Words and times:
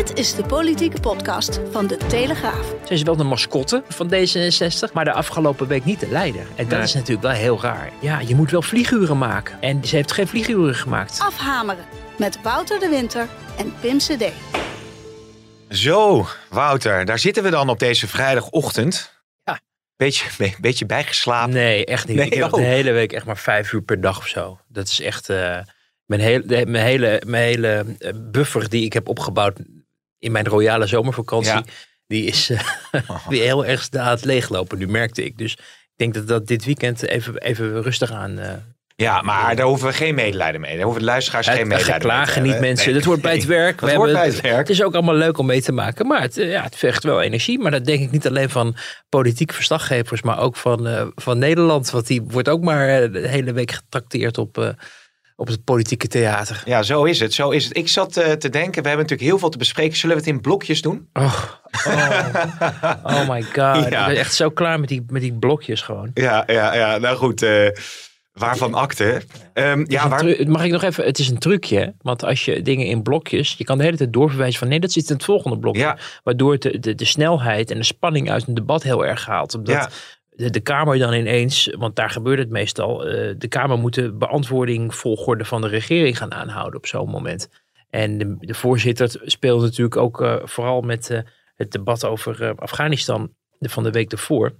Dit 0.00 0.18
is 0.18 0.34
de 0.34 0.44
politieke 0.44 1.00
podcast 1.00 1.60
van 1.70 1.86
De 1.86 1.96
Telegraaf. 1.96 2.74
Ze 2.86 2.92
is 2.92 3.02
wel 3.02 3.16
de 3.16 3.24
mascotte 3.24 3.82
van 3.88 4.12
D66, 4.14 4.92
maar 4.92 5.04
de 5.04 5.12
afgelopen 5.12 5.66
week 5.66 5.84
niet 5.84 6.00
de 6.00 6.08
leider. 6.08 6.40
En 6.56 6.68
dat 6.68 6.78
Nee. 6.78 6.82
is 6.82 6.94
natuurlijk 6.94 7.22
wel 7.22 7.36
heel 7.36 7.60
raar. 7.60 7.92
Ja, 8.00 8.20
je 8.20 8.34
moet 8.34 8.50
wel 8.50 8.62
vlieguren 8.62 9.18
maken. 9.18 9.62
En 9.62 9.84
ze 9.84 9.96
heeft 9.96 10.12
geen 10.12 10.26
vlieguren 10.28 10.74
gemaakt. 10.74 11.18
Afhameren 11.20 11.84
met 12.18 12.42
Wouter 12.42 12.78
de 12.78 12.88
Winter 12.88 13.28
en 13.58 13.72
Pim 13.80 13.98
CD. 13.98 14.24
Zo, 15.68 16.26
Wouter, 16.48 17.04
daar 17.04 17.18
zitten 17.18 17.42
we 17.42 17.50
dan 17.50 17.68
op 17.68 17.78
deze 17.78 18.08
vrijdagochtend. 18.08 19.22
Ja. 19.44 19.60
Beetje, 19.96 20.28
be- 20.38 20.54
beetje 20.60 20.86
bijgeslapen. 20.86 21.52
Nee, 21.54 21.84
echt 21.84 22.08
niet. 22.08 22.16
Nee, 22.16 22.26
ik 22.26 22.34
heb 22.34 22.52
oh. 22.52 22.58
de 22.58 22.66
hele 22.66 22.90
week 22.92 23.12
echt 23.12 23.24
maar 23.26 23.38
vijf 23.38 23.72
uur 23.72 23.82
per 23.82 24.00
dag 24.00 24.18
of 24.18 24.26
zo. 24.26 24.58
Dat 24.68 24.88
is 24.88 25.00
echt 25.00 25.28
eh, 25.28 25.58
mijn, 26.04 26.20
hele, 26.20 26.66
mijn 26.66 26.84
hele, 26.84 27.22
mijn 27.26 27.44
hele 27.44 27.84
eh, 27.98 28.10
buffer 28.16 28.68
die 28.68 28.84
ik 28.84 28.92
heb 28.92 29.08
opgebouwd 29.08 29.58
in 30.20 30.32
mijn 30.32 30.46
royale 30.46 30.86
zomervakantie. 30.86 31.52
Ja. 31.52 31.64
Die 32.06 32.24
is 32.24 32.50
eh, 32.50 32.60
weer 33.28 33.42
heel 33.44 33.64
erg 33.66 33.88
aan 33.90 34.08
het 34.08 34.24
leeglopen 34.24 34.78
nu, 34.78 34.86
merkte 34.88 35.24
ik. 35.24 35.38
Dus 35.38 35.52
ik 35.52 35.96
denk 35.96 36.14
dat 36.14 36.28
dat 36.28 36.46
dit 36.46 36.64
weekend 36.64 37.02
even, 37.02 37.36
even 37.38 37.82
rustig 37.82 38.12
aan... 38.12 38.38
eh 38.38 38.52
Ja, 38.96 39.22
maar 39.22 39.56
daar 39.56 39.66
hoeven 39.66 39.86
we 39.86 39.92
geen 39.94 40.14
medelijden 40.14 40.60
mee. 40.60 40.74
Daar 40.74 40.84
hoeven 40.84 41.00
de 41.02 41.08
luisteraars 41.08 41.46
geen 41.46 41.68
medelijden 41.68 41.86
mee 41.90 42.00
te 42.00 42.06
klagen 42.06 42.42
niet 42.42 42.60
mensen. 42.60 42.86
Nee. 42.86 42.94
Dat 42.94 43.04
hoort 43.04 43.20
bij 43.20 43.34
het 43.34 43.44
werk. 43.60 43.80
Dat 43.80 43.92
hoort 43.92 44.12
bij 44.12 44.26
het 44.26 44.40
werk. 44.40 44.56
Het 44.56 44.70
is 44.70 44.82
ook 44.82 44.94
allemaal 44.94 45.14
leuk 45.14 45.38
om 45.38 45.46
mee 45.46 45.62
te 45.62 45.72
maken. 45.72 46.06
Maar 46.06 46.20
het, 46.22 46.38
eh, 46.38 46.50
ja, 46.50 46.62
het 46.62 46.76
vecht 46.76 47.04
wel 47.04 47.20
energie. 47.20 47.58
Maar 47.58 47.70
dat 47.70 47.84
denk 47.84 48.00
ik 48.02 48.10
niet 48.10 48.26
alleen 48.26 48.50
van 48.50 48.76
politiek 49.08 49.52
verslaggevers. 49.52 50.22
Maar 50.22 50.38
ook 50.38 50.56
van, 50.56 50.86
eh, 50.86 51.06
van 51.14 51.38
Nederland. 51.38 51.90
Want 51.90 52.06
die 52.06 52.22
wordt 52.22 52.48
ook 52.48 52.62
maar 52.62 52.88
eh, 52.88 53.12
de 53.12 53.28
hele 53.28 53.52
week 53.52 53.70
getrakteerd 53.70 54.38
op, 54.38 54.58
eh, 54.58 54.68
op 55.40 55.46
het 55.46 55.64
politieke 55.64 56.06
theater. 56.06 56.62
Ja, 56.64 56.82
zo 56.82 57.04
is 57.04 57.20
het. 57.20 57.34
Zo 57.34 57.50
is 57.50 57.64
het. 57.64 57.76
Ik 57.76 57.88
zat 57.88 58.16
eh, 58.16 58.32
te 58.32 58.48
denken, 58.48 58.82
we 58.82 58.88
hebben 58.88 59.06
natuurlijk 59.06 59.28
heel 59.28 59.38
veel 59.38 59.48
te 59.48 59.58
bespreken. 59.58 59.96
Zullen 59.96 60.16
we 60.16 60.22
het 60.22 60.30
in 60.30 60.40
blokjes 60.40 60.82
doen? 60.82 61.08
Oh, 61.12 61.42
oh, 61.86 62.26
oh 63.14 63.28
my 63.28 63.42
god. 63.42 63.54
Ja. 63.54 63.84
Ik 63.84 63.90
ben 64.06 64.16
echt 64.16 64.34
zo 64.34 64.50
klaar 64.50 64.80
met 64.80 64.88
die, 64.88 65.04
met 65.08 65.22
die 65.22 65.32
blokjes 65.32 65.82
gewoon. 65.82 66.10
Ja, 66.14 66.42
ja, 66.46 66.74
ja. 66.74 66.98
Nou 66.98 67.16
goed, 67.16 67.42
eh, 67.42 67.68
waarvan 68.32 68.74
akte? 68.74 69.22
Ehm, 69.52 69.84
ja, 69.88 70.08
waar... 70.08 70.24
Mag 70.46 70.64
ik 70.64 70.70
nog 70.72 70.82
even? 70.82 71.04
Het 71.04 71.18
is 71.18 71.28
een 71.28 71.38
trucje. 71.38 71.94
Want 72.02 72.24
als 72.24 72.44
je 72.44 72.62
dingen 72.62 72.86
in 72.86 73.02
blokjes. 73.02 73.54
Je 73.58 73.64
kan 73.64 73.78
de 73.78 73.84
hele 73.84 73.96
tijd 73.96 74.12
doorverwijzen 74.12 74.58
van 74.58 74.68
nee, 74.68 74.80
dat 74.80 74.92
zit 74.92 75.08
in 75.08 75.14
het 75.14 75.24
volgende 75.24 75.58
blokje. 75.58 75.80
Ja. 75.80 75.98
Waardoor 76.22 76.52
het 76.52 76.62
de, 76.62 76.78
de, 76.78 76.94
de 76.94 77.04
snelheid 77.04 77.70
en 77.70 77.76
de 77.76 77.84
spanning 77.84 78.30
uit 78.30 78.46
een 78.46 78.54
debat 78.54 78.82
heel 78.82 79.06
erg 79.06 79.26
haalt. 79.26 79.54
Omdat 79.54 79.74
Ja. 79.74 79.88
De, 80.30 80.50
de 80.50 80.60
Kamer 80.60 80.98
dan 80.98 81.12
ineens, 81.12 81.74
want 81.78 81.96
daar 81.96 82.10
gebeurt 82.10 82.38
het 82.38 82.50
meestal. 82.50 83.06
eh, 83.06 83.34
de 83.38 83.48
Kamer 83.48 83.78
moet 83.78 83.94
de 83.94 84.12
beantwoording 84.12 84.94
volgorde 84.94 85.44
van 85.44 85.60
de 85.60 85.68
regering 85.68 86.16
gaan 86.16 86.32
aanhouden 86.32 86.76
op 86.76 86.86
zo'n 86.86 87.10
moment. 87.10 87.48
En 87.90 88.18
de, 88.18 88.36
de 88.38 88.54
voorzitter 88.54 89.20
speelt 89.24 89.62
natuurlijk 89.62 89.96
ook 89.96 90.20
eh, 90.20 90.36
vooral 90.44 90.80
met 90.80 91.10
eh, 91.10 91.20
het 91.56 91.72
debat 91.72 92.04
over 92.04 92.54
Afghanistan 92.54 93.34
van 93.60 93.82
de 93.82 93.90
week 93.90 94.12
ervoor. 94.12 94.56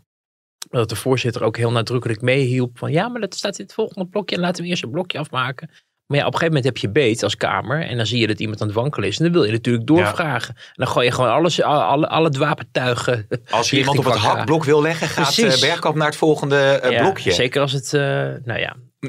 Dat 0.71 0.89
de 0.89 0.97
voorzitter 0.97 1.43
ook 1.43 1.57
heel 1.57 1.71
nadrukkelijk 1.71 2.21
meehielp 2.21 2.79
van 2.79 2.93
ja, 2.93 3.09
maar 3.09 3.21
dat 3.21 3.35
staat 3.35 3.59
in 3.59 3.65
het 3.65 3.75
volgende 3.75 4.09
blokje 4.09 4.37
en 4.37 4.43
laten 4.43 4.63
we 4.63 4.69
eerst 4.69 4.83
een 4.83 4.91
blokje 4.91 5.19
afmaken. 5.19 5.71
Maar 6.11 6.19
ja, 6.19 6.27
op 6.27 6.33
een 6.33 6.39
gegeven 6.39 6.63
moment 6.63 6.65
heb 6.65 6.77
je 6.77 6.89
beet 7.01 7.23
als 7.23 7.37
Kamer 7.37 7.83
en 7.87 7.97
dan 7.97 8.07
zie 8.07 8.19
je 8.21 8.27
dat 8.27 8.41
iemand 8.41 8.61
aan 8.61 8.67
het 8.67 8.77
wankelen 8.77 9.09
is. 9.09 9.19
En 9.19 9.25
dan 9.25 9.33
wil 9.33 9.45
je 9.45 9.53
natuurlijk 9.53 9.87
doorvragen. 9.87 10.55
En 10.57 10.63
dan 10.75 10.89
gooi 10.89 11.07
je 11.07 11.13
gewoon 11.13 11.31
alles, 11.31 11.63
al, 11.63 11.81
alle, 11.83 12.09
al 12.09 12.25
het 12.25 12.37
wapentuigen. 12.37 13.29
Als 13.51 13.71
je 13.71 13.77
iemand 13.79 13.99
op 13.99 14.05
het 14.05 14.15
hakblok 14.15 14.65
wil 14.65 14.83
leggen, 14.83 15.09
gaat 15.09 15.35
Precies. 15.35 15.55
eh, 15.63 15.69
Bergkamp 15.69 15.97
naar 15.97 16.07
het 16.07 16.17
volgende 16.17 16.57
eh, 16.57 16.91
Ja, 16.91 17.03
blokje. 17.03 17.33
Zeker 17.33 17.61
als 17.61 17.73
het, 17.73 17.93
eh, 17.95 18.01
nou 18.45 18.59
ja, 18.59 18.77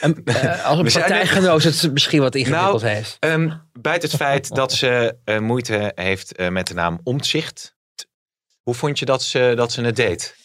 een- 0.00 0.24
eh, 0.24 0.64
als 0.64 0.78
een 0.78 1.00
partijgenoot 1.00 1.62
het 1.62 1.92
misschien 1.92 2.20
wat 2.20 2.34
ingewikkeld 2.34 2.82
Nou, 2.82 2.94
heeft. 2.94 3.16
Ehm, 3.20 3.50
buiten 3.80 4.08
het 4.08 4.18
feit 4.18 4.54
dat 4.54 4.72
ze 4.72 5.16
moeite 5.40 5.92
heeft 5.94 6.48
met 6.50 6.66
de 6.66 6.74
naam 6.74 7.00
Omtzigt. 7.02 7.74
Hoe 8.62 8.74
vond 8.74 8.98
je 8.98 9.04
dat 9.04 9.22
ze, 9.22 9.52
dat 9.56 9.72
ze 9.72 9.82
het 9.82 9.96
deed? 9.96 10.36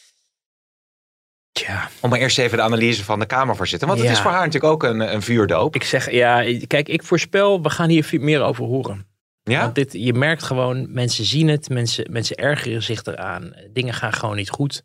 Tja, 1.60 1.90
Om 2.02 2.10
maar 2.10 2.20
eerst 2.20 2.38
even 2.38 2.58
de 2.58 2.64
analyse 2.64 3.04
van 3.04 3.20
de 3.20 3.26
Kamervoorzitter. 3.26 3.88
Want 3.88 4.00
het 4.00 4.10
is 4.10 4.20
voor 4.20 4.32
haar 4.32 4.46
natuurlijk 4.46 4.74
ook 4.74 4.84
een, 4.84 5.14
een 5.14 5.22
vuurdoop. 5.22 5.76
ik 5.76 5.84
zeg, 5.84 6.12
ja, 6.12 6.44
kijk, 6.68 6.88
ik 6.90 7.04
voorspel, 7.04 7.62
we 7.62 7.70
gaan 7.70 7.90
hier 7.90 8.10
meer 8.12 8.42
over 8.42 8.66
horen. 8.66 9.08
Ja? 9.44 9.62
Want 9.62 9.76
dit, 9.76 9.94
je 9.94 10.14
merkt 10.14 10.44
gewoon, 10.44 10.94
mensen 10.94 11.26
zien 11.26 11.48
het, 11.48 11.70
mensen, 11.70 12.12
mensen 12.12 12.36
ergeren 12.36 12.84
zich 12.84 13.04
eraan. 13.04 13.54
Dingen 13.74 13.94
gaan 13.94 14.14
gewoon 14.14 14.36
niet 14.36 14.50
goed. 14.50 14.84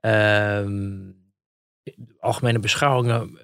Ehm, 0.00 1.10
algemene 2.18 2.58
beschouwingen 2.58 3.38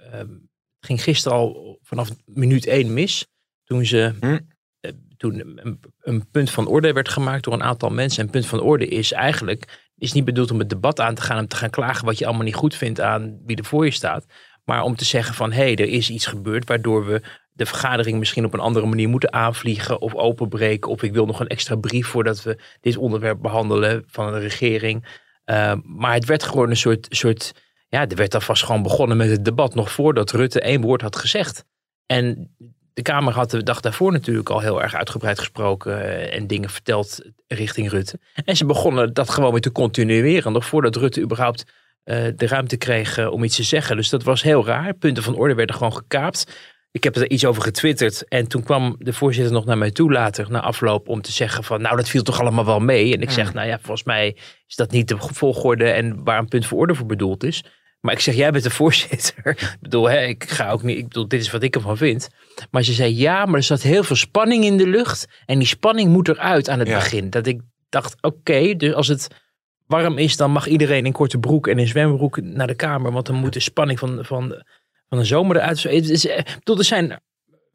het 0.82 0.90
ging 0.90 1.02
gisteren 1.02 1.38
al 1.38 1.78
vanaf 1.82 2.10
minuut 2.24 2.66
één 2.66 2.92
mis. 2.92 3.26
Toen, 3.64 3.86
ze, 3.86 4.14
Hm. 4.20 4.38
eh, 4.80 4.90
toen 5.16 5.40
een, 5.40 5.80
een 5.98 6.30
punt 6.30 6.50
van 6.50 6.66
orde 6.66 6.92
werd 6.92 7.08
gemaakt 7.08 7.44
door 7.44 7.52
een 7.52 7.62
aantal 7.62 7.90
mensen. 7.90 8.24
En 8.24 8.30
punt 8.30 8.46
van 8.46 8.60
orde 8.60 8.86
is 8.86 9.12
eigenlijk 9.12 9.81
is 10.02 10.12
niet 10.12 10.24
bedoeld 10.24 10.50
om 10.50 10.58
het 10.58 10.68
debat 10.68 11.00
aan 11.00 11.14
te 11.14 11.22
gaan. 11.22 11.38
Om 11.38 11.48
te 11.48 11.56
gaan 11.56 11.70
klagen 11.70 12.04
wat 12.04 12.18
je 12.18 12.26
allemaal 12.26 12.44
niet 12.44 12.54
goed 12.54 12.74
vindt 12.74 13.00
aan 13.00 13.40
wie 13.46 13.56
er 13.56 13.64
voor 13.64 13.84
je 13.84 13.90
staat. 13.90 14.26
Maar 14.64 14.82
om 14.82 14.96
te 14.96 15.04
zeggen 15.04 15.34
van 15.34 15.52
hé, 15.52 15.62
hey, 15.62 15.76
er 15.76 15.88
is 15.88 16.10
iets 16.10 16.26
gebeurd 16.26 16.68
waardoor 16.68 17.06
we 17.06 17.22
de 17.52 17.66
vergadering 17.66 18.18
misschien 18.18 18.44
op 18.44 18.54
een 18.54 18.60
andere 18.60 18.86
manier 18.86 19.08
moeten 19.08 19.32
aanvliegen 19.32 20.00
of 20.00 20.14
openbreken. 20.14 20.90
Of 20.90 21.02
ik 21.02 21.12
wil 21.12 21.26
nog 21.26 21.40
een 21.40 21.46
extra 21.46 21.76
brief 21.76 22.06
voordat 22.06 22.42
we 22.42 22.58
dit 22.80 22.96
onderwerp 22.96 23.42
behandelen 23.42 24.04
van 24.06 24.32
de 24.32 24.38
regering. 24.38 25.20
Uh, 25.46 25.72
maar 25.84 26.14
het 26.14 26.24
werd 26.24 26.42
gewoon 26.42 26.70
een 26.70 26.76
soort, 26.76 27.06
soort, 27.10 27.54
ja, 27.88 28.08
er 28.08 28.16
werd 28.16 28.34
alvast 28.34 28.64
gewoon 28.64 28.82
begonnen 28.82 29.16
met 29.16 29.30
het 29.30 29.44
debat 29.44 29.74
nog 29.74 29.92
voordat 29.92 30.30
Rutte 30.30 30.60
één 30.60 30.80
woord 30.80 31.00
had 31.00 31.16
gezegd. 31.16 31.64
En 32.06 32.56
de 32.94 33.02
Kamer 33.02 33.32
had 33.32 33.50
de 33.50 33.62
dag 33.62 33.80
daarvoor 33.80 34.12
natuurlijk 34.12 34.50
al 34.50 34.60
heel 34.60 34.82
erg 34.82 34.94
uitgebreid 34.94 35.38
gesproken 35.38 35.92
uh, 35.92 36.34
en 36.34 36.46
dingen 36.46 36.70
verteld 36.70 37.20
richting 37.48 37.90
Rutte. 37.90 38.18
En 38.44 38.56
ze 38.56 38.64
begonnen 38.64 39.12
dat 39.12 39.30
gewoon 39.30 39.50
weer 39.50 39.60
te 39.60 39.72
continueren, 39.72 40.52
nog 40.52 40.66
voordat 40.66 40.96
Rutte 40.96 41.20
überhaupt 41.20 41.64
uh, 42.04 42.16
de 42.36 42.46
ruimte 42.46 42.76
kreeg 42.76 43.18
uh, 43.18 43.32
om 43.32 43.44
iets 43.44 43.56
te 43.56 43.62
zeggen. 43.62 43.96
Dus 43.96 44.08
dat 44.08 44.22
was 44.22 44.42
heel 44.42 44.66
raar. 44.66 44.94
Punten 44.94 45.22
van 45.22 45.34
orde 45.34 45.54
werden 45.54 45.76
gewoon 45.76 45.96
gekaapt. 45.96 46.70
Ik 46.90 47.04
heb 47.04 47.16
er 47.16 47.30
iets 47.30 47.44
over 47.44 47.62
getwitterd. 47.62 48.28
En 48.28 48.48
toen 48.48 48.62
kwam 48.62 48.96
de 48.98 49.12
voorzitter 49.12 49.52
nog 49.52 49.64
naar 49.64 49.78
mij 49.78 49.90
toe 49.90 50.12
later, 50.12 50.50
na 50.50 50.60
afloop, 50.60 51.08
om 51.08 51.22
te 51.22 51.32
zeggen 51.32 51.64
van, 51.64 51.82
nou, 51.82 51.96
dat 51.96 52.08
viel 52.08 52.22
toch 52.22 52.40
allemaal 52.40 52.64
wel 52.64 52.80
mee. 52.80 53.14
En 53.14 53.22
ik 53.22 53.30
zeg, 53.30 53.54
nou 53.54 53.66
ja, 53.66 53.78
volgens 53.78 54.04
mij 54.04 54.36
is 54.66 54.76
dat 54.76 54.90
niet 54.90 55.08
de 55.08 55.16
volgorde 55.18 55.90
en 55.90 56.24
waar 56.24 56.38
een 56.38 56.48
punt 56.48 56.66
van 56.66 56.78
orde 56.78 56.94
voor 56.94 57.06
bedoeld 57.06 57.44
is. 57.44 57.64
Maar 58.02 58.14
ik 58.14 58.20
zeg, 58.20 58.34
jij 58.34 58.50
bent 58.50 58.64
de 58.64 58.70
voorzitter. 58.70 59.46
ik 59.58 59.76
bedoel, 59.80 60.10
hè, 60.10 60.20
ik 60.24 60.50
ga 60.50 60.70
ook 60.70 60.82
niet, 60.82 60.98
ik 60.98 61.08
bedoel, 61.08 61.28
dit 61.28 61.40
is 61.40 61.50
wat 61.50 61.62
ik 61.62 61.74
ervan 61.74 61.96
vind. 61.96 62.28
Maar 62.70 62.82
ze 62.82 62.92
zei, 62.92 63.16
ja, 63.16 63.44
maar 63.46 63.54
er 63.54 63.62
zat 63.62 63.82
heel 63.82 64.04
veel 64.04 64.16
spanning 64.16 64.64
in 64.64 64.76
de 64.76 64.86
lucht. 64.86 65.28
En 65.46 65.58
die 65.58 65.68
spanning 65.68 66.10
moet 66.10 66.28
eruit 66.28 66.68
aan 66.68 66.78
het 66.78 66.88
ja. 66.88 66.94
begin. 66.94 67.30
Dat 67.30 67.46
ik 67.46 67.60
dacht, 67.88 68.16
oké, 68.16 68.36
okay, 68.36 68.76
dus 68.76 68.94
als 68.94 69.08
het 69.08 69.28
warm 69.86 70.18
is, 70.18 70.36
dan 70.36 70.50
mag 70.50 70.66
iedereen 70.66 71.06
in 71.06 71.12
korte 71.12 71.38
broek 71.38 71.66
en 71.66 71.78
in 71.78 71.88
zwembroek 71.88 72.40
naar 72.40 72.66
de 72.66 72.74
kamer. 72.74 73.12
Want 73.12 73.26
dan 73.26 73.36
moet 73.36 73.52
de 73.52 73.60
spanning 73.60 73.98
van, 73.98 74.24
van, 74.24 74.62
van 75.08 75.18
de 75.18 75.24
zomer 75.24 75.56
eruit. 75.56 75.82
Het 75.82 76.08
is, 76.08 76.26
bedoel, 76.58 76.78
er 76.78 76.84
zijn 76.84 77.20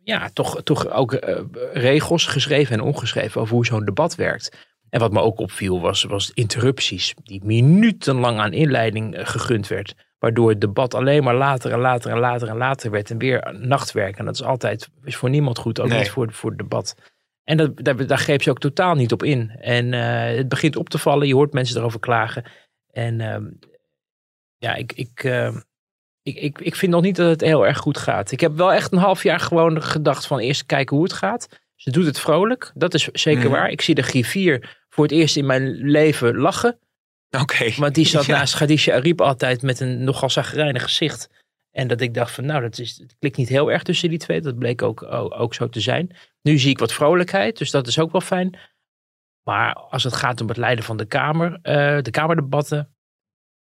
ja, 0.04 0.30
toch, 0.34 0.62
toch 0.64 0.90
ook 0.90 1.14
uh, 1.14 1.40
regels 1.74 2.26
geschreven 2.26 2.74
en 2.74 2.82
ongeschreven 2.82 3.42
over 3.42 3.56
hoe 3.56 3.66
zo'n 3.66 3.86
debat 3.86 4.16
werkt. 4.16 4.58
En 4.90 5.00
wat 5.00 5.12
me 5.12 5.22
ook 5.22 5.40
opviel 5.40 5.82
was, 5.82 6.04
was 6.04 6.32
interrupties 6.34 7.14
die 7.24 7.44
minutenlang 7.44 8.40
aan 8.40 8.54
inleiding 8.54 9.18
uh, 9.18 9.26
gegund 9.26 9.68
werd. 9.68 9.94
Waardoor 10.20 10.50
het 10.50 10.62
debat 10.62 10.94
alleen 10.94 11.24
maar 11.24 11.36
later 11.36 11.72
en 11.72 11.80
later 11.80 12.12
en 12.12 12.20
later 12.20 12.48
en 12.48 12.58
later 12.58 12.92
werd. 12.92 13.10
En 13.10 13.18
weer 13.18 13.56
nachtwerk. 13.60 14.18
En 14.18 14.26
dat 14.26 14.34
is 14.34 14.44
altijd 14.44 14.90
is 15.04 15.16
voor 15.16 15.30
niemand 15.30 15.58
goed, 15.58 15.80
ook 15.80 15.88
nee. 15.88 16.00
niet 16.00 16.10
voor, 16.10 16.32
voor 16.32 16.50
het 16.50 16.60
debat. 16.60 16.96
En 17.44 17.58
dat, 17.58 17.72
daar, 17.76 18.08
daar 18.08 18.18
greep 18.18 18.42
ze 18.42 18.50
ook 18.50 18.60
totaal 18.60 18.96
niet 18.96 19.12
op 19.12 19.24
in. 19.24 19.50
En 19.50 19.94
uh, 19.94 20.38
het 20.38 20.50
begint 20.50 20.76
op 20.76 20.90
te 20.90 20.98
vallen. 20.98 21.28
Je 21.28 21.36
hoort 21.36 21.54
mensen 21.54 21.78
erover 21.78 22.00
klagen. 22.00 22.44
En 22.92 23.20
uh, 23.20 23.38
ja, 24.58 24.76
ik, 24.76 24.94
ik, 24.94 25.24
uh, 25.24 25.56
ik, 26.24 26.36
ik, 26.36 26.60
ik 26.60 26.76
vind 26.76 26.92
nog 26.92 27.02
niet 27.02 27.16
dat 27.16 27.30
het 27.30 27.42
heel 27.42 27.68
erg 27.68 27.78
goed 27.78 27.98
gaat. 27.98 28.32
Ik 28.32 28.40
heb 28.40 28.56
wel 28.56 28.74
echt 28.74 28.92
een 28.92 28.98
half 28.98 29.24
jaar 29.24 29.40
gewoon 29.40 29.84
gedacht 29.84 30.28
van 30.28 30.40
eerst 30.40 30.66
kijken 30.66 30.96
hoe 30.96 31.06
het 31.06 31.14
gaat. 31.14 31.48
Ze 31.76 31.92
doet 31.92 32.06
het 32.06 32.20
vrolijk. 32.20 32.72
Dat 32.74 32.94
is 32.94 33.04
zeker 33.04 33.46
mm. 33.46 33.52
waar. 33.52 33.70
Ik 33.70 33.82
zie 33.82 33.96
de 33.96 34.02
griffier 34.02 34.78
voor 34.90 35.04
het 35.04 35.14
eerst 35.14 35.38
in 35.38 35.46
mijn 35.46 35.72
leven 35.72 36.38
lachen. 36.38 36.80
Oké. 37.30 37.42
Okay. 37.42 37.74
Want 37.78 37.96
die 37.96 38.06
zat 38.06 38.26
ja. 38.26 38.38
naast 38.38 38.56
Khadija 38.56 38.96
Ariep 38.96 39.22
altijd 39.22 39.62
met 39.62 39.80
een 39.80 40.04
nogal 40.04 40.30
zagrijnig 40.30 40.84
gezicht. 40.84 41.30
En 41.72 41.88
dat 41.88 42.02
ik 42.02 42.14
dacht 42.14 42.32
van 42.32 42.46
nou, 42.46 42.62
dat 42.62 42.80
is, 42.80 42.98
het 42.98 43.16
klikt 43.20 43.38
niet 43.38 43.50
heel 43.50 43.72
erg 43.72 43.84
tussen 43.84 44.10
die 44.10 44.18
twee. 44.20 44.42
Dat 44.42 44.58
bleek 44.58 44.82
ook, 44.82 45.04
ook, 45.04 45.40
ook 45.40 45.54
zo 45.54 45.70
te 45.70 45.80
zijn. 45.80 46.16
Nu 46.42 46.58
zie 46.58 46.70
ik 46.70 46.80
wat 46.80 46.94
vrolijkheid, 46.94 47.58
dus 47.58 47.72
dat 47.72 47.88
is 47.88 48.00
ook 48.00 48.12
wel 48.12 48.22
fijn. 48.22 48.60
Maar 49.44 49.74
als 49.74 50.04
het 50.04 50.14
gaat 50.16 50.42
om 50.42 50.48
het 50.48 50.58
leiden 50.58 50.84
van 50.86 50.98
de 50.98 51.06
Kamer, 51.06 51.60
eh, 51.62 52.02
de 52.02 52.12
Kamerdebatten. 52.12 52.96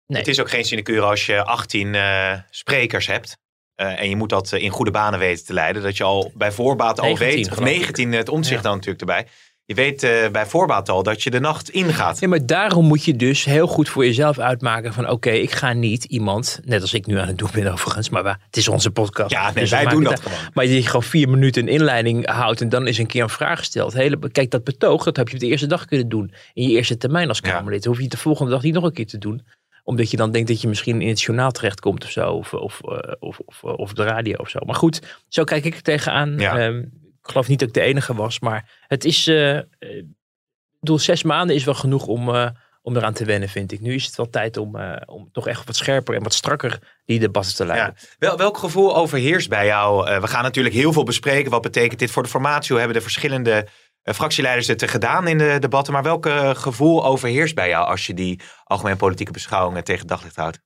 Nee. 0.07 0.19
Het 0.19 0.29
is 0.29 0.41
ook 0.41 0.51
geen 0.51 0.65
sinecure 0.65 1.01
als 1.07 1.27
je 1.27 1.45
18 1.45 1.95
eh, 1.95 2.39
sprekers 2.51 3.07
hebt. 3.07 3.39
eh, 3.75 4.01
en 4.01 4.09
je 4.09 4.17
moet 4.17 4.29
dat 4.29 4.53
in 4.53 4.71
goede 4.71 4.91
banen 4.91 5.19
weten 5.19 5.45
te 5.47 5.53
leiden. 5.53 5.83
Dat 5.83 5.97
je 5.97 6.05
al 6.05 6.33
bij 6.35 6.53
voorbaat 6.53 6.99
al 7.01 7.05
19 7.05 7.29
weet. 7.37 7.47
Of 7.49 7.55
geloof 7.55 7.71
ik. 7.71 7.77
19, 7.77 8.13
het 8.13 8.29
omzicht 8.29 8.63
Ja. 8.63 8.69
dan 8.69 8.73
natuurlijk 8.75 9.01
erbij. 9.01 9.27
Je 9.71 9.77
weet 9.77 10.03
eh, 10.03 10.29
bij 10.33 10.47
voorbaat 10.47 10.89
al 10.89 11.03
dat 11.03 11.23
je 11.23 11.31
de 11.31 11.41
nacht 11.41 11.69
ingaat. 11.71 12.21
Ja, 12.21 12.29
maar 12.29 12.47
daarom 12.47 12.85
moet 12.87 13.05
je 13.05 13.17
dus 13.17 13.45
heel 13.45 13.67
goed 13.67 13.89
voor 13.89 14.05
jezelf 14.05 14.39
uitmaken 14.39 14.93
van 14.93 15.09
oké, 15.11 15.31
ik 15.31 15.51
ga 15.51 15.73
niet 15.73 16.05
iemand, 16.05 16.61
net 16.65 16.81
als 16.81 16.95
ik 16.95 17.07
nu 17.07 17.19
aan 17.19 17.27
het 17.27 17.39
doen 17.39 17.49
ben 17.53 17.73
overigens, 17.73 18.09
maar 18.09 18.23
wa- 18.23 18.39
het 18.47 18.57
is 18.57 18.69
onze 18.69 18.91
podcast. 18.91 19.31
Ja, 19.31 19.45
nee, 19.45 19.55
dus 19.55 19.71
wij 19.71 19.85
doen 19.87 20.03
dat 20.03 20.13
uit. 20.13 20.21
gewoon. 20.21 20.39
Maar 20.55 20.67
je 20.67 20.83
gewoon 20.87 21.03
vier 21.03 21.29
minuten 21.29 21.63
een 21.63 21.69
inleiding 21.69 22.27
houdt 22.31 22.61
en 22.61 22.69
dan 22.69 22.87
is 22.87 22.99
een 22.99 23.07
keer 23.07 23.23
een 23.23 23.29
vraag 23.29 23.59
gesteld. 23.59 23.93
Hele, 23.93 24.31
kijk, 24.33 24.51
dat 24.51 24.65
betoog, 24.65 25.05
dat 25.05 25.17
heb 25.17 25.29
je 25.29 25.35
op 25.35 25.41
de 25.41 25.47
eerste 25.47 25.67
dag 25.67 25.85
kunnen 25.85 26.09
doen. 26.09 26.33
In 26.55 26.69
je 26.69 26.77
eerste 26.77 26.97
termijn 26.97 27.29
als 27.29 27.41
Ja. 27.43 27.51
Kamerlid. 27.51 27.83
Dan 27.83 27.89
hoef 27.93 27.99
je 28.01 28.07
het 28.09 28.17
de 28.17 28.21
volgende 28.23 28.51
dag 28.51 28.63
niet 28.63 28.75
nog 28.75 28.85
een 28.85 28.93
keer 28.93 29.07
te 29.07 29.19
doen. 29.19 29.43
Omdat 29.85 30.11
je 30.11 30.17
dan 30.17 30.31
denkt 30.33 30.49
dat 30.49 30.61
je 30.61 30.69
misschien 30.69 31.01
in 31.03 31.09
het 31.09 31.21
journaal 31.21 31.51
terechtkomt 31.51 32.05
of 32.05 32.11
zo. 32.11 32.31
Of, 32.33 32.55
of, 32.55 32.81
eh, 32.85 33.13
of, 33.19 33.39
of, 33.45 33.63
of 33.65 33.91
op 33.91 33.95
de 33.97 34.05
radio 34.05 34.37
of 34.37 34.49
zo. 34.49 34.59
Maar 34.67 34.75
goed, 34.75 35.01
zo 35.29 35.45
kijk 35.45 35.65
ik 35.65 35.75
er 35.75 35.83
tegenaan. 35.83 36.39
Ja. 36.39 36.59
Ehm, 36.59 36.83
ik 37.23 37.31
geloof 37.31 37.49
niet 37.49 37.59
dat 37.59 37.69
ik 37.69 37.75
de 37.75 37.81
enige 37.81 38.15
was. 38.15 38.41
Maar 38.41 38.79
het 38.87 39.05
is... 39.05 39.27
eh, 39.27 39.57
eh, 39.59 39.65
ik 39.79 40.87
bedoel, 40.87 40.99
zes 40.99 41.23
maanden 41.23 41.57
is 41.57 41.65
wel 41.65 41.75
genoeg 41.75 42.07
om, 42.07 42.35
eh, 42.35 42.51
om 42.83 42.97
eraan 42.97 43.13
te 43.13 43.25
wennen, 43.25 43.49
vind 43.49 43.73
ik. 43.73 43.81
Nu 43.81 43.95
is 43.95 44.07
het 44.07 44.17
wel 44.17 44.31
tijd 44.31 44.57
om, 44.57 44.77
eh, 44.77 44.97
om 45.07 45.29
toch 45.33 45.49
echt 45.49 45.67
wat 45.67 45.77
scherper 45.77 46.15
en 46.15 46.23
wat 46.23 46.35
strakker 46.35 47.01
die 47.05 47.19
debatten 47.19 47.55
te 47.55 47.67
leiden. 47.67 47.95
Ja. 47.97 48.07
Wel, 48.19 48.37
welk 48.37 48.59
gevoel 48.59 48.97
overheerst 48.97 49.49
bij 49.49 49.67
jou? 49.67 50.09
Eh, 50.09 50.21
we 50.21 50.27
gaan 50.27 50.43
natuurlijk 50.43 50.75
heel 50.75 50.93
veel 50.93 51.03
bespreken. 51.03 51.51
Wat 51.51 51.63
betekent 51.63 51.99
dit 51.99 52.11
voor 52.11 52.23
de 52.23 52.29
formatie? 52.29 52.69
Hoe 52.69 52.79
hebben 52.79 52.97
de 52.97 53.03
verschillende 53.03 53.69
eh, 54.03 54.15
fractieleiders 54.15 54.67
het 54.67 54.91
gedaan 54.91 55.29
in 55.29 55.39
de 55.39 55.57
debatten? 55.59 55.93
Maar 55.93 56.03
welk 56.03 56.27
eh, 56.27 56.55
gevoel 56.55 57.05
overheerst 57.05 57.55
bij 57.55 57.69
jou 57.69 57.87
als 57.87 58.07
je 58.07 58.15
die 58.15 58.41
algemene 58.65 58.97
politieke 58.97 59.33
beschouwingen 59.33 59.85
tegen 59.85 60.01
het 60.01 60.09
daglicht 60.09 60.37
houdt? 60.37 60.61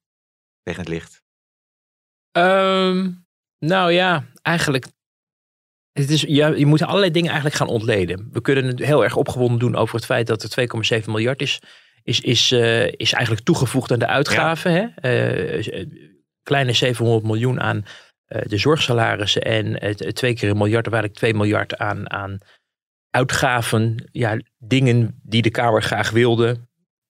Tegen 0.62 0.80
het 0.80 0.88
licht. 0.88 1.22
Ehm, 2.32 3.10
nou 3.58 3.92
ja, 3.92 4.24
eigenlijk. 4.42 4.86
Het 5.94 6.10
is, 6.10 6.22
ja, 6.22 6.48
je 6.48 6.66
moet 6.66 6.82
allerlei 6.82 7.10
dingen 7.10 7.30
eigenlijk 7.30 7.58
gaan 7.58 7.68
ontleden. 7.68 8.28
We 8.32 8.40
kunnen 8.40 8.66
het 8.66 8.78
heel 8.78 9.04
erg 9.04 9.16
opgewonden 9.16 9.58
doen 9.58 9.76
over 9.76 9.94
het 9.94 10.04
feit 10.04 10.26
dat 10.26 10.42
er 10.42 10.68
2,7 11.00 11.04
miljard 11.06 11.40
is. 11.40 11.60
Is, 12.02 12.20
is, 12.20 12.52
eh, 12.52 12.86
is 12.86 13.12
eigenlijk 13.12 13.44
toegevoegd 13.44 13.92
aan 13.92 13.98
de 13.98 14.06
uitgaven. 14.06 14.72
Hè? 14.72 14.86
Eh, 14.94 15.80
eh, 15.80 15.86
kleine 16.42 16.72
700 16.72 17.24
miljoen 17.24 17.60
aan 17.60 17.84
de 18.26 18.58
zorgsalarissen. 18.58 19.42
En 19.42 19.96
twee 20.14 20.34
keer 20.34 20.50
een 20.50 20.56
miljard, 20.56 20.86
of 20.86 20.92
eigenlijk 20.92 21.20
2 21.20 21.34
miljard 21.34 21.78
aan, 21.78 22.10
aan 22.10 22.38
uitgaven. 23.10 24.08
Ja, 24.12 24.40
dingen 24.58 25.20
die 25.22 25.42
de 25.42 25.50
Kamer 25.50 25.82
graag 25.82 26.10
wilde. 26.10 26.56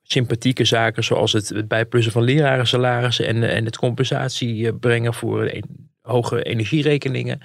Sympathieke 0.02 0.64
zaken 0.64 1.04
zoals 1.04 1.32
het, 1.32 1.68
bijplussen 1.68 2.12
van 2.12 2.22
lerarensalarissen. 2.22 3.26
En, 3.26 3.42
en 3.42 3.64
het 3.64 3.76
compensatie 3.76 4.74
brengen 4.74 5.14
voor 5.14 5.52
hoge 6.00 6.42
energierekeningen. 6.42 7.40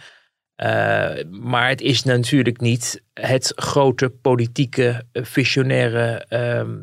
Eh, 0.59 1.25
maar 1.29 1.67
het 1.69 1.81
is 1.81 2.03
natuurlijk 2.03 2.61
niet 2.61 3.03
het 3.13 3.51
grote 3.55 4.09
politieke, 4.09 5.03
eh, 5.11 5.23
visionaire 5.23 6.25
ehm, 6.27 6.77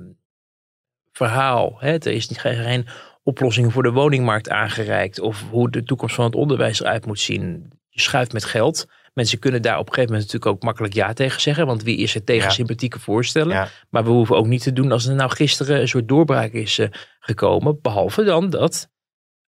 verhaal. 1.12 1.76
Hè? 1.78 1.93
Er 1.93 2.06
is 2.06 2.28
niet, 2.28 2.38
geen, 2.38 2.55
geen 2.55 2.87
oplossing 3.23 3.73
voor 3.73 3.82
de 3.82 3.90
woningmarkt 3.93 4.50
aangereikt. 4.50 5.20
Of 5.20 5.44
hoe 5.50 5.70
de 5.70 5.82
toekomst 5.82 6.14
van 6.14 6.25
het 6.25 6.34
onderwijs 6.34 6.81
eruit 6.81 7.06
moet 7.06 7.20
zien. 7.20 7.73
Je 7.88 8.00
schuift 8.00 8.32
met 8.32 8.44
geld. 8.44 8.87
Mensen 9.14 9.38
kunnen 9.38 9.62
daar 9.62 9.78
op 9.78 9.87
een 9.87 9.94
gegeven 9.94 10.12
moment 10.12 10.32
natuurlijk 10.32 10.56
ook 10.56 10.62
makkelijk 10.62 10.94
ja 10.94 11.12
tegen 11.12 11.40
zeggen. 11.40 11.67
Want 11.67 11.82
wie 11.82 11.96
is 11.99 12.14
er 12.14 12.25
tegen 12.25 12.49
Ja. 12.49 12.50
sympathieke 12.50 13.00
voorstellen? 13.00 13.55
Ja. 13.56 13.69
Maar 13.90 14.05
we 14.05 14.11
hoeven 14.11 14.37
ook 14.37 14.46
niet 14.46 14.62
te 14.62 14.73
doen 14.73 14.93
als 14.93 15.06
er 15.06 15.14
nou 15.14 15.31
gisteren 15.31 15.81
een 15.81 15.88
soort 15.88 16.08
doorbraak 16.08 16.52
is 16.52 16.78
eh, 16.78 16.88
gekomen. 17.20 17.78
Behalve 17.82 18.25
dan 18.25 18.50
dat 18.50 18.88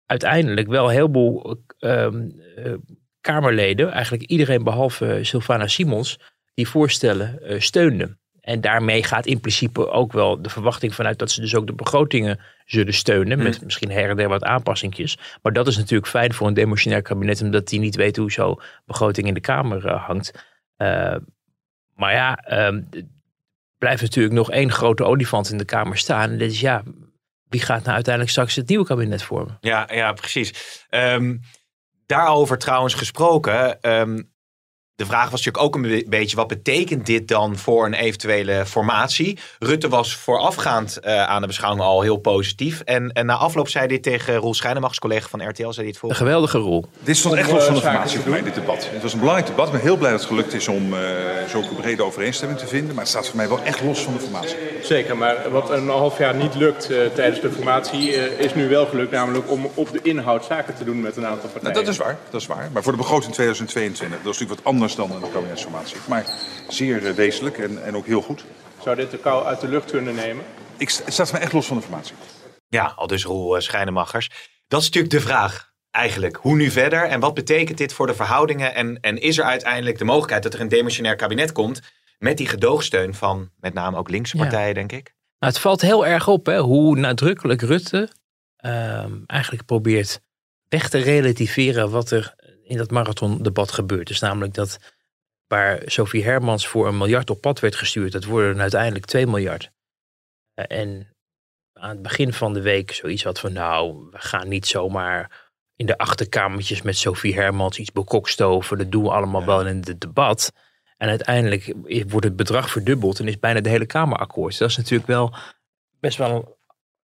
uiteindelijk 0.06 0.68
wel 0.68 0.84
een 0.84 0.94
heleboel 0.94 1.56
ehm, 1.78 2.28
eh, 2.56 2.72
Kamerleden, 3.32 3.92
eigenlijk 3.92 4.22
iedereen 4.22 4.62
behalve 4.64 5.18
Sylvana 5.22 5.66
Simons, 5.66 6.18
die 6.54 6.68
voorstellen 6.68 7.42
eh, 7.42 7.60
steunden. 7.60 8.18
En 8.40 8.60
daarmee 8.60 9.02
gaat 9.02 9.26
in 9.26 9.40
principe 9.40 9.90
ook 9.90 10.12
wel 10.12 10.42
de 10.42 10.48
verwachting 10.48 10.94
vanuit 10.94 11.18
dat 11.18 11.30
ze 11.30 11.40
dus 11.40 11.54
ook 11.54 11.66
de 11.66 11.72
begrotingen 11.72 12.40
zullen 12.64 12.94
steunen. 12.94 13.42
Met 13.42 13.64
misschien 13.64 13.90
her 13.90 14.10
en 14.10 14.16
der 14.16 14.28
wat 14.28 14.42
aanpassingjes. 14.42 15.18
Maar 15.42 15.52
dat 15.52 15.66
is 15.66 15.76
natuurlijk 15.76 16.08
fijn 16.08 16.34
voor 16.34 16.46
een 16.46 16.54
demotionair 16.54 17.02
kabinet, 17.02 17.42
omdat 17.42 17.68
die 17.68 17.80
niet 17.80 17.96
weet 17.96 18.16
hoe 18.16 18.32
zo'n 18.32 18.60
begroting 18.86 19.26
in 19.26 19.34
de 19.34 19.40
Kamer 19.40 19.86
eh, 19.86 20.06
hangt. 20.06 20.44
Eh, 20.76 21.16
maar 21.94 22.12
ja, 22.12 22.36
ehm, 22.36 22.82
blijft 23.78 24.02
natuurlijk 24.02 24.34
nog 24.34 24.50
één 24.50 24.70
grote 24.70 25.04
olifant 25.04 25.50
in 25.50 25.58
de 25.58 25.64
Kamer 25.64 25.96
staan. 25.96 26.30
En 26.30 26.38
dat 26.38 26.50
is 26.50 26.60
ja, 26.60 26.82
wie 27.48 27.60
gaat 27.60 27.82
nou 27.82 27.94
uiteindelijk 27.94 28.32
straks 28.32 28.56
het 28.56 28.68
nieuwe 28.68 28.86
kabinet 28.86 29.22
vormen? 29.22 29.56
Ja, 29.60 29.88
ja 29.92 30.12
precies. 30.12 30.84
Ehm, 30.88 31.36
daarover 32.08 32.58
trouwens 32.58 32.94
gesproken. 32.94 33.80
ehm, 33.80 34.22
de 34.98 35.06
vraag 35.06 35.30
was 35.30 35.44
natuurlijk 35.44 35.64
ook 35.64 35.74
een 35.74 35.82
be- 35.82 36.04
beetje, 36.08 36.36
wat 36.36 36.46
betekent 36.48 37.06
dit 37.06 37.28
dan 37.28 37.56
voor 37.56 37.86
een 37.86 37.94
eventuele 37.94 38.66
formatie? 38.66 39.38
Rutte 39.58 39.88
was 39.88 40.14
voorafgaand 40.16 40.96
eh, 41.00 41.24
aan 41.24 41.40
de 41.40 41.46
beschouwing 41.46 41.82
al 41.84 42.02
heel 42.02 42.16
positief. 42.16 42.80
En, 42.80 43.12
en 43.12 43.26
na 43.26 43.34
afloop 43.34 43.68
zei 43.68 43.86
dit 43.86 44.02
tegen 44.02 44.36
Roel 44.36 44.54
Schijnemachts, 44.54 44.98
collega 44.98 45.28
van 45.28 45.48
RTL, 45.48 45.70
zei 45.70 45.74
hij 45.76 45.84
het 45.86 45.94
Een 45.94 46.00
volgende. 46.00 46.24
geweldige 46.24 46.58
rol. 46.58 46.84
Dit 47.00 47.16
stond 47.16 47.34
echt 47.34 47.50
los 47.50 47.64
van 47.64 47.74
de 47.74 47.80
formatie 47.80 48.18
voor 48.20 48.30
mij, 48.30 48.42
dit 48.42 48.54
debat. 48.54 48.88
Het 48.90 49.02
was 49.02 49.12
een 49.12 49.18
belangrijk 49.18 49.48
debat. 49.48 49.66
Ik 49.66 49.72
ben 49.72 49.80
heel 49.80 49.96
blij 49.96 50.10
dat 50.10 50.20
het 50.20 50.28
gelukt 50.28 50.52
is 50.54 50.68
om 50.68 50.92
uh, 50.94 50.98
zo'n 51.48 51.64
brede 51.76 52.02
overeenstemming 52.02 52.58
te 52.60 52.66
vinden. 52.66 52.88
Maar 52.94 53.02
het 53.04 53.08
staat 53.12 53.26
voor 53.26 53.36
mij 53.36 53.48
wel 53.48 53.60
echt 53.62 53.82
los 53.82 54.00
van 54.00 54.12
de 54.12 54.20
formatie. 54.20 54.56
Zeker, 54.82 55.16
maar 55.16 55.50
wat 55.50 55.70
een 55.70 55.88
half 55.88 56.18
jaar 56.18 56.34
niet 56.34 56.54
lukt 56.54 56.90
uh, 56.90 56.98
tijdens 57.14 57.40
de 57.40 57.50
formatie, 57.50 58.14
uh, 58.16 58.40
is 58.40 58.54
nu 58.54 58.68
wel 58.68 58.86
gelukt. 58.86 59.10
Namelijk 59.10 59.50
om 59.50 59.70
op 59.74 59.92
de 59.92 60.00
inhoud 60.02 60.44
zaken 60.44 60.74
te 60.74 60.84
doen 60.84 61.00
met 61.00 61.16
een 61.16 61.26
aantal 61.26 61.48
partijen. 61.50 61.72
Nou, 61.72 61.84
dat 61.84 61.88
is 61.94 61.96
waar, 62.00 62.16
dat 62.30 62.40
is 62.40 62.46
waar. 62.46 62.68
Maar 62.72 62.82
voor 62.82 62.92
de 62.92 62.98
begroting 62.98 63.32
2022, 63.34 64.18
dat 64.24 64.32
is 64.34 64.38
natuurlijk 64.38 64.60
wat 64.64 64.72
anders 64.74 64.87
dan 64.96 65.10
een 65.12 65.30
kabinetsformatie. 65.32 65.96
Maar 66.08 66.26
zeer 66.68 67.02
uh, 67.02 67.10
wezenlijk 67.10 67.58
en, 67.58 67.84
en 67.84 67.96
ook 67.96 68.06
heel 68.06 68.22
goed. 68.22 68.44
Zou 68.82 68.96
dit 68.96 69.10
de 69.10 69.18
kou 69.18 69.44
uit 69.44 69.60
de 69.60 69.68
lucht 69.68 69.90
kunnen 69.90 70.14
nemen? 70.14 70.44
Ik, 70.76 70.90
het 71.04 71.12
staat 71.12 71.32
mij 71.32 71.40
echt 71.40 71.52
los 71.52 71.66
van 71.66 71.76
de 71.76 71.82
formatie. 71.82 72.14
Ja, 72.68 72.92
al 72.96 73.06
dus 73.06 73.24
Roel 73.24 73.56
uh, 73.56 73.62
Schijnemachers. 73.62 74.30
Dat 74.68 74.80
is 74.80 74.86
natuurlijk 74.86 75.14
de 75.14 75.20
vraag 75.20 75.72
eigenlijk. 75.90 76.36
Hoe 76.36 76.56
nu 76.56 76.70
verder 76.70 77.02
en 77.02 77.20
wat 77.20 77.34
betekent 77.34 77.78
dit 77.78 77.92
voor 77.92 78.06
de 78.06 78.14
verhoudingen? 78.14 78.74
En, 78.74 79.00
en 79.00 79.20
is 79.20 79.38
er 79.38 79.44
uiteindelijk 79.44 79.98
de 79.98 80.04
mogelijkheid 80.04 80.42
dat 80.42 80.54
er 80.54 80.60
een 80.60 80.68
demissionair 80.68 81.16
kabinet 81.16 81.52
komt 81.52 81.80
met 82.18 82.36
die 82.36 82.48
gedoogsteun 82.48 83.14
van 83.14 83.50
met 83.56 83.74
name 83.74 83.96
ook 83.96 84.10
linkse 84.10 84.36
partijen, 84.36 84.68
ja. 84.68 84.74
denk 84.74 84.92
ik? 84.92 85.14
Nou, 85.38 85.52
het 85.52 85.62
valt 85.62 85.80
heel 85.80 86.06
erg 86.06 86.28
op 86.28 86.46
hè, 86.46 86.58
hoe 86.58 86.96
nadrukkelijk 86.96 87.62
Rutte 87.62 88.08
uh, 88.64 89.04
eigenlijk 89.26 89.64
probeert 89.64 90.20
weg 90.68 90.88
te 90.88 90.98
relativeren 90.98 91.90
wat 91.90 92.10
er 92.10 92.34
in 92.68 92.76
dat 92.76 92.90
marathondebat 92.90 93.72
gebeurt. 93.72 94.06
Dus 94.06 94.20
namelijk 94.20 94.54
dat 94.54 94.78
waar 95.46 95.82
Sophie 95.86 96.24
Hermans 96.24 96.66
voor 96.66 96.88
een 96.88 96.98
miljard 96.98 97.30
op 97.30 97.40
pad 97.40 97.60
werd 97.60 97.76
gestuurd, 97.76 98.12
dat 98.12 98.24
worden 98.24 98.54
er 98.54 98.60
uiteindelijk 98.60 99.06
2 99.06 99.26
miljard. 99.26 99.70
Uh, 100.54 100.64
en 100.68 101.16
aan 101.72 101.88
het 101.88 102.02
begin 102.02 102.32
van 102.32 102.52
de 102.52 102.62
week 102.62 102.92
zoiets 102.92 103.24
had 103.24 103.40
van 103.40 103.52
nou, 103.52 104.08
we 104.10 104.18
gaan 104.18 104.48
niet 104.48 104.66
zomaar 104.66 105.50
in 105.76 105.86
de 105.86 105.98
achterkamertjes 105.98 106.82
met 106.82 106.96
Sophie 106.96 107.34
Hermans 107.34 107.78
iets 107.78 107.92
bekokstoven. 107.92 108.78
Dat 108.78 108.92
doen 108.92 109.02
we 109.02 109.10
allemaal 109.10 109.40
ja. 109.40 109.46
wel 109.46 109.66
in 109.66 109.82
het 109.84 110.00
debat. 110.00 110.52
En 110.96 111.08
uiteindelijk 111.08 111.74
wordt 112.08 112.26
het 112.26 112.36
bedrag 112.36 112.70
verdubbeld 112.70 113.18
en 113.18 113.28
is 113.28 113.38
bijna 113.38 113.60
de 113.60 113.68
hele 113.68 113.86
Kamer 113.86 114.18
akkoord. 114.18 114.58
Dat 114.58 114.70
is 114.70 114.76
natuurlijk 114.76 115.06
wel 115.06 115.34
best 116.00 116.18
wel 116.18 116.58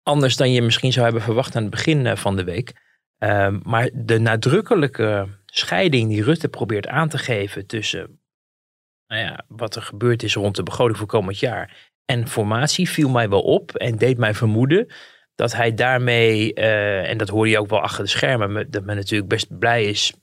anders 0.03 0.35
dan 0.35 0.51
je 0.51 0.61
misschien 0.61 0.91
zou 0.91 1.05
hebben 1.05 1.23
verwacht 1.23 1.55
aan 1.55 1.61
het 1.61 1.71
begin 1.71 2.05
eh, 2.05 2.15
van 2.15 2.35
de 2.35 2.43
week. 2.43 2.73
Uh, 3.19 3.57
maar 3.63 3.89
de 3.93 4.19
nadrukkelijke 4.19 5.38
scheiding 5.51 6.09
die 6.09 6.23
Rutte 6.23 6.49
probeert 6.49 6.87
aan 6.87 7.09
te 7.09 7.17
geven 7.17 7.65
tussen 7.67 8.21
nou 9.07 9.21
ja, 9.21 9.45
wat 9.47 9.75
er 9.75 9.81
gebeurd 9.81 10.23
is 10.23 10.33
rond 10.33 10.55
de 10.55 10.63
begroting 10.63 10.97
voor 10.97 11.07
komend 11.07 11.39
jaar 11.39 11.91
en 12.05 12.27
formatie 12.27 12.89
viel 12.89 13.09
mij 13.09 13.29
wel 13.29 13.41
op 13.41 13.75
en 13.75 13.97
deed 13.97 14.17
mij 14.17 14.33
vermoeden 14.33 14.87
dat 15.39 15.53
hij 15.53 15.73
daarmee, 15.73 16.55
uh, 16.55 17.09
en 17.09 17.17
dat 17.17 17.29
hoorde 17.29 17.49
je 17.49 17.59
ook 17.59 17.69
wel 17.69 17.81
achter 17.81 18.03
de 18.03 18.09
schermen, 18.09 18.71
dat 18.71 18.83
men 18.83 18.95
natuurlijk 18.95 19.29
best 19.29 19.57
blij 19.59 19.83
is 19.83 20.13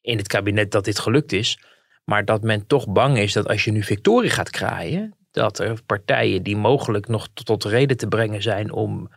in 0.00 0.16
het 0.16 0.26
kabinet 0.26 0.70
dat 0.70 0.84
dit 0.84 0.98
gelukt 0.98 1.32
is. 1.32 1.58
Maar 2.04 2.24
dat 2.24 2.42
men 2.42 2.66
toch 2.66 2.88
bang 2.88 3.18
is 3.18 3.32
dat 3.32 3.48
als 3.48 3.64
je 3.64 3.70
nu 3.70 3.82
victorie 3.82 4.30
gaat 4.30 4.50
kraaien, 4.50 5.16
dat 5.30 5.58
er 5.58 5.82
partijen 5.86 6.42
die 6.42 6.56
mogelijk 6.56 7.08
nog 7.08 7.28
tot 7.32 7.64
reden 7.64 7.96
te 7.96 8.08
brengen 8.08 8.42
zijn 8.42 8.72
om 8.72 9.10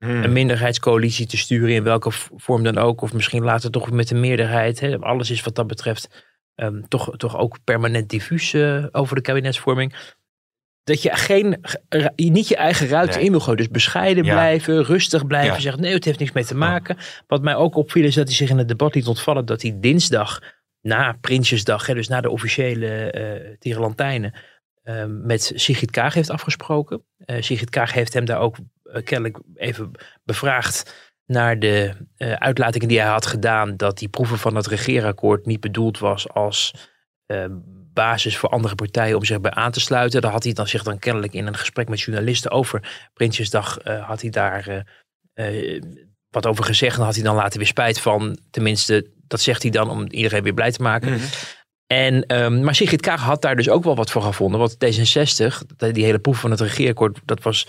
hmm. 0.00 0.22
een 0.24 0.32
minderheidscoalitie 0.32 1.26
te 1.26 1.36
sturen, 1.36 1.74
in 1.74 1.82
welke 1.82 2.10
vorm 2.36 2.62
dan 2.62 2.78
ook, 2.78 3.00
of 3.00 3.12
misschien 3.12 3.42
later 3.42 3.70
toch 3.70 3.90
met 3.90 4.10
een 4.10 4.20
meerderheid. 4.20 4.80
Hè, 4.80 4.98
alles 4.98 5.30
is 5.30 5.42
wat 5.42 5.54
dat 5.54 5.66
betreft 5.66 6.28
um, 6.56 6.88
toch, 6.88 7.16
toch 7.16 7.36
ook 7.36 7.58
permanent 7.64 8.08
diffuus 8.08 8.52
uh, 8.52 8.86
over 8.92 9.16
de 9.16 9.22
kabinetsvorming. 9.22 9.94
Dat 10.84 11.02
je 11.02 11.16
geen, 11.16 11.60
niet 12.16 12.48
je 12.48 12.56
eigen 12.56 12.88
ruit 12.88 13.14
nee. 13.14 13.24
in 13.24 13.30
wil 13.30 13.40
gooien. 13.40 13.56
Dus 13.56 13.68
bescheiden 13.68 14.24
ja. 14.24 14.32
blijven, 14.32 14.84
rustig 14.84 15.26
blijven. 15.26 15.54
Ja. 15.54 15.60
Zeggen 15.60 15.82
nee, 15.82 15.94
het 15.94 16.04
heeft 16.04 16.18
niks 16.18 16.32
mee 16.32 16.44
te 16.44 16.56
maken. 16.56 16.96
Ja. 16.98 17.04
Wat 17.26 17.42
mij 17.42 17.54
ook 17.54 17.74
opviel 17.74 18.04
is 18.04 18.14
dat 18.14 18.26
hij 18.26 18.36
zich 18.36 18.50
in 18.50 18.58
het 18.58 18.68
debat 18.68 18.94
liet 18.94 19.06
ontvallen 19.06 19.44
dat 19.44 19.62
hij 19.62 19.76
dinsdag 19.80 20.42
na 20.80 21.16
Prinsjesdag, 21.20 21.86
hè, 21.86 21.94
dus 21.94 22.08
na 22.08 22.20
de 22.20 22.30
officiële 22.30 23.14
uh, 23.14 23.56
Tirelantijnen, 23.58 24.34
uh, 24.84 25.04
met 25.06 25.52
Sigrid 25.54 25.90
Kaag 25.90 26.14
heeft 26.14 26.30
afgesproken. 26.30 27.04
Uh, 27.26 27.36
Sigrid 27.40 27.70
Kaag 27.70 27.92
heeft 27.92 28.14
hem 28.14 28.24
daar 28.24 28.40
ook 28.40 28.56
kennelijk 29.04 29.38
even 29.54 29.90
bevraagd 30.24 30.94
naar 31.26 31.58
de 31.58 31.92
uitlatingen 32.38 32.88
die 32.88 33.00
hij 33.00 33.10
had 33.10 33.26
gedaan. 33.26 33.76
Dat 33.76 33.98
die 33.98 34.08
proeven 34.08 34.38
van 34.38 34.54
het 34.54 34.66
regeerakkoord 34.66 35.46
niet 35.46 35.60
bedoeld 35.60 35.98
was 35.98 36.28
als 36.28 36.74
basis 37.92 38.36
voor 38.36 38.48
andere 38.48 38.74
partijen 38.74 39.16
om 39.16 39.24
zich 39.24 39.40
bij 39.40 39.50
aan 39.50 39.72
te 39.72 39.80
sluiten. 39.80 40.20
Daar 40.20 40.30
had 40.30 40.44
hij 40.44 40.52
dan 40.52 40.68
zich 40.68 40.82
dan 40.82 40.98
kennelijk 40.98 41.32
in 41.32 41.46
een 41.46 41.56
gesprek 41.56 41.88
met 41.88 42.00
journalisten 42.00 42.50
over 42.50 43.08
Prinsjesdag 43.14 43.78
had 43.84 44.20
hij 44.20 44.30
daar 44.30 44.84
wat 46.30 46.46
over 46.46 46.64
gezegd. 46.64 46.98
En 46.98 47.04
had 47.04 47.14
hij 47.14 47.24
dan 47.24 47.34
later 47.34 47.58
weer 47.58 47.66
spijt 47.66 48.00
van. 48.00 48.38
Tenminste, 48.50 49.10
dat 49.26 49.40
zegt 49.40 49.62
hij 49.62 49.70
dan 49.70 49.90
om 49.90 50.06
iedereen 50.08 50.42
weer 50.42 50.54
blij 50.54 50.70
te 50.70 50.82
maken. 50.82 51.12
Mhm. 51.12 51.22
En, 51.86 52.36
um, 52.36 52.64
maar 52.64 52.74
Sigrid 52.74 53.00
Kaag 53.00 53.22
had 53.22 53.42
daar 53.42 53.56
dus 53.56 53.68
ook 53.68 53.84
wel 53.84 53.96
wat 53.96 54.10
voor 54.10 54.22
gevonden. 54.22 54.60
Want 54.60 54.74
D66, 54.74 55.76
die 55.92 56.04
hele 56.04 56.18
proef 56.18 56.40
van 56.40 56.50
het 56.50 56.60
regeerakkoord, 56.60 57.18
dat 57.24 57.42
was 57.42 57.66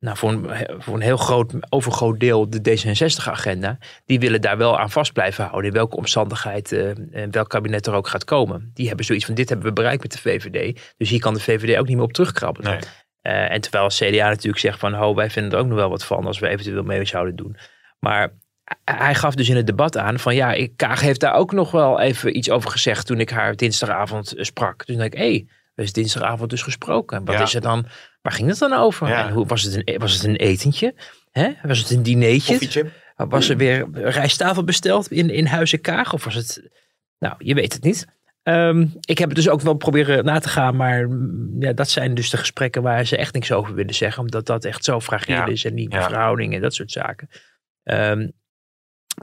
nou, 0.00 0.16
voor, 0.16 0.30
een, 0.30 0.50
voor 0.78 0.94
een 0.94 1.00
heel 1.00 1.16
groot, 1.16 1.52
overgroot 1.68 2.20
deel 2.20 2.50
de 2.50 2.58
D66-agenda. 2.58 3.78
Die 4.04 4.20
willen 4.20 4.40
daar 4.40 4.56
wel 4.56 4.78
aan 4.78 4.90
vast 4.90 5.12
blijven 5.12 5.44
houden. 5.44 5.70
In 5.70 5.76
welke 5.76 5.96
omstandigheid 5.96 6.72
uh, 6.72 6.90
welk 7.30 7.48
kabinet 7.48 7.86
er 7.86 7.94
ook 7.94 8.08
gaat 8.08 8.24
komen. 8.24 8.70
Die 8.74 8.86
hebben 8.86 9.04
zoiets 9.04 9.24
van: 9.24 9.34
dit 9.34 9.48
hebben 9.48 9.66
we 9.66 9.72
bereikt 9.72 10.02
met 10.02 10.12
de 10.12 10.18
VVD. 10.18 10.80
Dus 10.96 11.10
hier 11.10 11.20
kan 11.20 11.34
de 11.34 11.40
VVD 11.40 11.78
ook 11.78 11.86
niet 11.86 11.96
meer 11.96 12.04
op 12.04 12.12
terugkrabbelen. 12.12 12.70
Nee. 12.70 12.80
Uh, 13.22 13.50
en 13.50 13.60
terwijl 13.60 13.88
CDA 13.88 14.28
natuurlijk 14.28 14.58
zegt 14.58 14.78
van, 14.78 14.92
ho, 14.92 15.14
wij 15.14 15.30
vinden 15.30 15.52
er 15.52 15.58
ook 15.58 15.66
nog 15.66 15.76
wel 15.76 15.90
wat 15.90 16.04
van 16.04 16.26
als 16.26 16.38
we 16.38 16.48
eventueel 16.48 16.82
mee 16.82 17.04
zouden 17.04 17.36
doen. 17.36 17.56
Maar 17.98 18.32
hij 18.84 19.14
gaf 19.14 19.34
dus 19.34 19.48
in 19.48 19.56
het 19.56 19.66
debat 19.66 19.96
aan 19.96 20.18
van 20.18 20.34
ja, 20.34 20.68
Kaag 20.76 21.00
heeft 21.00 21.20
daar 21.20 21.34
ook 21.34 21.52
nog 21.52 21.70
wel 21.70 22.00
even 22.00 22.36
iets 22.36 22.50
over 22.50 22.70
gezegd 22.70 23.06
toen 23.06 23.20
ik 23.20 23.30
haar 23.30 23.56
dinsdagavond 23.56 24.34
eh, 24.34 24.44
sprak. 24.44 24.84
Toen 24.84 24.96
dacht 24.96 25.06
ik, 25.06 25.18
hé, 25.18 25.30
hey, 25.30 25.48
er 25.74 25.84
is 25.84 25.92
dinsdagavond 25.92 26.50
dus 26.50 26.62
gesproken. 26.62 27.24
Wat 27.24 27.40
is 27.40 27.54
er 27.54 27.60
dan, 27.60 27.86
waar 28.22 28.32
ging 28.32 28.48
het 28.48 28.58
dan 28.58 28.72
over? 28.72 29.12
En 29.12 29.32
hoe, 29.32 29.46
was, 29.46 29.62
het 29.62 29.88
een, 29.88 29.98
was 29.98 30.12
het 30.12 30.24
een 30.24 30.36
etentje? 30.36 30.94
Hè? 31.30 31.50
Was 31.62 31.78
het 31.78 31.90
een 31.90 32.02
dineetje? 32.02 32.52
Koffietje. 32.52 32.90
Was 33.16 33.48
er 33.48 33.56
weer 33.56 33.88
rijsttafel 33.92 34.64
besteld 34.64 35.10
in, 35.10 35.30
in 35.30 35.46
Huizen 35.46 35.80
Kaag? 35.80 36.12
Of 36.12 36.24
was 36.24 36.34
het, 36.34 36.70
nou, 37.18 37.34
je 37.38 37.54
weet 37.54 37.72
het 37.72 37.82
niet. 37.82 38.06
Ehm, 38.42 38.86
ik 39.00 39.18
heb 39.18 39.28
het 39.28 39.36
dus 39.36 39.48
ook 39.48 39.60
wel 39.60 39.74
proberen 39.74 40.24
na 40.24 40.38
te 40.38 40.48
gaan, 40.48 40.76
maar 40.76 41.08
mm, 41.08 41.62
ja, 41.62 41.72
dat 41.72 41.88
zijn 41.88 42.14
dus 42.14 42.30
de 42.30 42.36
gesprekken 42.36 42.82
waar 42.82 43.04
ze 43.04 43.16
echt 43.16 43.34
niks 43.34 43.52
over 43.52 43.74
willen 43.74 43.94
zeggen, 43.94 44.22
omdat 44.22 44.46
dat 44.46 44.64
echt 44.64 44.84
zo 44.84 45.00
fragiel 45.00 45.48
is 45.48 45.64
en 45.64 45.74
niet 45.74 45.90
de 45.90 46.02
verhoudingen 46.02 46.56
en 46.56 46.62
dat 46.62 46.74
soort 46.74 46.90
zaken. 46.90 47.28
Um, 47.84 48.32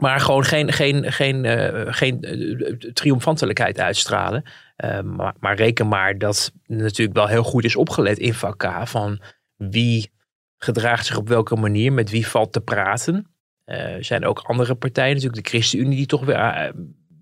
maar 0.00 0.20
gewoon 0.20 0.44
geen, 0.44 0.72
geen, 0.72 1.12
geen, 1.12 1.44
uh, 1.44 1.86
geen 1.86 2.18
uh, 2.38 2.72
triomfantelijkheid 2.92 3.80
uitstralen. 3.80 4.44
Uh, 4.84 5.00
maar, 5.00 5.34
maar, 5.40 5.56
reken 5.56 5.88
maar 5.88 6.18
dat 6.18 6.52
natuurlijk 6.66 7.16
wel 7.16 7.26
heel 7.26 7.42
goed 7.42 7.64
is 7.64 7.76
opgelet 7.76 8.18
in 8.18 8.34
VK 8.34 8.70
van 8.84 9.20
wie 9.56 10.10
gedraagt 10.58 11.06
zich 11.06 11.16
op 11.16 11.28
welke 11.28 11.56
manier, 11.56 11.92
met 11.92 12.10
wie 12.10 12.26
valt 12.26 12.52
te 12.52 12.60
praten. 12.60 13.26
Er 13.64 14.04
zijn 14.04 14.24
ook 14.24 14.38
andere 14.38 14.74
partijen, 14.74 15.14
natuurlijk 15.14 15.42
de 15.42 15.50
ChristenUnie, 15.50 15.96
die 15.96 16.06
toch 16.06 16.24
weer, 16.24 16.72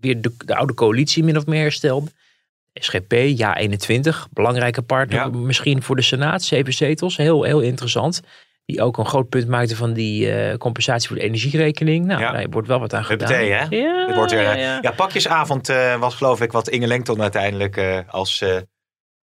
weer 0.00 0.20
de, 0.20 0.32
de, 0.44 0.54
oude 0.54 0.74
coalitie 0.74 1.24
min 1.24 1.36
of 1.36 1.46
meer 1.46 1.60
herstelt. 1.60 2.10
SGP, 2.74 3.12
ja 3.12 3.56
21, 3.56 4.28
belangrijke 4.32 4.82
partner 4.82 5.34
misschien 5.34 5.82
voor 5.82 5.96
de 5.96 6.02
Senaat, 6.02 6.42
zeven 6.42 6.72
zetels, 6.72 7.16
heel, 7.16 7.42
heel 7.42 7.60
interessant. 7.60 8.22
Die 8.66 8.82
ook 8.82 8.98
een 8.98 9.06
groot 9.06 9.28
punt 9.28 9.48
maakte 9.48 9.76
van 9.76 9.92
die 9.92 10.26
uh, 10.26 10.54
compensatie 10.54 11.08
voor 11.08 11.16
de 11.16 11.22
energierekening. 11.22 12.06
Nou, 12.06 12.20
ja. 12.20 12.32
daar 12.32 12.46
wordt 12.50 12.68
wel 12.68 12.80
wat 12.80 12.94
aan 12.94 13.04
gedaan. 13.04 13.30
Meteen, 13.30 13.52
hè? 13.52 13.76
Ja, 13.76 14.14
wordt 14.14 14.32
er, 14.32 14.42
ja, 14.42 14.54
ja. 14.54 14.78
ja, 14.80 14.90
pakjesavond 14.90 15.68
uh, 15.68 15.98
was 15.98 16.14
geloof 16.14 16.40
ik 16.40 16.52
wat 16.52 16.68
Inge 16.68 16.86
Lengton 16.86 17.22
uiteindelijk 17.22 17.76
uh, 17.76 17.98
als 18.08 18.44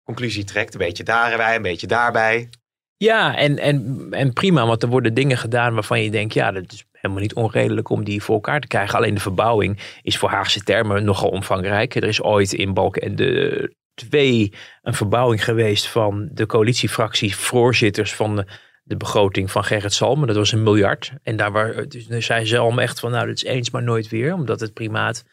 conclusie 0.04 0.44
trekt. 0.44 0.72
Een 0.74 0.78
beetje 0.78 1.04
daarbij, 1.04 1.56
een 1.56 1.62
beetje 1.62 1.86
daarbij. 1.86 2.48
Ja, 2.96 3.36
en, 3.36 3.58
en, 3.58 4.06
en 4.10 4.32
prima, 4.32 4.66
want 4.66 4.82
er 4.82 4.88
worden 4.88 5.14
dingen 5.14 5.38
gedaan 5.38 5.74
waarvan 5.74 6.02
je 6.02 6.10
denkt, 6.10 6.34
ja, 6.34 6.52
dat 6.52 6.72
is 6.72 6.84
helemaal 6.92 7.22
niet 7.22 7.34
onredelijk 7.34 7.88
om 7.88 8.04
die 8.04 8.22
voor 8.22 8.34
elkaar 8.34 8.60
te 8.60 8.66
krijgen. 8.66 8.98
Alleen 8.98 9.14
de 9.14 9.20
verbouwing 9.20 9.78
is 10.02 10.18
voor 10.18 10.28
Haagse 10.28 10.60
termen 10.60 11.04
nogal 11.04 11.28
omvangrijk. 11.28 11.94
Er 11.94 12.04
is 12.04 12.22
ooit 12.22 12.52
in 12.52 12.74
Balken 12.74 13.02
en 13.02 13.16
de 13.16 13.74
twee 13.94 14.52
een 14.82 14.94
verbouwing 14.94 15.44
geweest 15.44 15.86
van 15.86 16.28
de 16.32 16.46
coalitiefractie 16.46 17.36
voorzitters 17.36 18.14
van 18.14 18.36
de 18.36 18.46
de 18.84 18.96
begroting 18.96 19.50
van 19.50 19.64
Gerrit 19.64 19.92
Salmen. 19.92 20.26
Dat 20.26 20.36
was 20.36 20.52
een 20.52 20.62
miljard. 20.62 21.12
En 21.22 21.36
daar 21.36 21.52
waar, 21.52 21.88
dus 21.88 22.06
zei 22.06 22.46
Salm 22.46 22.78
echt 22.78 23.00
van, 23.00 23.10
nou, 23.10 23.26
dat 23.26 23.36
is 23.36 23.44
eens 23.44 23.70
maar 23.70 23.82
nooit 23.82 24.08
weer. 24.08 24.34
Omdat 24.34 24.60
het 24.60 24.72
primaat 24.72 25.24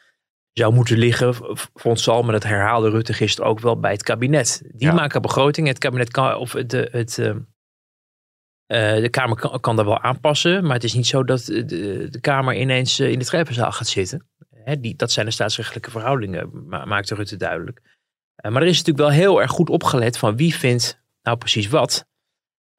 zou 0.54 0.74
moeten 0.74 0.98
liggen, 0.98 1.36
vond 1.74 2.00
Salmen, 2.00 2.34
dat 2.34 2.44
herhaalde 2.44 2.90
Rutte 2.90 3.14
gisteren 3.14 3.50
ook 3.50 3.60
wel 3.60 3.80
bij 3.80 3.92
het 3.92 4.04
kabinet. 4.04 4.62
Die 4.72 4.92
maken 4.92 5.22
begroting. 5.22 5.68
Het 5.68 5.78
kabinet 5.78 6.12
kan, 6.12 6.36
of 6.36 6.52
de, 6.52 6.88
het, 6.92 7.18
uh, 7.18 7.36
de 8.68 9.10
Kamer 9.10 9.38
kan, 9.38 9.60
kan 9.60 9.76
dat 9.76 9.86
wel 9.86 10.02
aanpassen. 10.02 10.64
Maar 10.64 10.74
het 10.74 10.84
is 10.84 10.94
niet 10.94 11.08
zo 11.08 11.24
dat 11.24 11.46
de, 11.46 11.66
de 12.10 12.20
Kamer 12.22 12.56
ineens 12.56 13.00
in 13.00 13.20
de 13.20 13.26
trappenzaal 13.26 13.72
gaat 13.72 13.88
zitten. 13.88 14.30
Hè, 14.64 14.80
die, 14.80 14.96
dat 14.96 15.12
zijn 15.12 15.26
de 15.26 15.32
staatsrechtelijke 15.32 15.92
verhoudingen, 15.92 16.68
maakte 16.68 17.16
Rutte 17.16 17.38
duidelijk. 17.38 17.82
Uh, 18.46 18.52
maar 18.52 18.62
er 18.62 18.68
is 18.68 18.78
natuurlijk 18.78 19.08
wel 19.08 19.18
heel 19.18 19.42
erg 19.42 19.52
goed 19.52 19.70
opgelet 19.70 20.18
van 20.18 20.36
wie 20.36 20.56
vindt 20.56 21.02
nou 21.22 21.38
precies 21.38 21.68
wat. 21.68 22.10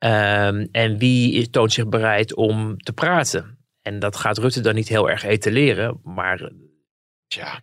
Um, 0.05 0.69
en 0.73 0.99
wie 0.99 1.51
toont 1.51 1.73
zich 1.73 1.89
bereid 1.89 2.35
om 2.35 2.77
te 2.77 2.93
praten? 2.93 3.59
En 3.83 3.99
dat 3.99 4.17
gaat 4.17 4.39
Rutte 4.39 4.61
dan 4.61 4.75
niet 4.75 4.89
heel 4.89 5.11
erg 5.11 5.23
etaleren. 5.23 6.01
Maar 6.05 6.51
ja. 7.27 7.61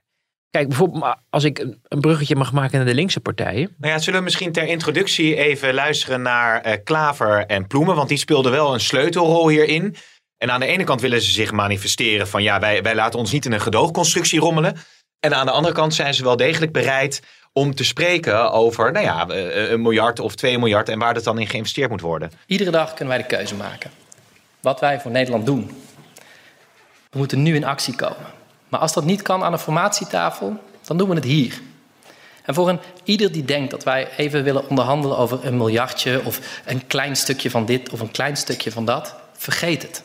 Kijk, 0.50 0.68
bijvoorbeeld 0.68 1.16
als 1.30 1.44
ik 1.44 1.60
een 1.84 2.00
bruggetje 2.00 2.36
mag 2.36 2.52
maken 2.52 2.78
naar 2.78 2.88
de 2.88 2.94
linkse 2.94 3.20
partijen. 3.20 3.76
Nou 3.78 3.94
ja, 3.94 4.00
zullen 4.00 4.20
we 4.20 4.26
misschien 4.26 4.52
ter 4.52 4.68
introductie 4.68 5.36
even 5.36 5.74
luisteren 5.74 6.22
naar 6.22 6.68
uh, 6.68 6.74
Klaver 6.84 7.46
en 7.46 7.68
Ploemen. 7.68 7.96
Want 7.96 8.10
die 8.10 8.18
speelden 8.18 8.52
wel 8.52 8.74
een 8.74 8.80
sleutelrol 8.80 9.50
hierin. 9.50 9.96
En 10.38 10.52
aan 10.52 10.60
de 10.60 10.66
ene 10.66 10.84
kant 10.84 11.02
willen 11.02 11.22
ze 11.22 11.32
zich 11.32 11.52
manifesteren 11.52 12.28
van 12.28 12.44
ja, 12.44 12.60
wij, 12.60 12.82
wij 12.82 12.96
laten 12.96 13.20
ons 13.20 13.32
niet 13.32 13.46
in 13.46 13.52
een 13.52 13.62
gedoogconstructie 13.62 14.40
rommelen. 14.40 14.76
En 15.20 15.34
aan 15.34 15.46
de 15.46 15.52
andere 15.52 15.74
kant 15.74 15.94
zijn 15.94 16.14
ze 16.14 16.24
wel 16.24 16.38
degelijk 16.38 16.72
bereid 16.72 17.22
om 17.54 17.76
te 17.76 17.84
spreken 17.84 18.52
over 18.52 18.92
nou 18.92 19.06
ja, 19.06 19.28
eh, 19.28 19.70
een 19.70 19.82
miljard 19.82 20.20
of 20.20 20.36
twee 20.36 20.60
miljard 20.60 20.90
en 20.90 21.00
waar 21.00 21.14
dat 21.14 21.24
dan 21.24 21.40
in 21.40 21.48
geïnvesteerd 21.48 21.90
moet 21.90 22.02
worden. 22.02 22.32
Iedere 22.46 22.72
dag 22.72 22.94
kunnen 22.94 23.08
wij 23.08 23.18
de 23.28 23.36
keuze 23.36 23.56
maken. 23.56 23.92
Wat 24.60 24.80
wij 24.80 25.00
voor 25.00 25.12
Nederland 25.12 25.46
doen. 25.46 25.84
We 27.10 27.18
moeten 27.18 27.42
nu 27.42 27.56
in 27.56 27.64
actie 27.64 27.96
komen. 27.96 28.38
Maar 28.70 28.80
als 28.80 28.94
dat 28.94 29.06
niet 29.06 29.22
kan 29.22 29.44
aan 29.44 29.52
de 29.52 29.60
formatietafel, 29.60 30.58
dan 30.86 30.98
doen 30.98 31.10
we 31.10 31.16
het 31.16 31.24
hier. 31.24 31.62
En 32.44 32.54
voor 32.54 32.70
een 32.70 32.80
ieder 33.04 33.32
die 33.32 33.46
denkt 33.46 33.72
dat 33.72 33.84
wij 33.84 34.08
even 34.18 34.44
willen 34.44 34.70
onderhandelen 34.70 35.18
over 35.18 35.46
een 35.46 35.58
miljardje 35.58 36.22
of 36.26 36.62
een 36.66 36.88
klein 36.88 37.16
stukje 37.16 37.50
van 37.50 37.66
dit 37.66 37.90
of 37.90 38.00
een 38.00 38.12
klein 38.12 38.38
stukje 38.38 38.72
van 38.72 38.86
dat, 38.86 39.16
vergeet 39.34 39.82
het. 39.82 40.04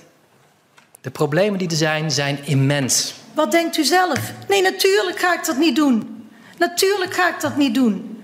De 1.01 1.11
problemen 1.11 1.59
die 1.59 1.71
er 1.71 1.77
zijn, 1.77 2.11
zijn 2.11 2.39
immens. 2.45 3.15
Wat 3.35 3.51
denkt 3.51 3.77
u 3.77 3.85
zelf? 3.85 4.33
Nee, 4.49 4.63
natuurlijk 4.63 5.19
ga 5.19 5.35
ik 5.35 5.45
dat 5.45 5.57
niet 5.57 5.77
doen. 5.77 6.14
Natuurlijk 6.59 7.15
ga 7.15 7.29
ik 7.29 7.41
dat 7.41 7.57
niet 7.57 7.75
doen. 7.75 8.23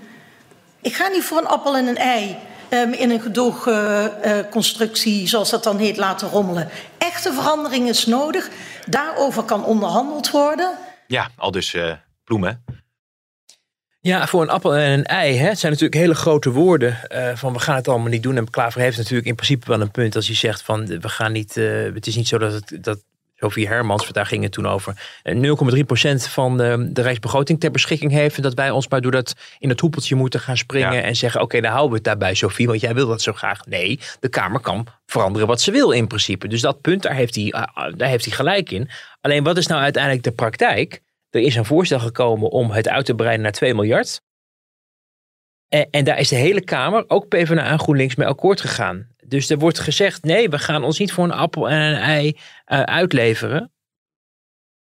Ik 0.81 0.93
ga 0.93 1.07
niet 1.07 1.23
voor 1.23 1.37
een 1.37 1.47
appel 1.47 1.77
en 1.77 1.87
een 1.87 1.97
ei 1.97 2.37
um, 2.69 2.93
in 2.93 3.09
een 3.09 3.21
gedoogconstructie, 3.21 5.21
uh, 5.21 5.27
zoals 5.27 5.49
dat 5.49 5.63
dan 5.63 5.77
heet, 5.77 5.97
laten 5.97 6.29
rommelen. 6.29 6.69
Echte 6.97 7.33
verandering 7.33 7.89
is 7.89 8.05
nodig. 8.05 8.49
Daarover 8.85 9.43
kan 9.43 9.65
onderhandeld 9.65 10.31
worden. 10.31 10.77
Ja, 11.07 11.29
al 11.35 11.51
dus 11.51 11.73
uh, 11.73 11.93
bloemen. 12.23 12.63
Ja, 13.99 14.27
voor 14.27 14.41
een 14.41 14.49
appel 14.49 14.75
en 14.75 14.91
een 14.91 15.05
ei. 15.05 15.37
Hè. 15.37 15.47
Het 15.47 15.59
zijn 15.59 15.71
natuurlijk 15.71 16.01
hele 16.01 16.15
grote 16.15 16.51
woorden. 16.51 16.97
Uh, 17.09 17.35
van 17.35 17.53
we 17.53 17.59
gaan 17.59 17.75
het 17.75 17.87
allemaal 17.87 18.09
niet 18.09 18.23
doen. 18.23 18.37
En 18.37 18.49
Klaver 18.49 18.81
heeft 18.81 18.97
natuurlijk 18.97 19.27
in 19.27 19.35
principe 19.35 19.67
wel 19.67 19.81
een 19.81 19.91
punt 19.91 20.15
als 20.15 20.27
hij 20.27 20.35
zegt 20.35 20.61
van 20.61 20.85
we 20.85 21.09
gaan 21.09 21.31
niet. 21.31 21.57
Uh, 21.57 21.93
het 21.93 22.07
is 22.07 22.15
niet 22.15 22.27
zo 22.27 22.37
dat, 22.37 22.53
het, 22.53 22.83
dat 22.83 22.99
Sophie 23.43 23.67
Hermans, 23.67 24.07
daar 24.11 24.25
ging 24.25 24.43
het 24.43 24.51
toen 24.51 24.67
over, 24.67 24.93
0,3% 25.23 25.41
eh, 26.01 26.15
van 26.17 26.57
de, 26.57 26.89
de 26.91 27.01
Rijksbegroting 27.01 27.59
ter 27.59 27.71
beschikking 27.71 28.11
heeft. 28.11 28.35
En 28.35 28.41
dat 28.41 28.53
wij 28.53 28.69
ons 28.69 28.87
maar 28.87 29.01
door 29.01 29.11
dat 29.11 29.35
in 29.59 29.69
het 29.69 29.79
hoepeltje 29.79 30.15
moeten 30.15 30.39
gaan 30.39 30.57
springen 30.57 31.03
en 31.03 31.15
zeggen, 31.15 31.41
oké, 31.41 31.61
dan 31.61 31.71
houden 31.71 31.89
we 31.89 31.95
het 31.95 32.05
daarbij, 32.05 32.33
Sophie, 32.33 32.67
want 32.67 32.81
jij 32.81 32.93
wil 32.93 33.07
dat 33.07 33.21
zo 33.21 33.33
graag. 33.33 33.65
Nee, 33.65 33.99
de 34.19 34.29
Kamer 34.29 34.59
kan 34.59 34.87
veranderen 35.05 35.47
wat 35.47 35.61
ze 35.61 35.71
wil 35.71 35.91
in 35.91 36.07
principe. 36.07 36.47
Dus 36.47 36.61
dat 36.61 36.81
punt, 36.81 37.01
daar 37.01 37.15
heeft 37.15 37.35
hij, 37.35 37.43
uh, 37.45 37.93
daar 37.95 38.09
heeft 38.09 38.25
hij 38.25 38.33
gelijk 38.35 38.71
in. 38.71 38.89
Alleen 39.21 39.43
wat 39.43 39.57
is 39.57 39.67
nou 39.67 39.81
uiteindelijk 39.81 40.23
de 40.23 40.31
praktijk? 40.31 41.01
Er 41.29 41.41
is 41.41 41.55
een 41.55 41.65
voorstel 41.65 41.99
gekomen 41.99 42.49
om 42.49 42.71
het 42.71 42.87
uit 42.87 43.05
te 43.05 43.15
breiden 43.15 43.41
naar 43.41 43.51
2 43.51 43.73
miljard. 43.73 44.21
En, 45.67 45.87
en, 45.91 46.03
daar 46.03 46.19
is 46.19 46.29
de 46.29 46.35
hele 46.35 46.61
Kamer, 46.61 47.03
ook 47.07 47.27
PvdA 47.27 47.65
en 47.65 47.79
GroenLinks, 47.79 48.15
mee 48.15 48.27
akkoord 48.27 48.61
gegaan. 48.61 49.10
Dus 49.31 49.49
er 49.49 49.57
wordt 49.57 49.79
gezegd: 49.79 50.23
nee, 50.23 50.49
we 50.49 50.59
gaan 50.59 50.83
ons 50.83 50.99
niet 50.99 51.11
voor 51.11 51.23
een 51.23 51.31
appel 51.31 51.69
en 51.69 51.79
een 51.79 52.01
ei 52.01 52.27
uh, 52.27 52.81
uitleveren. 52.81 53.71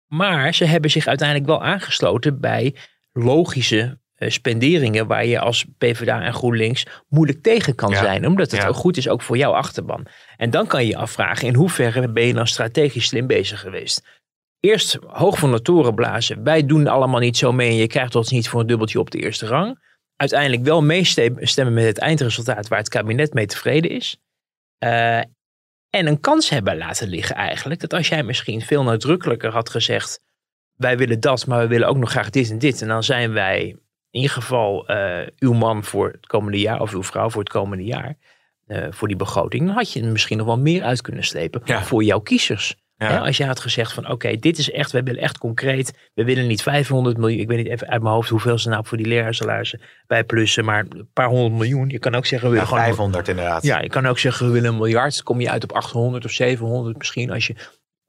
Maar 0.07 0.53
ze 0.53 0.65
hebben 0.65 0.91
zich 0.91 1.07
uiteindelijk 1.07 1.47
wel 1.47 1.63
aangesloten 1.63 2.39
bij 2.39 2.75
logische 3.11 3.99
uh, 4.17 4.29
spenderingen 4.29 5.07
waar 5.07 5.25
je 5.25 5.39
als 5.39 5.65
PvdA 5.77 6.21
en 6.21 6.33
GroenLinks 6.33 6.85
moeilijk 7.07 7.41
tegen 7.41 7.75
kan 7.75 7.95
zijn. 7.95 8.27
Omdat 8.27 8.51
het 8.51 8.65
ook 8.65 8.75
goed 8.75 8.97
is 8.97 9.07
ook 9.07 9.21
voor 9.21 9.37
jouw 9.37 9.51
achterban. 9.51 10.05
En 10.37 10.49
dan 10.49 10.67
kan 10.67 10.81
je 10.81 10.87
je 10.87 10.97
afvragen 10.97 11.47
in 11.47 11.55
hoeverre 11.55 12.11
ben 12.11 12.27
je 12.27 12.33
dan 12.33 12.47
strategisch 12.47 13.07
slim 13.07 13.27
bezig 13.27 13.59
geweest. 13.59 14.21
eerst 14.59 14.97
hoog 15.07 15.39
van 15.39 15.51
de 15.51 15.61
toren 15.61 15.95
blazen. 15.95 16.43
Wij 16.43 16.65
doen 16.65 16.87
allemaal 16.87 17.19
niet 17.19 17.37
zo 17.37 17.51
mee 17.51 17.69
en 17.69 17.75
je 17.75 17.87
krijgt 17.87 18.15
ons 18.15 18.31
niet 18.31 18.49
voor 18.49 18.59
een 18.59 18.67
dubbeltje 18.67 18.99
op 18.99 19.11
de 19.11 19.19
eerste 19.19 19.45
rang. 19.45 19.89
Uiteindelijk 20.15 20.63
wel 20.63 20.81
meestemmen 20.81 21.73
met 21.73 21.85
het 21.85 21.97
eindresultaat 21.97 22.67
waar 22.67 22.79
het 22.79 22.89
kabinet 22.89 23.33
mee 23.33 23.45
tevreden 23.45 23.91
is. 23.91 24.19
Uh, 24.83 25.17
en 25.89 26.07
een 26.07 26.19
kans 26.19 26.49
hebben 26.49 26.77
laten 26.77 27.07
liggen 27.07 27.35
eigenlijk. 27.35 27.79
Dat 27.79 27.93
als 27.93 28.07
jij 28.07 28.23
misschien 28.23 28.61
veel 28.61 28.83
nadrukkelijker 28.83 29.51
had 29.51 29.69
gezegd. 29.69 30.21
Wij 30.75 30.97
willen 30.97 31.19
dat, 31.19 31.47
maar 31.47 31.59
we 31.59 31.67
willen 31.67 31.87
ook 31.87 31.97
nog 31.97 32.09
graag 32.09 32.29
dit 32.29 32.49
en 32.49 32.59
dit. 32.59 32.81
En 32.81 32.87
dan 32.87 33.03
zijn 33.03 33.33
wij 33.33 33.61
in 34.09 34.21
ieder 34.21 34.31
geval 34.31 34.91
uh, 34.91 35.27
uw 35.39 35.53
man 35.53 35.83
voor 35.83 36.11
het 36.11 36.27
komende 36.27 36.59
jaar. 36.59 36.81
Of 36.81 36.93
uw 36.93 37.03
vrouw 37.03 37.29
voor 37.29 37.41
het 37.41 37.51
komende 37.51 37.83
jaar. 37.83 38.15
Uh, 38.67 38.87
voor 38.89 39.07
die 39.07 39.17
begroting. 39.17 39.65
Dan 39.65 39.75
had 39.75 39.93
je 39.93 40.01
er 40.01 40.11
misschien 40.11 40.37
nog 40.37 40.45
wel 40.45 40.59
meer 40.59 40.83
uit 40.83 41.01
kunnen 41.01 41.23
slepen. 41.23 41.61
Ja. 41.65 41.83
Voor 41.83 42.03
jouw 42.03 42.19
kiezers. 42.19 42.75
Ja. 43.09 43.17
Als 43.17 43.37
je 43.37 43.45
had 43.45 43.59
gezegd 43.59 43.93
van 43.93 44.09
oké, 44.09 44.35
dit 44.35 44.57
is 44.57 44.71
echt, 44.71 44.91
we 44.91 45.03
willen 45.03 45.21
echt 45.21 45.37
concreet. 45.37 45.93
We 46.13 46.23
willen 46.23 46.47
niet 46.47 46.61
500 46.61 47.17
miljoen. 47.17 47.39
Ik 47.41 47.47
weet 47.47 47.57
niet 47.57 47.67
even 47.67 47.87
uit 47.87 48.01
mijn 48.01 48.13
hoofd 48.13 48.29
hoeveel 48.29 48.57
ze 48.57 48.69
nou 48.69 48.85
voor 48.85 48.97
die 48.97 49.05
leraarsalarissen 49.07 49.81
bij 50.07 50.23
plussen. 50.23 50.65
Maar 50.65 50.85
een 50.89 51.09
paar 51.13 51.27
honderd 51.27 51.53
miljoen. 51.53 51.89
Je 51.89 51.99
kan 51.99 52.15
ook 52.15 52.25
zeggen 52.25 52.49
we 52.49 52.55
Ja, 52.55 52.61
willen 52.61 52.77
gewoon 52.77 52.93
500 52.95 53.27
inderdaad. 53.27 53.63
ja, 53.63 53.81
je 53.81 53.89
kan 53.89 54.05
ook 54.05 54.19
zeggen 54.19 54.45
we 54.47 54.51
willen 54.51 54.69
een 54.69 54.75
miljard. 54.77 55.23
Kom 55.23 55.41
je 55.41 55.49
uit 55.49 55.63
op 55.63 55.71
800 55.71 56.25
of 56.25 56.31
700 56.31 56.97
misschien. 56.97 57.31
Als 57.31 57.47
je 57.47 57.55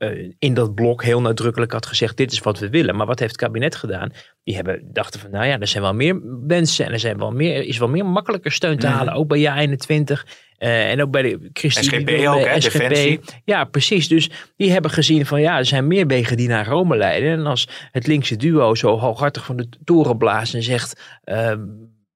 eh, 0.02 0.30
in 0.38 0.54
dat 0.54 0.74
blok 0.74 1.02
heel 1.02 1.20
nadrukkelijk 1.20 1.72
had 1.72 1.86
gezegd 1.86 2.16
dit 2.16 2.32
is 2.32 2.38
wat 2.38 2.58
we 2.58 2.68
willen. 2.70 2.96
Maar 2.96 3.06
wat 3.06 3.18
heeft 3.18 3.32
het 3.32 3.40
kabinet 3.40 3.74
gedaan? 3.74 4.12
Die 4.44 4.54
hebben, 4.54 4.80
dachten 4.92 5.20
van 5.20 5.30
nou 5.30 5.46
ja, 5.46 5.58
er 5.58 5.66
zijn 5.66 5.82
wel 5.82 5.94
meer 5.94 6.20
mensen. 6.46 6.86
En 6.86 6.92
er 6.92 6.98
zijn 6.98 7.18
wel 7.18 7.30
meer, 7.30 7.64
is 7.64 7.78
wel 7.78 7.88
meer 7.88 8.06
makkelijker 8.06 8.52
steun 8.52 8.78
te 8.78 8.86
halen. 8.86 9.14
Ook 9.14 9.28
bij 9.28 9.38
Ja 9.38 9.58
21. 9.58 10.26
eh, 10.58 10.90
en 10.90 11.02
ook 11.02 11.10
bij 11.10 11.22
de 11.22 11.50
ChristenUnie. 11.52 12.18
SGP 12.18 12.28
ook, 12.28 12.44
hè, 12.44 12.60
SGP. 12.60 12.78
Defensie. 12.78 13.20
Ja, 13.44 13.64
precies. 13.64 14.08
Dus 14.08 14.30
die 14.56 14.70
hebben 14.70 14.90
gezien 14.90 15.26
van 15.26 15.40
ja, 15.40 15.58
er 15.58 15.66
zijn 15.66 15.86
meer 15.86 16.06
wegen 16.06 16.36
die 16.36 16.48
naar 16.48 16.66
Rome 16.66 16.96
leiden. 16.96 17.32
En 17.32 17.46
als 17.46 17.68
het 17.90 18.06
linkse 18.06 18.36
duo 18.36 18.74
zo 18.74 18.98
hooghartig 18.98 19.44
van 19.44 19.56
de 19.56 19.68
toren 19.84 20.18
blaast 20.18 20.54
en 20.54 20.62
zegt... 20.62 21.20
ehm, 21.24 21.60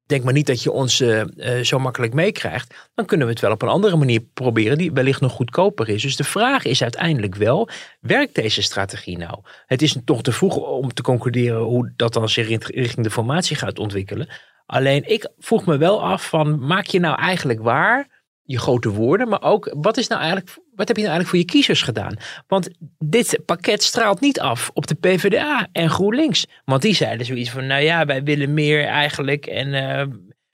denk 0.07 0.25
maar 0.25 0.33
niet 0.33 0.47
dat 0.47 0.63
je 0.63 0.71
ons 0.71 1.01
eh, 1.01 1.21
eh, 1.21 1.65
zo 1.65 1.79
makkelijk 1.79 2.15
meekrijgt. 2.15 2.75
Dan 2.95 3.07
kunnen 3.07 3.27
we 3.27 3.33
het 3.33 3.43
wel 3.43 3.51
op 3.53 3.63
een 3.63 3.69
andere 3.69 3.97
manier 3.97 4.21
proberen 4.21 4.79
die 4.79 4.93
wellicht 4.93 5.21
nog 5.21 5.33
goedkoper 5.33 5.89
is. 5.89 6.03
Dus 6.03 6.17
de 6.17 6.25
vraag 6.25 6.65
is 6.65 6.83
uiteindelijk 6.83 7.35
wel, 7.35 7.69
werkt 8.01 8.35
deze 8.35 8.63
strategie 8.63 9.19
nou? 9.19 9.39
Het 9.67 9.83
is 9.83 9.97
toch 10.05 10.23
te 10.23 10.33
vroeg 10.33 10.57
om 10.57 10.95
te 10.95 11.03
concluderen 11.03 11.61
hoe 11.61 11.93
dat 11.97 12.13
dan 12.13 12.29
zich 12.29 12.49
in- 12.49 12.63
richting 12.65 13.07
de 13.07 13.13
formatie 13.13 13.57
gaat 13.57 13.79
ontwikkelen. 13.79 14.29
Alleen 14.67 15.09
ik 15.09 15.29
vroeg 15.39 15.67
me 15.67 15.77
wel 15.77 16.03
af 16.03 16.29
van, 16.29 16.67
maak 16.67 16.87
je 16.87 17.01
nou 17.01 17.19
eigenlijk 17.19 17.61
waar 17.61 18.16
je 18.47 18.59
grote 18.59 18.89
woorden, 18.89 19.29
maar 19.29 19.43
ook 19.43 19.75
wat 19.77 19.97
is 19.97 20.07
nou 20.07 20.21
eigenlijk, 20.21 20.59
wat 20.75 20.89
heb 20.89 20.97
je 20.97 21.03
nou 21.03 21.15
eigenlijk 21.15 21.29
voor 21.29 21.39
je 21.39 21.45
kiezers 21.45 21.83
gedaan? 21.83 22.17
Want 22.47 22.69
dit 22.99 23.39
pakket 23.45 23.83
straalt 23.83 24.21
niet 24.21 24.41
af 24.41 24.71
op 24.75 24.87
de 24.87 24.95
PvdA 24.95 25.69
en 25.73 25.91
GroenLinks. 25.91 26.47
Want 26.65 26.83
die 26.83 26.95
zeiden 26.95 27.27
zoiets 27.27 27.51
van, 27.51 27.67
nou 27.67 27.83
ja, 27.83 28.05
wij 28.05 28.23
willen 28.23 28.55
meer 28.55 28.85
eigenlijk 28.85 29.47
en 29.47 29.75
eh, 29.75 30.07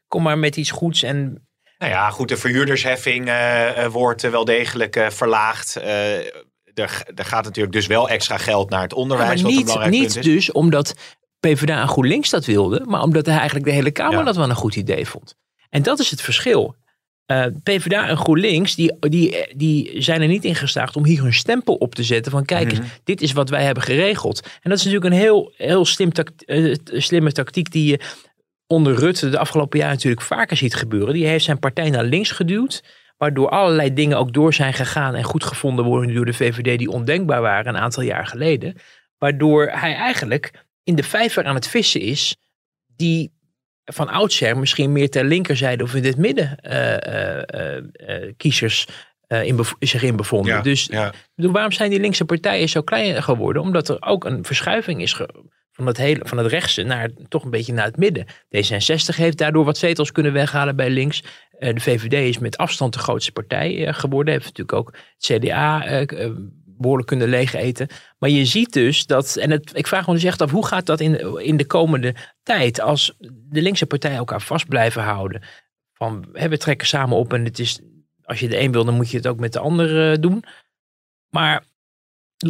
kom 0.09 0.23
maar 0.23 0.39
met 0.39 0.57
iets 0.57 0.71
goeds. 0.71 1.03
En 1.03 1.47
Nou 1.79 1.93
ja, 1.93 2.11
goed, 2.11 2.29
de 2.29 2.37
verhuurdersheffing 2.37 3.29
eh, 3.29 3.85
eh, 3.85 3.93
wordt 3.93 4.31
wel 4.31 4.45
degelijk 4.45 5.07
verlaagd. 5.09 5.75
Er, 6.75 7.03
er 7.15 7.25
gaat 7.25 7.45
natuurlijk 7.45 7.75
dus 7.75 7.87
wel 7.87 8.09
extra 8.09 8.37
geld 8.37 8.71
naar 8.71 8.83
het 8.83 8.93
onderwijs, 8.93 9.43
maar 9.43 9.51
niet, 9.53 9.91
niet 9.91 10.23
dus 10.23 10.53
omdat 10.53 10.95
PvdA 11.41 11.81
en 11.81 11.89
GroenLinks 11.89 12.31
dat 12.31 12.45
wilden, 12.45 12.89
maar 12.89 13.03
omdat 13.03 13.27
hij 13.27 13.37
eigenlijk 13.37 13.67
de 13.67 13.73
hele 13.73 13.91
Kamer 13.91 14.19
Ja. 14.19 14.23
dat 14.25 14.37
wel 14.37 14.51
een 14.51 14.55
goed 14.55 14.77
idee 14.77 15.07
vond. 15.07 15.35
En 15.71 15.83
dat 15.83 15.99
is 15.99 16.11
het 16.11 16.21
verschil. 16.21 16.77
Eh, 17.27 17.45
PvdA 17.63 18.09
en 18.09 18.17
GroenLinks 18.17 18.75
die, 18.75 18.97
die, 19.01 19.47
die 19.57 20.03
zijn 20.03 20.23
er 20.23 20.29
niet 20.29 20.45
in 20.45 20.55
geslaagd 20.55 20.97
om 20.97 21.05
hier 21.05 21.23
hun 21.23 21.33
stempel 21.35 21.75
op 21.75 21.95
te 21.95 22.03
zetten. 22.03 22.33
Van 22.33 22.45
kijk 22.45 22.71
eens, 22.71 22.79
Mhm. 22.81 22.89
dit 23.05 23.21
is 23.23 23.33
wat 23.33 23.49
wij 23.49 23.65
hebben 23.65 23.83
geregeld. 23.83 24.41
En 24.63 24.71
dat 24.71 24.79
is 24.79 24.85
natuurlijk 24.85 25.15
een 25.15 25.21
heel, 25.21 25.53
heel 25.57 25.85
slim 25.85 26.13
tact- 26.13 26.45
eh, 26.45 26.75
slimme 26.85 27.33
tactiek 27.33 27.71
die 27.73 27.87
je 27.91 28.01
onder 28.67 28.95
Rutte 28.95 29.29
de 29.29 29.39
afgelopen 29.39 29.79
jaren 29.79 29.95
natuurlijk 29.95 30.23
vaker 30.23 30.57
ziet 30.57 30.75
gebeuren. 30.75 31.15
Die 31.15 31.27
heeft 31.27 31.45
zijn 31.45 31.59
partij 31.59 31.91
naar 31.91 32.05
links 32.05 32.31
geduwd. 32.31 32.83
Waardoor 33.17 33.49
allerlei 33.49 33.93
dingen 33.93 34.19
ook 34.19 34.33
door 34.33 34.55
zijn 34.55 34.73
gegaan 34.73 35.15
en 35.15 35.25
goed 35.25 35.45
gevonden 35.45 35.85
worden 35.85 36.15
door 36.15 36.25
de 36.25 36.33
VVD 36.33 36.79
die 36.79 36.91
ondenkbaar 36.91 37.41
waren 37.41 37.75
een 37.75 37.81
aantal 37.81 38.03
jaar 38.03 38.27
geleden. 38.27 38.75
Waardoor 39.19 39.67
hij 39.67 39.95
eigenlijk 39.95 40.65
in 40.85 40.95
de 40.95 41.03
vijver 41.03 41.45
aan 41.45 41.55
het 41.55 41.69
vissen 41.69 42.01
is 42.01 42.37
die 42.97 43.31
van 43.85 44.09
oudsher 44.09 44.59
misschien 44.59 44.93
meer 44.93 45.11
ter 45.11 45.25
linkerzijde 45.25 45.85
of 45.85 45.95
in 45.95 46.05
het 46.05 46.17
midden 46.17 46.57
eh, 46.57 47.39
eh, 47.39 47.77
eh, 47.93 48.33
kiezers 48.37 48.87
in 49.43 49.65
zich 49.79 50.03
in 50.03 50.17
bevonden. 50.17 50.55
Ja, 50.55 50.61
dus 50.61 50.89
ja. 50.91 51.13
waarom 51.35 51.73
zijn 51.73 51.91
die 51.91 52.01
linkse 52.01 52.25
partijen 52.25 52.69
zo 52.69 52.83
klein 52.83 53.23
geworden? 53.23 53.63
Omdat 53.63 53.89
er 53.89 53.97
ook 54.03 54.25
een 54.25 54.45
verschuiving 54.45 55.03
is 55.03 55.15
van 55.73 55.87
het, 55.87 55.97
hele, 55.97 56.21
van 56.25 56.39
het 56.39 56.47
rechtse 56.47 56.83
naar 56.83 57.11
toch 57.29 57.45
een 57.45 57.51
beetje 57.51 57.73
naar 57.73 57.85
het 57.85 57.97
midden. 57.97 58.27
D66 58.27 59.17
heeft 59.17 59.39
daardoor 59.39 59.65
wat 59.65 59.79
zetels 59.79 60.13
kunnen 60.13 60.33
weghalen 60.33 60.77
bij 60.77 60.91
links. 60.91 61.23
De 61.59 61.81
VVD 61.81 62.13
is 62.13 62.39
met 62.39 62.57
afstand 62.57 62.93
de 62.93 62.99
grootste 62.99 63.33
partij 63.33 63.87
eh, 63.87 63.95
geworden. 63.95 64.33
Heeft 64.33 64.45
natuurlijk 64.45 64.79
ook 64.79 64.97
het 65.17 65.41
CDA 65.41 65.81
behoorlijk 66.83 67.09
kunnen 67.09 67.29
leeg 67.29 67.55
eten. 67.55 67.89
Maar 68.19 68.31
je 68.31 68.45
ziet 68.45 68.73
dus 68.73 69.07
dat, 69.07 69.37
en 69.37 69.51
het, 69.51 69.71
ik 69.75 69.87
vraag 69.87 70.07
me 70.07 70.13
dus 70.13 70.25
echt 70.25 70.43
af, 70.43 70.51
hoe 70.51 70.67
gaat 70.67 70.87
dat 70.87 71.01
in, 71.01 71.39
in 71.39 71.57
de 71.57 71.67
komende 71.67 72.15
tijd 72.43 72.81
als 72.81 73.15
de 73.29 73.63
linkse 73.63 73.87
partijen 73.87 74.17
elkaar 74.17 74.43
vast 74.43 74.69
blijven 74.69 75.03
houden? 75.03 75.43
Van 75.93 76.27
we 76.33 76.59
trekken 76.59 76.87
samen 76.87 77.17
op 77.17 77.33
en 77.33 77.45
het 77.45 77.59
is, 77.59 77.81
als 78.25 78.41
je 78.41 78.49
de 78.49 78.61
een 78.61 78.73
wil, 78.73 78.85
dan 78.85 78.95
moet 78.95 79.11
je 79.11 79.17
het 79.17 79.27
ook 79.27 79.39
met 79.39 79.53
de 79.53 79.59
ander 79.59 80.13
eh, 80.13 80.19
doen. 80.21 80.45
Maar 81.29 81.65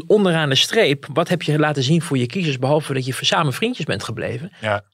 onderaan 0.07 0.49
de 0.49 0.55
streep, 0.55 1.07
wat 1.13 1.29
heb 1.29 1.43
je 1.43 1.59
laten 1.59 1.83
zien 1.83 2.03
voor 2.03 2.19
je 2.19 2.27
kiezers, 2.27 2.59
behalve 2.59 2.95
dat 2.95 3.07
je 3.07 3.15
samen 3.21 3.53
vriendjes 3.53 3.87
bent 3.87 4.05
gebleven? 4.05 4.53
Ja. 4.61 4.85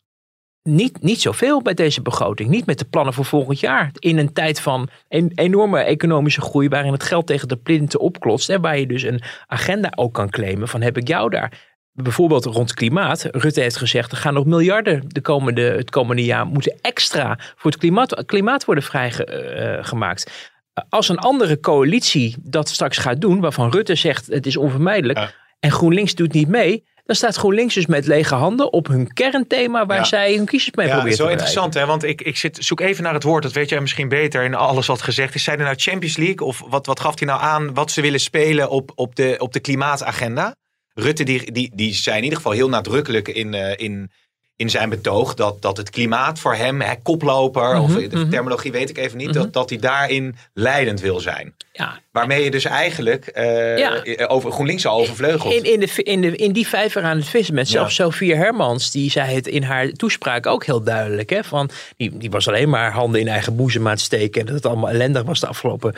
Niet, 0.62 1.02
niet 1.02 1.20
zoveel 1.20 1.62
bij 1.62 1.74
deze 1.74 2.02
begroting. 2.02 2.50
Niet 2.50 2.66
met 2.66 2.78
de 2.78 2.84
plannen 2.84 3.14
voor 3.14 3.24
volgend 3.24 3.60
jaar. 3.60 3.90
In 3.98 4.18
een 4.18 4.32
tijd 4.32 4.60
van 4.60 4.88
een 5.08 5.32
enorme 5.34 5.78
economische 5.80 6.40
groei, 6.40 6.68
waarin 6.68 6.92
het 6.92 7.02
geld 7.02 7.26
tegen 7.26 7.48
de 7.48 7.56
plinten 7.56 8.00
opklotst. 8.00 8.48
En 8.48 8.60
waar 8.60 8.78
je 8.78 8.86
dus 8.86 9.02
een 9.02 9.22
agenda 9.46 9.92
ook 9.94 10.14
kan 10.14 10.30
claimen 10.30 10.68
van 10.68 10.82
heb 10.82 10.96
ik 10.96 11.08
jou 11.08 11.30
daar. 11.30 11.66
Bijvoorbeeld 11.92 12.44
rond 12.44 12.74
klimaat. 12.74 13.28
Rutte 13.30 13.60
heeft 13.60 13.76
gezegd, 13.76 14.12
er 14.12 14.18
gaan 14.18 14.34
nog 14.34 14.44
miljarden 14.44 15.02
de 15.06 15.20
komende, 15.20 15.62
het 15.62 15.90
komende 15.90 16.24
jaar 16.24 16.46
moeten 16.46 16.78
extra 16.80 17.38
voor 17.56 17.70
het 17.70 17.80
klimaat, 17.80 18.24
klimaat 18.26 18.64
worden 18.64 18.84
vrijgemaakt. 18.84 20.50
Als 20.88 21.08
een 21.08 21.18
andere 21.18 21.60
coalitie 21.60 22.36
dat 22.42 22.68
straks 22.68 22.96
gaat 22.98 23.20
doen, 23.20 23.40
waarvan 23.40 23.70
Rutte 23.70 23.94
zegt 23.94 24.26
het 24.26 24.46
is 24.46 24.56
onvermijdelijk, 24.56 25.18
Ja. 25.18 25.30
en 25.60 25.70
GroenLinks 25.70 26.14
doet 26.14 26.32
niet 26.32 26.48
mee, 26.48 26.84
dan 27.08 27.16
staat 27.16 27.36
GroenLinks 27.36 27.74
dus 27.74 27.86
met 27.86 28.06
lege 28.06 28.34
handen 28.34 28.72
op 28.72 28.86
hun 28.86 29.12
kernthema 29.12 29.86
waar 29.86 29.96
Ja. 29.96 30.04
zij 30.04 30.34
hun 30.36 30.44
kiezers 30.46 30.74
mee 30.76 30.86
Ja, 30.86 30.92
dat 30.92 31.02
proberen 31.02 31.10
is 31.10 31.16
te 31.16 31.22
wel 31.22 31.32
bereiken. 31.32 31.62
interessant, 31.62 31.74
hè? 31.74 31.86
want 31.86 32.04
ik, 32.04 32.26
ik 32.26 32.36
zit, 32.36 32.64
zoek 32.64 32.80
even 32.80 33.02
naar 33.02 33.14
het 33.14 33.22
woord. 33.22 33.42
Dat 33.42 33.52
weet 33.52 33.68
jij 33.68 33.80
misschien 33.80 34.08
beter 34.08 34.44
in 34.44 34.54
alles 34.54 34.86
wat 34.86 35.02
gezegd 35.02 35.34
is. 35.34 35.42
Zijn 35.42 35.58
er 35.58 35.64
nou 35.64 35.76
Champions 35.76 36.16
League 36.16 36.46
of 36.46 36.62
wat, 36.68 36.86
wat 36.86 37.00
gaf 37.00 37.18
hij 37.18 37.28
nou 37.28 37.40
aan 37.40 37.74
wat 37.74 37.90
ze 37.90 38.00
willen 38.00 38.20
spelen 38.20 38.70
op, 38.70 38.92
op, 38.94 39.14
de, 39.16 39.34
op 39.38 39.52
de 39.52 39.60
klimaatagenda? 39.60 40.54
Rutte 40.94 41.24
die, 41.24 41.52
die, 41.52 41.70
die 41.74 41.94
zei 41.94 42.16
in 42.16 42.22
ieder 42.22 42.36
geval 42.38 42.52
heel 42.52 42.68
nadrukkelijk 42.68 43.28
in, 43.28 43.54
eh, 43.54 43.72
in, 43.76 44.10
in 44.58 44.70
zijn 44.70 44.88
betoog 44.88 45.34
dat, 45.34 45.62
dat 45.62 45.76
het 45.76 45.90
klimaat 45.90 46.38
voor 46.38 46.54
hem, 46.54 46.80
hè, 46.80 46.94
koploper, 47.02 47.80
of 47.80 47.94
de 47.94 48.08
mhm. 48.16 48.30
terminologie 48.30 48.72
weet 48.72 48.90
ik 48.90 48.98
even 48.98 49.18
niet, 49.18 49.26
Mhm. 49.28 49.36
dat, 49.38 49.52
dat 49.52 49.70
hij 49.70 49.78
daarin 49.78 50.36
leidend 50.54 51.00
wil 51.00 51.20
zijn. 51.20 51.54
Ja, 51.72 52.00
Waarmee 52.12 52.44
je 52.44 52.50
dus 52.50 52.64
eigenlijk 52.64 53.26
eh, 53.26 53.78
Ja. 53.78 54.02
over 54.26 54.52
GroenLinks 54.52 54.86
al 54.86 54.98
overvleugelt. 55.00 55.54
In, 55.54 55.72
in, 55.72 55.80
de, 55.80 56.02
in, 56.02 56.20
de, 56.20 56.36
in 56.36 56.52
die 56.52 56.66
vijver 56.68 57.02
aan 57.02 57.16
het 57.16 57.28
vissen 57.28 57.54
met 57.54 57.68
Ja. 57.68 57.72
zelfs 57.72 57.94
Sophie 57.94 58.34
Hermans, 58.34 58.90
die 58.90 59.10
zei 59.10 59.34
het 59.34 59.46
in 59.46 59.62
haar 59.62 59.88
toespraak 59.88 60.46
ook 60.46 60.64
heel 60.64 60.82
duidelijk. 60.82 61.30
Hè, 61.30 61.44
van, 61.44 61.70
die, 61.96 62.16
die 62.18 62.30
was 62.30 62.48
alleen 62.48 62.68
maar 62.68 62.92
handen 62.92 63.20
in 63.20 63.28
eigen 63.28 63.56
boezem 63.56 63.84
aan 63.86 63.92
het 63.92 64.00
steken. 64.00 64.40
En 64.40 64.46
dat 64.46 64.54
het 64.54 64.66
allemaal 64.66 64.90
ellendig 64.90 65.22
was 65.22 65.40
de 65.40 65.46
afgelopen 65.46 65.94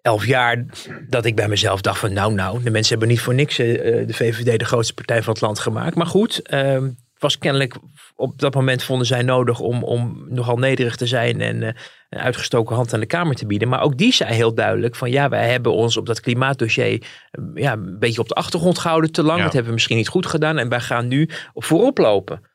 elf 0.00 0.26
jaar. 0.26 0.64
Dat 1.08 1.24
ik 1.24 1.34
bij 1.34 1.48
mezelf 1.48 1.80
dacht 1.80 1.98
van 1.98 2.12
nou 2.12 2.34
nou, 2.34 2.62
de 2.62 2.70
mensen 2.70 2.90
hebben 2.90 3.08
niet 3.08 3.20
voor 3.20 3.34
niks 3.34 3.58
eh, 3.58 3.66
de 4.06 4.14
VVD 4.14 4.58
de 4.58 4.64
grootste 4.64 4.94
partij 4.94 5.22
van 5.22 5.32
het 5.32 5.42
land 5.42 5.58
gemaakt. 5.58 5.94
Maar 5.94 6.06
goed, 6.06 6.42
ehm, 6.42 6.88
was 7.22 7.38
kennelijk 7.38 7.76
op 8.14 8.38
dat 8.38 8.54
moment 8.54 8.82
vonden 8.82 9.06
zij 9.06 9.22
nodig 9.22 9.60
om, 9.60 9.84
om 9.84 10.26
nogal 10.28 10.56
nederig 10.56 10.96
te 10.96 11.06
zijn 11.06 11.40
en 11.40 11.62
eh, 11.62 11.74
een 12.08 12.18
uitgestoken 12.18 12.76
hand 12.76 12.94
aan 12.94 13.00
de 13.00 13.06
Kamer 13.06 13.34
te 13.34 13.46
bieden. 13.46 13.68
Maar 13.68 13.82
ook 13.82 13.98
die 13.98 14.12
zei 14.12 14.34
heel 14.34 14.54
duidelijk 14.54 14.96
van 14.96 15.10
ja, 15.10 15.28
wij 15.28 15.50
hebben 15.50 15.72
ons 15.72 15.96
op 15.96 16.06
dat 16.06 16.20
klimaatdossier 16.20 17.02
eh, 17.30 17.44
ja, 17.54 17.72
een 17.72 17.98
beetje 17.98 18.20
op 18.20 18.28
de 18.28 18.34
achtergrond 18.34 18.78
gehouden 18.78 19.12
te 19.12 19.22
lang. 19.22 19.38
Ja. 19.38 19.44
Dat 19.44 19.52
hebben 19.52 19.70
we 19.70 19.76
misschien 19.76 19.96
niet 19.96 20.08
goed 20.08 20.26
gedaan 20.26 20.58
en 20.58 20.68
wij 20.68 20.80
gaan 20.80 21.08
nu 21.08 21.28
voorop 21.54 21.98
lopen. 21.98 22.50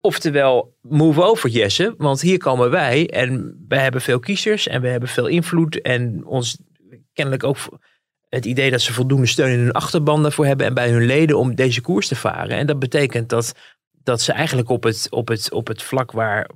Oftewel, 0.00 0.76
move 0.80 1.22
over 1.22 1.50
Jesse, 1.50 1.94
want 1.96 2.20
hier 2.20 2.38
komen 2.38 2.70
wij 2.70 3.10
en 3.10 3.64
wij 3.68 3.82
hebben 3.82 4.00
veel 4.00 4.18
kiezers 4.18 4.66
en 4.66 4.80
we 4.80 4.88
hebben 4.88 5.08
veel 5.08 5.26
invloed 5.26 5.80
en 5.80 6.26
ons 6.26 6.58
kennelijk 7.12 7.44
ook 7.44 7.58
het 8.28 8.44
idee 8.44 8.70
dat 8.70 8.80
ze 8.80 8.92
voldoende 8.92 9.26
steun 9.26 9.52
in 9.52 9.58
hun 9.58 9.72
achterban 9.72 10.22
daarvoor 10.22 10.46
hebben 10.46 10.66
en 10.66 10.74
bij 10.74 10.90
hun 10.90 11.06
leden 11.06 11.38
om 11.38 11.54
deze 11.54 11.80
koers 11.80 12.08
te 12.08 12.16
varen. 12.16 12.56
En 12.56 12.66
dat 12.66 12.78
betekent 12.78 13.28
dat, 13.28 13.54
dat 14.08 14.20
ze 14.20 14.32
eigenlijk 14.32 14.68
op 14.68 14.82
het, 14.82 15.06
op, 15.10 15.28
het, 15.28 15.52
op 15.52 15.66
het 15.66 15.82
vlak 15.82 16.12
waar 16.12 16.50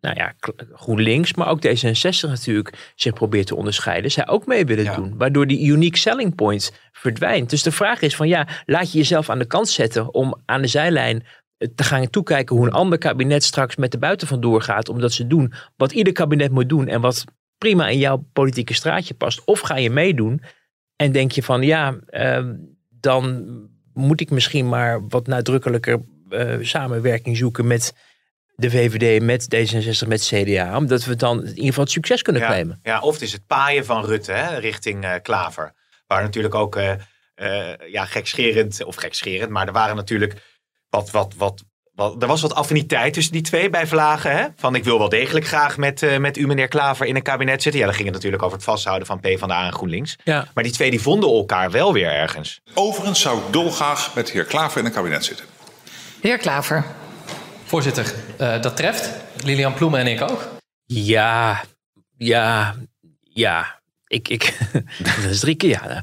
nou 0.00 0.16
ja, 0.16 0.34
GroenLinks, 0.72 1.34
maar 1.34 1.48
ook 1.48 1.66
D66 1.66 2.20
natuurlijk 2.20 2.92
zich 2.94 3.12
probeert 3.12 3.46
te 3.46 3.56
onderscheiden, 3.56 4.10
zij 4.10 4.28
ook 4.28 4.46
mee 4.46 4.64
willen 4.64 4.94
doen. 4.94 5.16
Waardoor 5.16 5.46
die 5.46 5.66
unique 5.66 5.98
selling 5.98 6.34
point 6.34 6.72
verdwijnt. 6.92 7.50
Dus 7.50 7.62
de 7.62 7.72
vraag 7.72 8.00
is 8.00 8.16
van 8.16 8.28
ja, 8.28 8.48
laat 8.66 8.92
je 8.92 8.98
jezelf 8.98 9.30
aan 9.30 9.38
de 9.38 9.46
kant 9.46 9.68
zetten 9.68 10.14
om 10.14 10.40
aan 10.44 10.60
de 10.60 10.66
zijlijn 10.66 11.24
te 11.74 11.84
gaan 11.84 12.10
toekijken 12.10 12.56
hoe 12.56 12.66
een 12.66 12.72
ander 12.72 12.98
kabinet 12.98 13.44
straks 13.44 13.76
met 13.76 13.92
de 13.92 13.98
buiten 13.98 14.28
vandoor 14.28 14.62
gaat. 14.62 14.88
Omdat 14.88 15.12
ze 15.12 15.26
doen 15.26 15.52
wat 15.76 15.92
ieder 15.92 16.12
kabinet 16.12 16.50
moet 16.50 16.68
doen 16.68 16.88
en 16.88 17.00
wat 17.00 17.24
prima 17.58 17.88
in 17.88 17.98
jouw 17.98 18.24
politieke 18.32 18.74
straatje 18.74 19.14
past. 19.14 19.44
Of 19.44 19.60
ga 19.60 19.76
je 19.76 19.90
meedoen 19.90 20.42
en 20.96 21.12
denk 21.12 21.32
je 21.32 21.42
van 21.42 21.62
ja, 21.62 21.98
ehm, 22.06 22.54
dan 22.88 23.46
moet 23.92 24.20
ik 24.20 24.30
misschien 24.30 24.68
maar 24.68 25.08
wat 25.08 25.26
nadrukkelijker 25.26 26.00
uh, 26.30 26.56
samenwerking 26.60 27.36
zoeken 27.36 27.66
met 27.66 27.92
de 28.54 28.70
VVD, 28.70 29.22
met 29.22 29.44
D66, 29.54 30.08
met 30.08 30.22
CDA. 30.22 30.76
Omdat 30.76 31.04
we 31.04 31.16
dan 31.16 31.40
in 31.40 31.48
ieder 31.48 31.64
geval 31.64 31.84
het 31.84 31.92
succes 31.92 32.22
kunnen 32.22 32.42
ja, 32.42 32.48
claimen. 32.48 32.80
Ja, 32.82 33.00
of 33.00 33.12
het 33.12 33.22
is 33.22 33.32
het 33.32 33.46
paaien 33.46 33.84
van 33.84 34.04
Rutte 34.04 34.32
hè, 34.32 34.58
richting 34.58 35.04
uh, 35.04 35.14
Klaver. 35.22 35.72
Waar 36.06 36.22
natuurlijk 36.22 36.54
ook 36.54 36.76
uh, 36.76 36.92
ja, 37.90 38.04
gekscherend, 38.04 38.84
of 38.84 38.96
gekscherend, 38.96 39.50
maar 39.50 39.66
er 39.66 39.72
waren 39.72 39.96
natuurlijk 39.96 40.34
wat, 40.90 41.10
wat, 41.10 41.34
wat, 41.36 41.62
wat, 41.94 42.22
er 42.22 42.28
was 42.28 42.40
wat 42.40 42.54
affiniteit 42.54 43.12
tussen 43.12 43.32
die 43.32 43.42
twee 43.42 43.70
bij 43.70 43.86
Vlagen. 43.86 44.36
Hè? 44.36 44.46
Van 44.56 44.74
ik 44.74 44.84
wil 44.84 44.98
wel 44.98 45.08
degelijk 45.08 45.46
graag 45.46 45.76
met, 45.76 46.02
uh, 46.02 46.16
met 46.16 46.36
u, 46.36 46.46
meneer 46.46 46.68
Klaver, 46.68 47.06
in 47.06 47.16
een 47.16 47.22
kabinet 47.22 47.62
zitten. 47.62 47.80
Ja, 47.80 47.86
dan 47.86 47.94
ging 47.94 48.06
het 48.06 48.16
natuurlijk 48.16 48.42
over 48.42 48.56
het 48.56 48.66
vasthouden 48.66 49.06
van 49.06 49.20
PvdA 49.20 49.66
en 49.66 49.72
GroenLinks. 49.72 50.16
Ja. 50.24 50.48
Maar 50.54 50.64
die 50.64 50.72
twee 50.72 50.90
die 50.90 51.00
vonden 51.00 51.30
elkaar 51.30 51.70
wel 51.70 51.92
weer 51.92 52.10
ergens. 52.10 52.60
Overigens 52.74 53.20
zou 53.20 53.38
ik 53.38 53.52
dolgraag 53.52 54.14
met 54.14 54.26
de 54.26 54.32
heer 54.32 54.44
Klaver 54.44 54.80
in 54.80 54.86
een 54.86 54.92
kabinet 54.92 55.24
zitten. 55.24 55.46
De 56.20 56.28
heer 56.28 56.38
Klaver. 56.38 56.84
Voorzitter, 57.64 58.14
uh, 58.40 58.62
dat 58.62 58.76
treft. 58.76 59.10
Lilian 59.44 59.74
Ploemen 59.74 60.00
en 60.00 60.06
ik 60.06 60.20
ook. 60.20 60.48
Ja, 60.84 61.60
ja, 62.16 62.76
ja. 63.20 63.80
Ik, 64.06 64.28
ik, 64.28 64.58
dat 65.22 65.30
is 65.30 65.40
drie 65.40 65.54
keer 65.54 65.68
ja. 65.68 66.02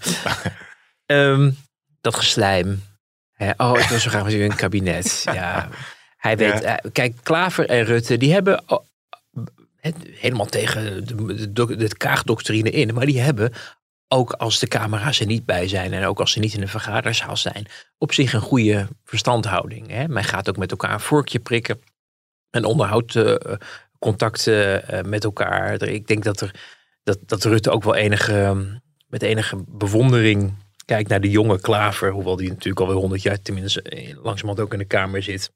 um, 1.06 1.58
dat 2.02 2.16
geslijm. 2.16 2.84
Hè, 3.32 3.52
oh, 3.58 3.80
ik 3.80 3.88
wil 3.88 4.00
zo 4.00 4.10
graag 4.10 4.24
met 4.24 4.34
u 4.34 4.44
in 4.44 4.52
een 4.52 4.58
kabinet. 4.58 5.24
Ja. 5.34 5.70
Hij 6.18 6.38
weet, 6.38 6.62
ja. 6.62 6.80
kijk, 6.92 7.16
Klaver 7.24 7.70
en 7.70 7.84
Rutte, 7.84 8.18
die 8.18 8.34
hebben 8.34 8.64
oh, 8.68 8.86
helemaal 10.14 10.46
tegen 10.46 11.06
de, 11.08 11.52
de, 11.54 11.76
de 11.76 11.98
kaagdoctrine 11.98 12.70
in, 12.70 12.94
maar 12.94 13.06
die 13.06 13.20
hebben 13.20 13.54
ook 14.08 14.32
als 14.32 14.60
de 14.60 14.68
camera's 14.68 15.20
er 15.20 15.26
niet 15.26 15.46
bij 15.46 15.68
zijn 15.68 15.94
en 15.94 16.06
ook 16.06 16.20
als 16.20 16.32
ze 16.32 16.40
niet 16.40 16.54
in 16.54 16.62
een 16.62 16.68
vergaderzaal 16.68 17.38
zijn, 17.38 17.68
op 17.98 18.14
zich 18.14 18.34
een 18.34 18.42
goede 18.42 18.88
verstandhouding. 19.04 19.88
Hè? 19.90 20.08
Men 20.08 20.24
gaat 20.24 20.50
ook 20.50 20.58
met 20.58 20.72
elkaar 20.72 20.94
een 20.94 21.00
vorkje 21.00 21.40
prikken 21.40 21.82
en 22.50 22.66
onderhoudt 22.66 23.16
uh, 23.16 23.36
contacten 24.00 24.84
uh, 24.94 25.02
met 25.02 25.24
elkaar. 25.24 25.82
Ik 25.82 26.08
denk 26.08 26.24
dat, 26.24 26.42
er, 26.42 26.52
dat, 27.04 27.20
dat 27.26 27.44
Rutte 27.44 27.70
ook 27.70 27.84
wel 27.84 27.96
enige, 27.96 28.56
met 29.08 29.22
enige 29.22 29.64
bewondering 29.68 30.54
kijkt 30.86 31.10
naar 31.10 31.22
de 31.22 31.30
jonge 31.30 31.60
Klaver, 31.60 32.12
hoewel 32.12 32.36
die 32.36 32.50
natuurlijk 32.50 32.80
alweer 32.80 32.96
honderd 32.96 33.22
jaar 33.22 33.42
tenminste 33.42 33.84
langzamerhand 34.22 34.60
ook 34.60 34.74
in 34.74 34.80
de 34.80 34.86
Kamer 34.86 35.24
zit. 35.24 35.52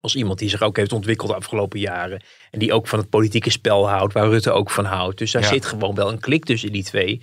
Als 0.00 0.14
iemand 0.14 0.38
die 0.38 0.48
zich 0.48 0.62
ook 0.62 0.76
heeft 0.76 0.92
ontwikkeld 0.92 1.28
de 1.28 1.36
afgelopen 1.36 1.80
jaren. 1.80 2.22
En 2.50 2.58
die 2.58 2.72
ook 2.72 2.86
van 2.86 2.98
het 2.98 3.08
politieke 3.08 3.50
spel 3.50 3.88
houdt, 3.88 4.12
waar 4.12 4.28
Rutte 4.28 4.50
ook 4.50 4.70
van 4.70 4.84
houdt. 4.84 5.18
Dus 5.18 5.32
daar 5.32 5.42
ja. 5.42 5.48
zit 5.48 5.66
gewoon 5.66 5.94
wel 5.94 6.08
een 6.08 6.20
klik 6.20 6.44
tussen 6.44 6.72
die 6.72 6.84
twee. 6.84 7.22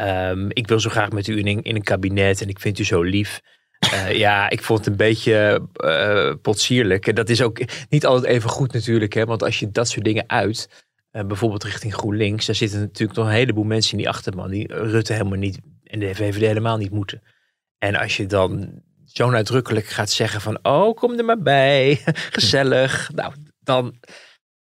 Um, 0.00 0.46
ik 0.48 0.68
wil 0.68 0.80
zo 0.80 0.90
graag 0.90 1.10
met 1.10 1.26
u 1.26 1.38
in 1.38 1.46
een, 1.46 1.62
in 1.62 1.74
een 1.74 1.82
kabinet 1.82 2.40
en 2.40 2.48
ik 2.48 2.60
vind 2.60 2.78
u 2.78 2.84
zo 2.84 3.02
lief. 3.02 3.40
Uh, 3.92 4.12
ja, 4.24 4.50
ik 4.50 4.62
vond 4.62 4.78
het 4.78 4.88
een 4.88 4.96
beetje 4.96 5.66
uh, 5.76 6.34
potsierlijk. 6.42 7.06
En 7.06 7.14
dat 7.14 7.28
is 7.28 7.42
ook 7.42 7.60
niet 7.88 8.06
altijd 8.06 8.32
even 8.32 8.50
goed 8.50 8.72
natuurlijk. 8.72 9.12
Hè? 9.12 9.24
Want 9.24 9.42
als 9.42 9.58
je 9.58 9.70
dat 9.70 9.88
soort 9.88 10.04
dingen 10.04 10.24
uit, 10.26 10.84
uh, 11.12 11.24
bijvoorbeeld 11.24 11.64
richting 11.64 11.94
GroenLinks. 11.94 12.46
Daar 12.46 12.54
zitten 12.54 12.80
natuurlijk 12.80 13.18
nog 13.18 13.26
een 13.26 13.32
heleboel 13.32 13.64
mensen 13.64 13.92
in 13.92 13.98
die 13.98 14.08
achterban. 14.08 14.50
Die 14.50 14.74
Rutte 14.74 15.12
helemaal 15.12 15.38
niet 15.38 15.58
en 15.84 15.98
de 15.98 16.14
VVD 16.14 16.40
helemaal 16.40 16.76
niet 16.76 16.90
moeten. 16.90 17.22
En 17.78 17.96
als 17.96 18.16
je 18.16 18.26
dan 18.26 18.82
zo 19.04 19.30
nadrukkelijk 19.30 19.86
gaat 19.86 20.10
zeggen 20.10 20.40
van... 20.40 20.58
oh, 20.62 20.94
kom 20.94 21.18
er 21.18 21.24
maar 21.24 21.42
bij, 21.42 22.00
gezellig. 22.38 23.10
Nou, 23.14 23.34
dan, 23.60 23.94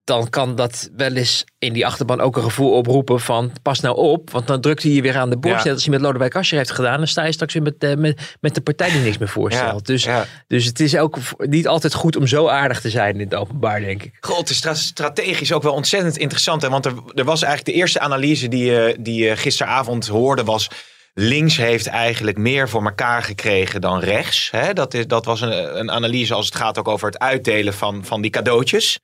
dan 0.07 0.29
kan 0.29 0.55
dat 0.55 0.89
wel 0.95 1.13
eens 1.13 1.43
in 1.59 1.73
die 1.73 1.85
achterban 1.85 2.21
ook 2.21 2.37
een 2.37 2.43
gevoel 2.43 2.71
oproepen 2.71 3.19
van... 3.19 3.51
pas 3.61 3.79
nou 3.79 3.95
op, 3.95 4.29
want 4.29 4.47
dan 4.47 4.61
drukt 4.61 4.83
hij 4.83 4.91
je 4.91 5.01
weer 5.01 5.17
aan 5.17 5.29
de 5.29 5.37
borst. 5.37 5.57
Ja. 5.57 5.63
Net 5.63 5.73
als 5.73 5.83
hij 5.83 5.91
met 5.93 6.01
Lodewijk 6.01 6.35
Asscher 6.35 6.57
heeft 6.57 6.71
gedaan... 6.71 6.97
dan 6.97 7.07
sta 7.07 7.23
je 7.23 7.31
straks 7.31 7.53
weer 7.53 7.63
met, 7.63 7.83
uh, 7.83 7.95
met, 7.95 8.37
met 8.41 8.55
de 8.55 8.61
partij 8.61 8.91
die 8.91 9.01
niks 9.01 9.17
meer 9.17 9.27
voorstelt. 9.27 9.87
Ja. 9.87 9.93
Dus, 9.93 10.03
ja. 10.03 10.25
dus 10.47 10.65
het 10.65 10.79
is 10.79 10.97
ook 10.97 11.17
niet 11.37 11.67
altijd 11.67 11.93
goed 11.93 12.15
om 12.15 12.27
zo 12.27 12.47
aardig 12.47 12.81
te 12.81 12.89
zijn 12.89 13.13
in 13.13 13.19
het 13.19 13.35
openbaar, 13.35 13.79
denk 13.79 14.03
ik. 14.03 14.17
God, 14.19 14.37
het 14.37 14.49
is 14.49 14.57
stra 14.57 14.73
strategisch 14.73 15.51
ook 15.51 15.63
wel 15.63 15.73
ontzettend 15.73 16.17
interessant. 16.17 16.61
Hè? 16.61 16.69
Want 16.69 16.85
er, 16.85 16.93
er 17.13 17.23
was 17.23 17.41
eigenlijk 17.41 17.75
de 17.75 17.81
eerste 17.81 17.99
analyse 17.99 18.47
die 18.47 18.65
je 18.65 18.95
die 18.99 19.35
gisteravond 19.35 20.07
hoorde 20.07 20.43
was 20.43 20.69
links 21.13 21.57
heeft 21.57 21.87
eigenlijk 21.87 22.37
meer 22.37 22.69
voor 22.69 22.83
elkaar 22.83 23.23
gekregen 23.23 23.81
dan 23.81 23.99
rechts. 23.99 24.51
Hè? 24.51 24.73
Dat, 24.73 24.93
is, 24.93 25.07
dat 25.07 25.25
was 25.25 25.41
een, 25.41 25.79
een 25.79 25.91
analyse 25.91 26.33
als 26.33 26.45
het 26.45 26.55
gaat 26.55 26.77
ook 26.77 26.87
over 26.87 27.07
het 27.07 27.19
uitdelen 27.19 27.73
van, 27.73 28.05
van 28.05 28.21
die 28.21 28.31
cadeautjes. 28.31 28.99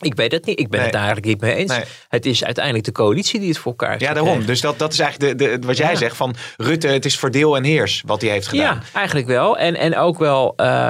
Ik 0.00 0.14
weet 0.14 0.32
het 0.32 0.44
niet. 0.44 0.58
Ik 0.58 0.68
ben 0.68 0.80
nee. 0.80 0.88
het 0.88 0.92
daar 0.92 1.06
eigenlijk 1.06 1.32
niet 1.32 1.40
mee 1.40 1.54
eens. 1.54 1.70
Nee. 1.70 1.84
Het 2.08 2.26
is 2.26 2.44
uiteindelijk 2.44 2.84
de 2.84 2.92
coalitie 2.92 3.40
die 3.40 3.48
het 3.48 3.58
voor 3.58 3.70
elkaar 3.70 3.90
heeft. 3.90 4.02
Ja, 4.02 4.12
daarom. 4.12 4.46
Dus 4.46 4.60
dat, 4.60 4.78
dat 4.78 4.92
is 4.92 4.98
eigenlijk 4.98 5.38
de, 5.38 5.58
de, 5.58 5.66
wat 5.66 5.76
jij 5.76 5.90
ja. 5.90 5.96
zegt 5.96 6.16
van 6.16 6.34
Rutte, 6.56 6.86
het 6.86 7.04
is 7.04 7.18
verdeel 7.18 7.56
en 7.56 7.64
heers 7.64 8.02
wat 8.06 8.20
hij 8.20 8.30
heeft 8.30 8.46
gedaan. 8.46 8.82
Ja, 8.92 8.98
eigenlijk 8.98 9.26
wel. 9.26 9.58
En, 9.58 9.74
en 9.76 9.96
ook 9.96 10.18
wel 10.18 10.54
uh, 10.56 10.88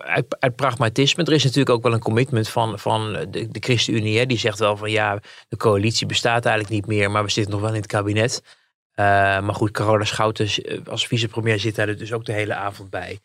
uit, 0.00 0.36
uit, 0.38 0.56
pragmatisme. 0.56 1.24
Er 1.24 1.32
is 1.32 1.44
natuurlijk 1.44 1.70
ook 1.70 1.82
wel 1.82 1.92
een 1.92 2.00
commitment 2.00 2.48
van, 2.48 2.78
van 2.78 3.12
de, 3.12 3.48
de 3.50 3.60
ChristenUnie. 3.60 4.18
Hè, 4.18 4.26
die 4.26 4.38
zegt 4.38 4.58
wel 4.58 4.76
van 4.76 4.90
ja, 4.90 5.18
de 5.48 5.56
coalitie 5.56 6.06
bestaat 6.06 6.44
eigenlijk 6.44 6.74
niet 6.74 6.86
meer, 6.86 7.10
maar 7.10 7.24
we 7.24 7.30
zitten 7.30 7.52
nog 7.52 7.62
wel 7.62 7.70
in 7.74 7.80
het 7.80 7.86
kabinet. 7.86 8.42
Uh, 9.00 9.06
maar 9.40 9.54
goed, 9.54 9.70
Carola 9.70 10.04
Schouten 10.04 10.48
als 10.86 11.06
vicepremier 11.06 11.58
zit 11.58 11.74
daar 11.74 11.96
dus 11.96 12.12
ook 12.12 12.24
de 12.24 12.32
hele 12.32 12.54
avond 12.54 12.90
bij. 12.90 13.18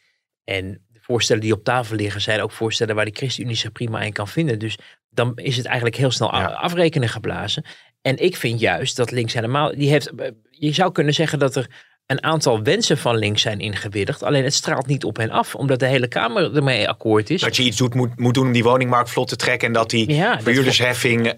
En 0.43 0.85
de 0.87 0.99
voorstellen 1.01 1.41
die 1.41 1.53
op 1.53 1.63
tafel 1.63 1.95
liggen 1.95 2.21
zijn 2.21 2.41
ook 2.41 2.51
voorstellen 2.51 2.95
waar 2.95 3.05
de 3.05 3.15
ChristenUnie 3.15 3.55
zich 3.55 3.71
prima 3.71 4.01
in 4.01 4.13
kan 4.13 4.27
vinden. 4.27 4.59
Dus 4.59 4.77
dan 5.15 5.31
is 5.35 5.57
het 5.57 5.65
eigenlijk 5.65 5.95
heel 5.95 6.11
snel 6.11 6.35
ja. 6.35 6.45
afrekenen 6.45 7.09
geblazen. 7.09 7.65
En 8.01 8.17
ik 8.17 8.35
vind 8.35 8.59
juist 8.59 8.95
dat 8.95 9.11
links 9.11 9.33
helemaal, 9.33 9.75
die 9.75 9.89
heeft, 9.89 10.11
je 10.49 10.73
zou 10.73 10.91
kunnen 10.91 11.13
zeggen 11.13 11.39
dat 11.39 11.55
er 11.55 11.69
een 12.05 12.23
aantal 12.23 12.63
wensen 12.63 12.97
van 12.97 13.17
links 13.17 13.41
zijn 13.41 13.59
ingewilligd. 13.59 14.23
Alleen 14.23 14.43
het 14.43 14.53
straalt 14.53 14.87
niet 14.87 15.03
op 15.03 15.17
hen 15.17 15.29
af, 15.29 15.55
omdat 15.55 15.79
de 15.79 15.85
hele 15.85 16.07
Kamer 16.07 16.55
ermee 16.55 16.89
akkoord 16.89 17.29
is. 17.29 17.41
Dat 17.41 17.55
je 17.55 17.63
iets 17.63 17.77
doet, 17.77 17.93
moet, 17.93 18.19
moet 18.19 18.33
doen 18.33 18.45
om 18.45 18.51
die 18.51 18.63
woningmarkt 18.63 19.09
vlot 19.09 19.27
te 19.27 19.35
trekken. 19.35 19.67
En 19.67 19.73
dat 19.73 19.89
die 19.89 20.13
ja, 20.13 20.41
verhuurdersheffing 20.41 21.25
uh, 21.25 21.33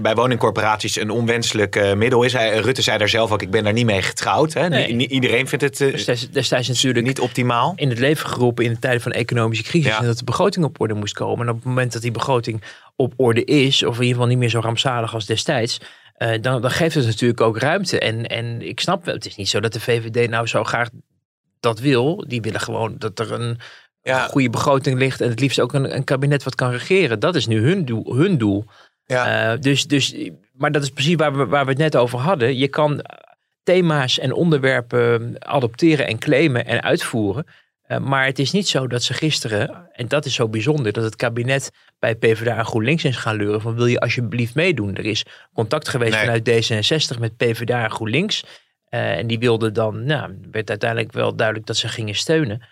bij 0.00 0.14
woningcorporaties 0.14 0.96
een 0.96 1.10
onwenselijk 1.10 1.76
uh, 1.76 1.92
middel 1.92 2.22
is. 2.22 2.32
Hij, 2.32 2.58
Rutte 2.58 2.82
zei 2.82 2.98
daar 2.98 3.08
zelf 3.08 3.32
ook, 3.32 3.42
ik 3.42 3.50
ben 3.50 3.64
daar 3.64 3.72
niet 3.72 3.86
mee 3.86 4.02
getrouwd. 4.02 4.52
Hè. 4.52 4.68
Nee. 4.68 5.08
Iedereen 5.08 5.48
vindt 5.48 5.64
het 5.64 5.80
uh, 5.80 5.92
destijds, 5.92 6.30
destijds 6.30 6.68
natuurlijk 6.68 7.06
niet 7.06 7.20
optimaal. 7.20 7.72
In 7.76 7.88
het 7.88 7.98
leven 7.98 8.28
geroepen 8.28 8.64
in 8.64 8.72
de 8.72 8.78
tijden 8.78 9.00
van 9.00 9.12
economische 9.12 9.64
crisis. 9.64 9.90
Ja. 9.90 10.00
En 10.00 10.06
dat 10.06 10.18
de 10.18 10.24
begroting 10.24 10.64
op 10.64 10.80
orde 10.80 10.94
moest 10.94 11.14
komen. 11.14 11.46
En 11.46 11.52
op 11.52 11.56
het 11.56 11.64
moment 11.64 11.92
dat 11.92 12.02
die 12.02 12.10
begroting 12.10 12.62
op 12.96 13.12
orde 13.16 13.44
is, 13.44 13.82
of 13.82 13.94
in 13.94 14.00
ieder 14.00 14.14
geval 14.14 14.26
niet 14.26 14.38
meer 14.38 14.48
zo 14.48 14.60
rampzalig 14.60 15.14
als 15.14 15.26
destijds 15.26 15.80
uh, 16.22 16.30
dan, 16.40 16.60
dan, 16.62 16.70
geeft 16.70 16.94
het 16.94 17.06
natuurlijk 17.06 17.40
ook 17.40 17.58
ruimte. 17.58 17.98
En, 17.98 18.26
en 18.26 18.62
ik 18.62 18.80
snap 18.80 19.04
wel, 19.04 19.14
het 19.14 19.26
is 19.26 19.36
niet 19.36 19.48
zo 19.48 19.60
dat 19.60 19.72
de 19.72 19.80
VVD 19.80 20.30
nou 20.30 20.46
zo 20.46 20.64
graag 20.64 20.88
dat 21.60 21.78
wil. 21.78 22.24
Die 22.28 22.40
willen 22.40 22.60
gewoon 22.60 22.94
dat 22.98 23.18
er 23.18 23.32
een, 23.32 23.58
ja. 24.02 24.26
goede 24.26 24.50
begroting 24.50 24.98
ligt. 24.98 25.20
En 25.20 25.28
het 25.28 25.40
liefst 25.40 25.60
ook 25.60 25.72
een, 25.72 25.94
een, 25.94 26.04
kabinet 26.04 26.42
wat 26.42 26.54
kan 26.54 26.70
regeren. 26.70 27.20
Dat 27.20 27.34
is 27.34 27.46
nu 27.46 27.62
hun 27.62 27.84
doel. 27.84 28.14
Hun 28.14 28.38
doel. 28.38 28.64
Ja. 29.04 29.52
Uh, 29.52 29.60
dus, 29.60 29.86
dus, 29.86 30.14
maar 30.52 30.72
dat 30.72 30.82
is 30.82 30.90
precies 30.90 31.14
waar 31.14 31.36
we, 31.36 31.46
waar 31.46 31.64
we 31.64 31.70
het 31.70 31.80
net 31.80 31.96
over 31.96 32.18
hadden. 32.18 32.56
Je 32.56 32.68
kan 32.68 33.04
thema's 33.62 34.18
en 34.18 34.32
onderwerpen 34.32 35.34
adopteren 35.38 36.06
en 36.06 36.18
claimen 36.18 36.66
en 36.66 36.82
uitvoeren. 36.82 37.46
Uh, 37.90 37.98
maar 37.98 38.24
het 38.24 38.38
is 38.38 38.50
niet 38.50 38.68
zo 38.68 38.86
dat 38.86 39.02
ze 39.02 39.14
gisteren, 39.14 39.88
en 39.92 40.08
dat 40.08 40.24
is 40.24 40.34
zo 40.34 40.48
bijzonder, 40.48 40.92
dat 40.92 41.04
het 41.04 41.16
kabinet 41.16 41.70
bij 41.98 42.14
PvdA 42.14 42.56
en 42.56 42.64
GroenLinks 42.64 43.04
is 43.04 43.16
gaan 43.16 43.36
leuren 43.36 43.60
van 43.60 43.74
wil 43.74 43.86
je 43.86 44.00
alsjeblieft 44.00 44.54
meedoen. 44.54 44.96
Er 44.96 45.06
is 45.06 45.24
contact 45.52 45.88
geweest 45.88 46.12
nee. 46.12 46.20
vanuit 46.20 46.50
D66 46.50 47.18
met 47.18 47.36
PvdA 47.36 47.82
en 47.84 47.90
GroenLinks. 47.90 48.44
Uh, 48.90 49.16
en 49.18 49.26
die 49.26 49.38
wilden 49.38 49.72
dan, 49.72 50.04
nou, 50.04 50.38
werd 50.50 50.68
uiteindelijk 50.68 51.12
wel 51.12 51.36
duidelijk 51.36 51.66
dat 51.66 51.76
ze 51.76 51.88
gingen 51.88 52.14
steunen. 52.14 52.62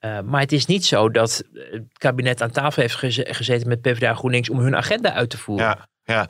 Uh, 0.00 0.20
maar 0.20 0.40
het 0.40 0.52
is 0.52 0.66
niet 0.66 0.84
zo 0.84 1.10
dat 1.10 1.44
het 1.52 1.98
kabinet 1.98 2.42
aan 2.42 2.50
tafel 2.50 2.82
heeft 2.82 2.94
gez 2.94 3.20
gezeten 3.22 3.68
met 3.68 3.80
PvdA 3.80 4.08
en 4.08 4.16
GroenLinks 4.16 4.50
om 4.50 4.58
hun 4.58 4.76
agenda 4.76 5.12
uit 5.12 5.30
te 5.30 5.38
voeren. 5.38 5.66
Ja, 5.66 5.88
ja. 6.04 6.28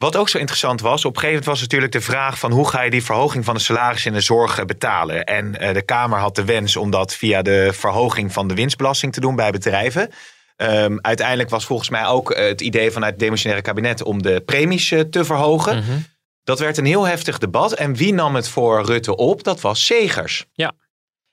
Wat 0.00 0.16
ook 0.16 0.28
zo 0.28 0.38
interessant 0.38 0.80
was, 0.80 1.04
op 1.04 1.14
een 1.14 1.20
gegeven 1.20 1.28
moment 1.28 1.46
was 1.46 1.60
natuurlijk 1.60 1.92
de 1.92 2.00
vraag 2.00 2.38
van 2.38 2.52
hoe 2.52 2.68
ga 2.68 2.82
je 2.82 2.90
die 2.90 3.04
verhoging 3.04 3.44
van 3.44 3.54
de 3.54 3.60
salaris 3.60 4.06
in 4.06 4.12
de 4.12 4.20
zorg 4.20 4.64
betalen. 4.64 5.24
En 5.24 5.56
uh, 5.60 5.72
de 5.72 5.82
Kamer 5.82 6.18
had 6.18 6.34
de 6.34 6.44
wens 6.44 6.76
om 6.76 6.90
dat 6.90 7.14
via 7.14 7.42
de 7.42 7.70
verhoging 7.72 8.32
van 8.32 8.48
de 8.48 8.54
winstbelasting 8.54 9.12
te 9.12 9.20
doen 9.20 9.36
bij 9.36 9.50
bedrijven. 9.50 10.10
Um, 10.56 10.98
uiteindelijk 11.00 11.50
was 11.50 11.64
volgens 11.64 11.88
mij 11.88 12.06
ook 12.06 12.30
uh, 12.30 12.38
het 12.38 12.60
idee 12.60 12.90
vanuit 12.90 13.12
het 13.12 13.20
demissionaire 13.20 13.66
kabinet 13.66 14.02
om 14.02 14.22
de 14.22 14.40
premies 14.40 14.90
uh, 14.90 15.00
te 15.00 15.24
verhogen. 15.24 15.76
Mhm. 15.76 15.84
Mm 15.84 15.90
-hmm. 15.90 16.04
Dat 16.44 16.58
werd 16.58 16.78
een 16.78 16.84
heel 16.84 17.06
heftig 17.06 17.38
debat. 17.38 17.72
En 17.72 17.94
wie 17.94 18.14
nam 18.14 18.34
het 18.34 18.48
voor 18.48 18.84
Rutte 18.84 19.16
op? 19.16 19.44
Dat 19.44 19.60
was 19.60 19.86
Segers. 19.86 20.46
Ja. 20.52 20.72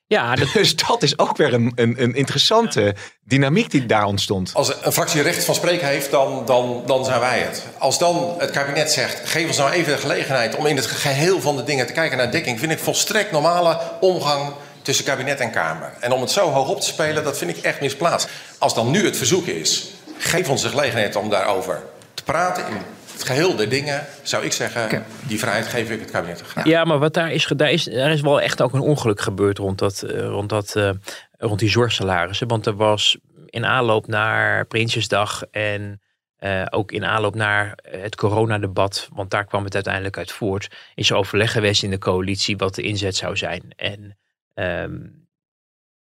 Ja, 0.07 0.35
dat, 0.35 0.47
Dus 0.53 0.75
dat 0.75 1.03
is 1.03 1.19
ook 1.19 1.37
weer 1.37 1.53
een, 1.53 1.71
een, 1.75 2.01
een 2.01 2.15
interessante 2.15 2.95
dynamiek 3.23 3.71
die 3.71 3.85
daar 3.85 4.05
ontstond. 4.05 4.51
Als 4.53 4.73
een 4.81 4.91
fractie 4.91 5.21
recht 5.21 5.45
van 5.45 5.55
spreken 5.55 5.87
heeft, 5.87 6.11
dan, 6.11 6.45
dan, 6.45 6.83
dan 6.85 7.05
zijn 7.05 7.19
wij 7.19 7.39
het. 7.39 7.63
Als 7.77 7.99
dan 7.99 8.35
het 8.37 8.51
kabinet 8.51 8.91
zegt, 8.91 9.29
geef 9.29 9.47
ons 9.47 9.57
nou 9.57 9.71
even 9.71 9.93
de 9.93 9.99
gelegenheid 9.99 10.55
om 10.55 10.65
in 10.65 10.75
het 10.75 10.85
geheel 10.85 11.41
van 11.41 11.55
de 11.55 11.63
dingen 11.63 11.87
te 11.87 11.93
kijken 11.93 12.17
naar 12.17 12.31
dekking, 12.31 12.59
vind 12.59 12.71
ik 12.71 12.79
volstrekt 12.79 13.31
normale 13.31 13.79
omgang 13.99 14.53
tussen 14.81 15.05
kabinet 15.05 15.39
en 15.39 15.51
Kamer. 15.51 15.93
En 15.99 16.11
om 16.11 16.21
het 16.21 16.31
zo 16.31 16.49
hoog 16.49 16.69
op 16.69 16.81
te 16.81 16.87
spelen, 16.87 17.23
dat 17.23 17.37
vind 17.37 17.57
ik 17.57 17.63
echt 17.63 17.81
misplaatst. 17.81 18.29
Als 18.57 18.73
dan 18.73 18.91
nu 18.91 19.05
het 19.05 19.17
verzoek 19.17 19.45
is, 19.45 19.89
geef 20.17 20.49
ons 20.49 20.61
de 20.61 20.69
gelegenheid 20.69 21.15
om 21.15 21.29
daarover 21.29 21.83
te 22.13 22.23
praten 22.23 22.67
in 22.67 22.77
het 23.17 23.27
geheel 23.27 23.55
der 23.55 23.69
dingen, 23.69 24.05
zou 24.23 24.45
ik 24.45 24.51
zeggen, 24.51 25.05
die 25.27 25.39
vrijheid 25.39 25.67
geef 25.67 25.89
ik 25.89 25.99
het 25.99 26.11
kabinet 26.11 26.41
graag. 26.41 26.65
Ja, 26.65 26.83
maar 26.83 26.99
wat 26.99 27.13
daar 27.13 27.31
is, 27.31 27.45
ge- 27.45 27.55
daar 27.55 27.71
is, 27.71 27.87
er 27.87 28.09
is 28.11 28.21
wel 28.21 28.41
echt 28.41 28.61
ook 28.61 28.73
een 28.73 28.79
ongeluk 28.79 29.21
gebeurd 29.21 29.57
rond, 29.57 29.79
dat, 29.79 30.01
eh, 30.01 30.19
rond, 30.25 30.49
dat, 30.49 30.75
eh, 30.75 30.89
rond 31.37 31.59
die 31.59 31.69
zorgsalarissen. 31.69 32.47
Want 32.47 32.65
er 32.65 32.75
was 32.75 33.17
in 33.45 33.65
aanloop 33.65 34.07
naar 34.07 34.65
Prinsjesdag 34.65 35.43
en 35.51 36.01
eh, 36.37 36.65
ook 36.69 36.91
in 36.91 37.05
aanloop 37.05 37.35
naar 37.35 37.77
het 37.89 38.15
coronadebat, 38.15 39.09
want 39.13 39.31
daar 39.31 39.45
kwam 39.45 39.63
het 39.63 39.73
uiteindelijk 39.73 40.17
uit 40.17 40.31
voort, 40.31 40.67
is 40.95 41.09
er 41.09 41.15
overleg 41.15 41.51
geweest 41.51 41.83
in 41.83 41.89
de 41.89 41.97
coalitie 41.97 42.57
wat 42.57 42.75
de 42.75 42.81
inzet 42.81 43.15
zou 43.15 43.37
zijn. 43.37 43.63
En 43.75 44.17
ehm, 44.53 44.95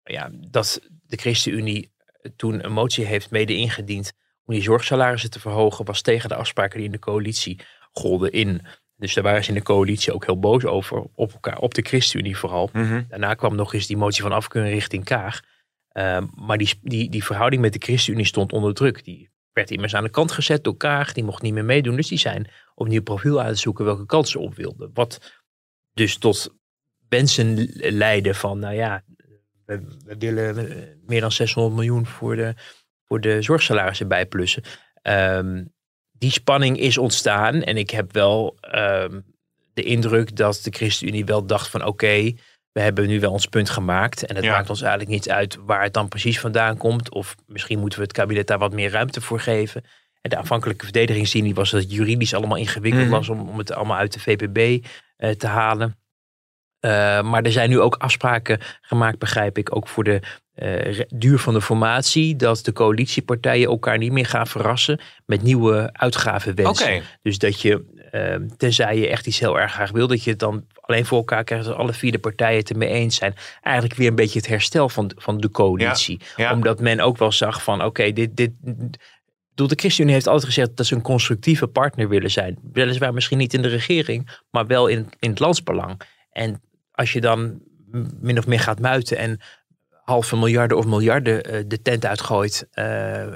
ja, 0.04 0.30
dat 0.32 0.80
de 1.06 1.16
ChristenUnie 1.16 1.90
toen 2.36 2.64
een 2.64 2.72
motie 2.72 3.04
heeft 3.04 3.30
mede 3.30 3.54
ingediend 3.56 4.12
om 4.50 4.56
die 4.56 4.64
zorgsalarissen 4.64 5.30
te 5.30 5.40
verhogen, 5.40 5.84
was 5.84 6.02
tegen 6.02 6.28
de 6.28 6.34
afspraken 6.34 6.76
die 6.76 6.86
in 6.86 6.92
de 6.92 6.98
coalitie 6.98 7.60
golden 7.92 8.32
in. 8.32 8.66
Dus 8.96 9.14
daar 9.14 9.24
waren 9.24 9.44
ze 9.44 9.48
in 9.48 9.54
de 9.54 9.62
coalitie 9.62 10.12
ook 10.12 10.24
heel 10.24 10.38
boos 10.38 10.64
over, 10.64 11.06
op 11.14 11.32
elkaar, 11.32 11.58
op 11.58 11.74
de 11.74 11.82
ChristenUnie 11.82 12.36
vooral. 12.36 12.70
Mhm. 12.72 13.02
Daarna 13.08 13.34
kwam 13.34 13.54
nog 13.54 13.74
eens 13.74 13.86
die 13.86 13.96
motie 13.96 14.22
van 14.22 14.32
afkeuring 14.32 14.74
richting 14.74 15.04
Kaag. 15.04 15.40
Ehm, 15.88 16.26
maar 16.34 16.58
die, 16.58 16.78
die, 16.82 17.10
die 17.10 17.24
verhouding 17.24 17.62
met 17.62 17.72
de 17.72 17.78
ChristenUnie 17.78 18.26
stond 18.26 18.52
onder 18.52 18.74
druk. 18.74 19.04
Die 19.04 19.30
werd 19.52 19.70
immers 19.70 19.94
aan 19.94 20.04
de 20.04 20.10
kant 20.10 20.32
gezet 20.32 20.64
door 20.64 20.76
Kaag. 20.76 21.12
Die 21.12 21.24
mocht 21.24 21.42
niet 21.42 21.54
meer 21.54 21.64
meedoen. 21.64 21.96
Dus 21.96 22.08
die 22.08 22.18
zijn 22.18 22.50
opnieuw 22.74 23.02
profiel 23.02 23.40
uitzoeken 23.40 23.84
welke 23.84 24.06
kant 24.06 24.28
ze 24.28 24.38
op 24.38 24.54
wilden. 24.54 24.90
Wat 24.94 25.40
dus 25.92 26.18
tot 26.18 26.54
wensen 27.08 27.70
leidde 27.76 28.34
van, 28.34 28.58
nou 28.58 28.74
ja, 28.74 29.04
we, 29.64 29.98
we 30.04 30.16
willen 30.18 30.70
eh, 30.70 30.76
meer 31.06 31.20
dan 31.20 31.32
600 31.32 31.74
miljoen 31.74 32.06
voor 32.06 32.36
de, 32.36 32.54
voor 33.10 33.20
de 33.20 33.42
zorgsalarissen 33.42 34.08
bijplussen. 34.08 34.62
Ehm, 35.02 35.64
die 36.12 36.30
spanning 36.30 36.78
is 36.78 36.98
ontstaan. 36.98 37.62
En 37.62 37.76
ik 37.76 37.90
heb 37.90 38.12
wel 38.12 38.56
ehm, 38.60 39.20
de 39.72 39.82
indruk 39.82 40.36
dat 40.36 40.60
de 40.62 40.70
ChristenUnie 40.70 41.24
wel 41.24 41.46
dacht 41.46 41.68
van 41.68 41.84
oké, 41.84 42.32
we 42.72 42.80
hebben 42.80 43.06
nu 43.08 43.20
wel 43.20 43.32
ons 43.32 43.46
punt 43.46 43.70
gemaakt. 43.70 44.26
En 44.26 44.34
het 44.36 44.44
Ja. 44.44 44.50
maakt 44.52 44.70
ons 44.70 44.80
eigenlijk 44.80 45.10
niet 45.10 45.30
uit 45.30 45.56
waar 45.66 45.82
het 45.82 45.92
dan 45.94 46.08
precies 46.08 46.40
vandaan 46.40 46.76
komt. 46.76 47.10
Of 47.10 47.34
misschien 47.46 47.78
moeten 47.78 47.98
we 47.98 48.04
het 48.04 48.14
kabinet 48.14 48.46
daar 48.46 48.58
wat 48.58 48.72
meer 48.72 48.90
ruimte 48.90 49.20
voor 49.20 49.40
geven. 49.40 49.84
En 50.20 50.30
de 50.30 50.36
aanvankelijke 50.36 50.84
verdedigingslinie 50.84 51.54
was 51.54 51.70
dat 51.70 51.80
het 51.82 51.92
juridisch 51.92 52.34
allemaal 52.34 52.56
ingewikkeld 52.58 53.02
Mhm. 53.04 53.12
was 53.12 53.28
om, 53.28 53.48
om 53.48 53.58
het 53.58 53.72
allemaal 53.72 53.96
uit 53.96 54.12
de 54.12 54.20
VPB 54.20 54.86
eh, 55.16 55.30
te 55.30 55.46
halen. 55.46 55.98
Eh, 56.80 57.22
maar 57.22 57.42
er 57.42 57.52
zijn 57.52 57.70
nu 57.70 57.80
ook 57.80 57.94
afspraken 57.96 58.58
gemaakt, 58.80 59.18
begrijp 59.18 59.58
ik, 59.58 59.76
ook 59.76 59.88
voor 59.88 60.04
de 60.04 60.20
eh, 60.60 61.00
duur 61.08 61.38
van 61.38 61.54
de 61.54 61.60
formatie. 61.60 62.36
Dat 62.36 62.64
de 62.64 62.72
coalitiepartijen 62.72 63.68
elkaar 63.68 63.98
niet 63.98 64.12
meer 64.12 64.26
gaan 64.26 64.46
verrassen 64.46 65.00
met 65.26 65.42
nieuwe 65.42 65.90
uitgavenwensen. 65.92 66.86
Oké. 66.86 67.02
Dus 67.22 67.38
dat 67.38 67.60
je, 67.60 67.84
eh, 68.10 68.56
tenzij 68.56 68.98
je 68.98 69.08
echt 69.08 69.26
iets 69.26 69.38
heel 69.38 69.60
erg 69.60 69.72
graag 69.72 69.90
wil, 69.90 70.06
dat 70.06 70.24
je 70.24 70.30
het 70.30 70.38
dan 70.38 70.66
alleen 70.80 71.06
voor 71.06 71.18
elkaar 71.18 71.44
krijgt 71.44 71.66
als 71.66 71.76
alle 71.76 71.92
vier 71.92 72.12
de 72.12 72.18
partijen 72.18 72.58
het 72.58 72.70
ermee 72.70 72.88
eens 72.88 73.16
zijn. 73.16 73.34
Eigenlijk 73.62 73.96
weer 73.98 74.08
een 74.08 74.14
beetje 74.14 74.38
het 74.38 74.48
herstel 74.48 74.88
van, 74.88 75.12
van 75.16 75.40
de 75.40 75.50
coalitie. 75.50 76.20
ja. 76.36 76.52
Omdat 76.52 76.80
men 76.80 77.00
ook 77.00 77.18
wel 77.18 77.32
zag 77.32 77.62
van 77.62 77.84
oké, 77.84 78.12
dit, 78.12 78.36
dit, 78.36 78.52
de 79.54 79.76
ChristenUnie 79.76 80.14
heeft 80.14 80.26
altijd 80.26 80.46
gezegd 80.46 80.76
dat 80.76 80.86
ze 80.86 80.94
een 80.94 81.02
constructieve 81.02 81.66
partner 81.66 82.08
willen 82.08 82.30
zijn. 82.30 82.58
Weliswaar 82.72 83.14
misschien 83.14 83.38
niet 83.38 83.54
in 83.54 83.62
de 83.62 83.68
regering, 83.68 84.38
maar 84.50 84.66
wel 84.66 84.86
in, 84.86 85.08
in 85.18 85.30
het 85.30 85.38
landsbelang. 85.38 86.00
En 86.30 86.62
als 86.92 87.12
je 87.12 87.20
dan 87.20 87.60
min 88.20 88.38
of 88.38 88.46
meer 88.46 88.60
gaat 88.60 88.80
muiten 88.80 89.16
en 89.16 89.40
halve 90.10 90.36
miljarden 90.36 90.76
of 90.76 90.86
miljarden 90.86 91.42
eh, 91.42 91.62
de 91.66 91.82
tent 91.82 92.06
uitgooit. 92.06 92.68
eh, 92.72 92.84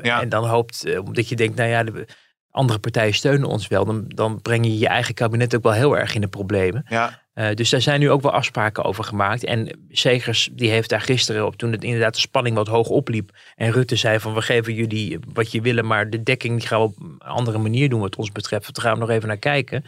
Ja. 0.03 0.21
En 0.21 0.29
dan 0.29 0.49
hoopt, 0.49 0.85
eh, 0.85 1.05
omdat 1.05 1.29
je 1.29 1.37
denkt, 1.37 1.57
nou 1.57 1.69
ja, 1.71 1.83
de 1.85 2.07
andere 2.51 2.79
partijen 2.79 3.15
steunen 3.15 3.49
ons 3.49 3.69
wel. 3.69 3.85
Dan, 3.85 4.05
dan 4.09 4.41
breng 4.43 4.65
je 4.65 4.79
je 4.79 4.89
eigen 4.89 5.15
kabinet 5.15 5.57
ook 5.57 5.63
wel 5.63 5.73
heel 5.73 5.99
erg 5.99 6.15
in 6.15 6.21
de 6.21 6.29
problemen. 6.29 6.85
Ja. 6.89 7.23
Dus 7.55 7.71
daar 7.71 7.81
zijn 7.81 8.01
nu 8.01 8.11
ook 8.11 8.23
wel 8.23 8.33
afspraken 8.33 8.85
over 8.85 9.05
gemaakt. 9.05 9.45
En 9.45 9.79
Segers 9.89 10.49
die 10.53 10.71
heeft 10.71 10.89
daar 10.89 11.01
gisteren 11.01 11.47
op, 11.47 11.57
toen 11.57 11.73
het 11.73 11.85
inderdaad 11.85 12.15
de 12.15 12.21
spanning 12.21 12.57
wat 12.57 12.67
hoog 12.67 12.89
opliep. 12.89 13.31
En 13.55 13.73
Rutte 13.73 13.97
zei 13.97 14.21
van 14.21 14.35
we 14.35 14.43
geven 14.43 14.75
jullie 14.75 15.19
wat 15.33 15.53
je 15.53 15.61
willen, 15.61 15.87
maar 15.87 16.11
de 16.11 16.23
dekking 16.23 16.59
die 16.59 16.69
gaan 16.69 16.79
we 16.81 16.85
op 16.85 17.01
een 17.01 17.19
andere 17.19 17.59
manier 17.59 17.89
doen 17.89 18.01
wat 18.01 18.17
ons 18.17 18.33
betreft. 18.33 18.75
Daar 18.75 18.85
gaan 18.85 18.95
we 18.95 19.01
nog 19.01 19.11
even 19.11 19.29
naar 19.29 19.37
kijken. 19.37 19.85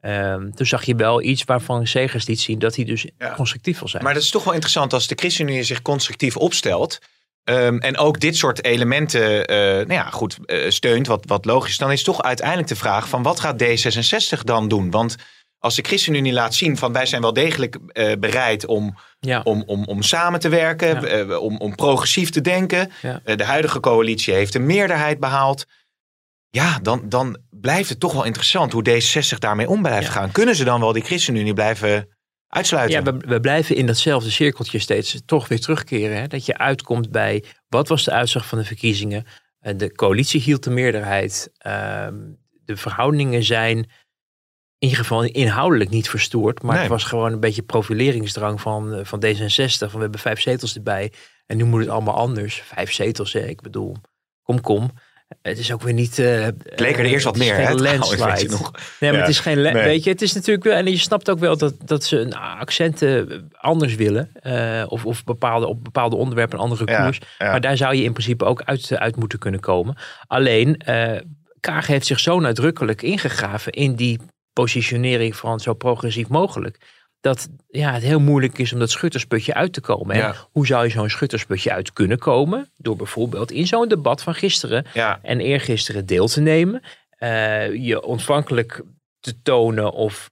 Ehm, 0.00 0.50
toen 0.50 0.66
zag 0.66 0.84
je 0.84 0.94
wel 0.94 1.22
iets 1.22 1.44
waarvan 1.44 1.86
Segers 1.86 2.26
liet 2.26 2.40
zien 2.40 2.58
dat 2.58 2.76
hij 2.76 2.84
dus 2.84 3.06
Ja. 3.18 3.32
constructief 3.36 3.78
wil 3.78 3.88
zijn. 3.88 4.02
Maar 4.02 4.14
dat 4.14 4.22
is 4.22 4.30
toch 4.30 4.44
wel 4.44 4.52
interessant 4.52 4.92
als 4.92 5.06
de 5.06 5.14
ChristenUnie 5.14 5.62
zich 5.62 5.82
constructief 5.82 6.36
opstelt. 6.36 6.98
ehm, 7.44 7.76
en 7.78 7.96
ook 7.98 8.20
dit 8.20 8.36
soort 8.36 8.64
elementen 8.64 9.46
eh, 9.46 9.56
nou 9.56 9.92
ja, 9.92 10.10
goed, 10.10 10.38
eh, 10.46 10.70
steunt, 10.70 11.06
wat, 11.06 11.24
wat 11.26 11.44
logisch. 11.44 11.76
Dan 11.78 11.92
is 11.92 12.02
toch 12.02 12.22
uiteindelijk 12.22 12.68
de 12.68 12.76
vraag 12.76 13.08
van 13.08 13.22
wat 13.22 13.40
gaat 13.40 13.62
D66 13.62 14.44
dan 14.44 14.68
doen? 14.68 14.90
Want 14.90 15.16
als 15.58 15.74
de 15.76 15.82
ChristenUnie 15.82 16.32
laat 16.32 16.54
zien 16.54 16.76
van 16.76 16.92
wij 16.92 17.06
zijn 17.06 17.22
wel 17.22 17.32
degelijk 17.32 17.76
eh, 17.92 18.12
bereid 18.18 18.66
om, 18.66 18.96
ja. 19.20 19.40
om, 19.44 19.62
om, 19.66 19.84
om 19.84 20.02
samen 20.02 20.40
te 20.40 20.48
werken, 20.48 21.00
Ja. 21.28 21.38
om, 21.38 21.56
om 21.58 21.74
progressief 21.74 22.30
te 22.30 22.40
denken. 22.40 22.92
Ja. 23.02 23.20
De 23.36 23.44
huidige 23.44 23.80
coalitie 23.80 24.34
heeft 24.34 24.54
een 24.54 24.66
meerderheid 24.66 25.20
behaald. 25.20 25.66
Ja, 26.50 26.78
dan, 26.78 27.08
dan 27.08 27.38
blijft 27.50 27.88
het 27.88 28.00
toch 28.00 28.12
wel 28.12 28.24
interessant 28.24 28.72
hoe 28.72 28.88
D66 28.88 29.38
daarmee 29.38 29.68
om 29.68 29.82
blijft 29.82 30.06
Ja. 30.06 30.12
gaan. 30.12 30.32
Kunnen 30.32 30.56
ze 30.56 30.64
dan 30.64 30.80
wel 30.80 30.92
die 30.92 31.02
ChristenUnie 31.04 31.52
blijven 31.54 32.08
uitsluiten? 32.48 33.04
Ja, 33.04 33.12
we, 33.12 33.18
we 33.26 33.40
blijven 33.40 33.76
in 33.76 33.86
datzelfde 33.86 34.30
cirkeltje 34.30 34.78
steeds 34.78 35.20
toch 35.26 35.48
weer 35.48 35.60
terugkeren. 35.60 36.16
Hè? 36.16 36.26
Dat 36.26 36.46
je 36.46 36.58
uitkomt 36.58 37.10
bij 37.10 37.44
wat 37.68 37.88
was 37.88 38.04
de 38.04 38.10
uitslag 38.10 38.46
van 38.46 38.58
de 38.58 38.64
verkiezingen. 38.64 39.24
Eh, 39.58 39.76
De 39.76 39.92
coalitie 39.92 40.40
hield 40.40 40.64
de 40.64 40.70
meerderheid. 40.70 41.50
Ehm, 41.58 42.14
De 42.64 42.76
verhoudingen 42.76 43.42
zijn 43.44 43.76
in 44.78 44.88
ieder 44.88 44.98
geval 44.98 45.22
inhoudelijk 45.24 45.90
niet 45.90 46.08
verstoord. 46.10 46.62
Maar 46.62 46.72
Nee. 46.72 46.80
het 46.82 46.90
was 46.90 47.04
gewoon 47.04 47.32
een 47.32 47.40
beetje 47.40 47.62
profileringsdrang 47.62 48.60
van, 48.60 48.94
eh, 48.94 49.04
van 49.04 49.20
D66. 49.20 49.78
Van 49.78 49.94
we 49.96 50.00
hebben 50.00 50.20
vijf 50.20 50.40
zetels 50.40 50.74
erbij. 50.74 51.12
En 51.46 51.56
nu 51.56 51.64
moet 51.64 51.80
het 51.80 51.88
allemaal 51.88 52.14
anders. 52.16 52.62
Vijf 52.64 52.92
zetels, 52.92 53.32
hè? 53.32 53.40
ik 53.40 53.60
bedoel, 53.60 53.96
kom 54.42 54.60
kom. 54.60 54.90
Het 55.42 55.58
is 55.58 55.72
ook 55.72 55.82
weer 55.82 55.92
niet... 55.92 56.18
eh, 56.18 56.42
Het 56.44 56.80
leek 56.80 56.98
er 56.98 57.04
eerst 57.04 57.24
wat 57.24 57.34
het 57.34 57.42
is 57.44 57.50
meer, 57.50 57.66
geen 57.66 57.80
landslide. 57.82 58.24
weet 58.30 58.40
je 58.40 58.48
nog. 58.48 58.70
Nee, 59.00 59.10
maar 59.10 59.20
Ja. 59.20 59.24
het 59.26 59.28
is 59.34 59.40
geen... 59.40 59.60
Nee. 59.60 59.72
Weet 59.72 60.04
je, 60.04 60.10
het 60.10 60.22
is 60.22 60.32
natuurlijk 60.32 60.64
wel... 60.64 60.74
En 60.76 60.86
je 60.90 60.96
snapt 60.98 61.30
ook 61.30 61.38
wel 61.38 61.56
dat, 61.56 61.74
dat 61.84 62.04
ze 62.04 62.18
een 62.18 62.34
accenten 62.36 63.48
anders 63.52 63.94
willen. 63.94 64.30
eh, 64.42 64.84
of 64.88 65.06
of 65.06 65.24
bepaalde, 65.24 65.66
op 65.66 65.84
bepaalde 65.84 66.16
onderwerpen 66.16 66.58
een 66.58 66.64
andere 66.64 66.84
koers. 66.84 67.20
ja. 67.38 67.50
Maar 67.50 67.60
daar 67.60 67.76
zou 67.76 67.94
je 67.94 68.02
in 68.02 68.12
principe 68.12 68.44
ook 68.44 68.62
uit, 68.64 68.96
uit 68.96 69.16
moeten 69.16 69.38
kunnen 69.38 69.60
komen. 69.60 69.96
Alleen, 70.26 70.76
eh 70.76 71.16
Kaag 71.60 71.86
heeft 71.86 72.06
zich 72.06 72.20
zo 72.20 72.40
nadrukkelijk 72.40 73.02
ingegraven 73.02 73.72
in 73.72 73.94
die 73.94 74.18
positionering 74.52 75.36
van 75.36 75.60
zo 75.60 75.74
progressief 75.74 76.28
mogelijk. 76.28 76.78
Dat 77.20 77.48
ja, 77.68 77.92
het 77.92 78.02
heel 78.02 78.20
moeilijk 78.20 78.58
is 78.58 78.72
om 78.72 78.78
dat 78.78 78.90
schuttersputje 78.90 79.54
uit 79.54 79.72
te 79.72 79.80
komen. 79.80 80.14
En 80.16 80.34
hoe 80.50 80.66
zou 80.66 80.84
je 80.84 80.90
zo'n 80.90 81.10
schuttersputje 81.10 81.72
uit 81.72 81.92
kunnen 81.92 82.18
komen? 82.18 82.70
Door 82.76 82.96
bijvoorbeeld 82.96 83.50
in 83.50 83.66
zo'n 83.66 83.88
debat 83.88 84.22
van 84.22 84.34
gisteren 84.34 84.86
Ja. 84.92 85.18
en 85.22 85.40
eergisteren 85.40 86.06
deel 86.06 86.26
te 86.28 86.40
nemen. 86.40 86.82
eh, 87.10 87.74
je 87.74 88.02
ontvankelijk 88.02 88.82
te 89.20 89.42
tonen 89.42 89.92
of 89.92 90.30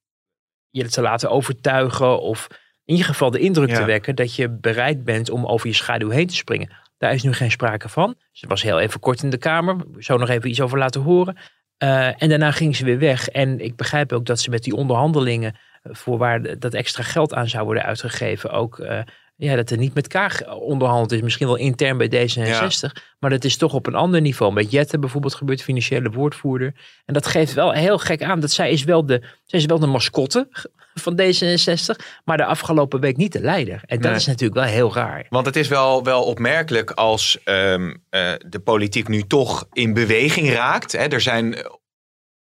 je 0.71 0.89
te 0.89 1.01
laten 1.01 1.31
overtuigen. 1.31 2.21
Of 2.21 2.47
in 2.85 2.93
ieder 2.95 3.07
geval 3.07 3.31
de 3.31 3.39
indruk 3.39 3.69
Ja. 3.69 3.77
te 3.79 3.85
wekken 3.85 4.15
dat 4.15 4.35
je 4.35 4.49
bereid 4.51 5.05
bent 5.05 5.31
om 5.31 5.47
over 5.47 5.67
je 5.69 5.75
schaduw 5.75 6.09
heen 6.11 6.27
te 6.27 6.35
springen. 6.35 6.71
Daar 6.99 7.13
is 7.13 7.23
nu 7.23 7.33
geen 7.33 7.51
sprake 7.51 7.89
van. 7.89 8.15
Ze 8.33 8.47
was 8.47 8.63
heel 8.63 8.81
even 8.81 9.01
kort 9.01 9.23
in 9.23 9.31
de 9.31 9.37
Kamer. 9.39 9.77
Zou 9.99 10.19
nog 10.19 10.29
even 10.29 10.49
iets 10.51 10.61
over 10.61 10.79
laten 10.79 11.01
horen. 11.01 11.37
Eh, 11.77 12.23
en 12.23 12.29
daarna 12.29 12.51
ging 12.51 12.77
ze 12.77 12.85
weer 12.85 12.99
weg. 12.99 13.29
En 13.29 13.61
ik 13.61 13.77
begrijp 13.77 14.13
ook 14.13 14.27
dat 14.27 14.41
ze 14.41 14.51
met 14.51 14.63
die 14.65 14.75
onderhandelingen 14.75 15.57
voor 15.91 16.19
waar 16.19 16.59
dat 16.59 16.75
extra 16.75 17.03
geld 17.03 17.35
aan 17.35 17.49
zou 17.49 17.65
worden 17.65 17.83
uitgegeven, 17.83 18.51
ook 18.51 18.79
eh, 18.79 19.01
ja, 19.37 19.57
dat 19.57 19.71
er 19.71 19.77
niet 19.77 19.95
met 19.95 20.07
Kaag 20.07 20.55
onderhandeld 20.55 21.13
is. 21.13 21.21
Misschien 21.21 21.47
wel 21.47 21.57
intern 21.57 21.99
bij 21.99 22.09
D66, 22.29 23.03
maar 23.19 23.31
dat 23.31 23.45
is 23.45 23.57
toch 23.57 23.73
op 23.75 23.87
een 23.87 23.95
ander 23.95 24.21
niveau. 24.21 24.53
Met 24.53 24.71
Jette 24.71 24.99
bijvoorbeeld 24.99 25.35
gebeurt, 25.35 25.63
financiële 25.63 26.11
woordvoerder. 26.11 26.75
En 27.05 27.15
dat 27.15 27.27
geeft 27.27 27.53
wel 27.55 27.73
heel 27.73 27.99
gek 27.99 28.23
aan 28.23 28.41
dat 28.41 28.51
zij 28.51 28.71
is 28.71 28.85
wel 28.85 29.07
de, 29.07 29.23
zij 29.45 29.59
is 29.59 29.67
wel 29.67 29.79
de 29.79 29.87
mascotte 29.87 30.49
van 30.95 31.21
D66, 31.21 32.05
maar 32.25 32.37
de 32.37 32.45
afgelopen 32.45 33.01
week 33.01 33.17
niet 33.17 33.33
de 33.33 33.41
leider. 33.41 33.81
En 33.87 34.01
dat 34.01 34.11
Nee. 34.11 34.21
is 34.21 34.27
natuurlijk 34.27 34.61
wel 34.61 34.69
heel 34.69 34.95
raar. 34.95 35.27
Want 35.29 35.47
het 35.47 35.57
is 35.57 35.69
wel, 35.69 36.05
wel 36.05 36.23
opmerkelijk 36.25 36.91
als 36.91 37.39
ehm, 37.45 37.95
eh, 38.11 38.33
de 38.49 38.61
politiek 38.61 39.09
nu 39.09 39.23
toch 39.23 39.67
in 39.73 39.95
beweging 39.95 40.53
raakt. 40.53 40.93
Hè. 40.93 41.07
Er 41.07 41.21
zijn 41.21 41.55
eh, 41.55 41.71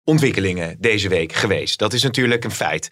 ontwikkelingen 0.04 0.78
deze 0.80 1.10
week 1.10 1.34
geweest. 1.34 1.80
Dat 1.80 1.94
is 1.94 2.04
natuurlijk 2.04 2.44
een 2.44 2.52
feit. 2.52 2.90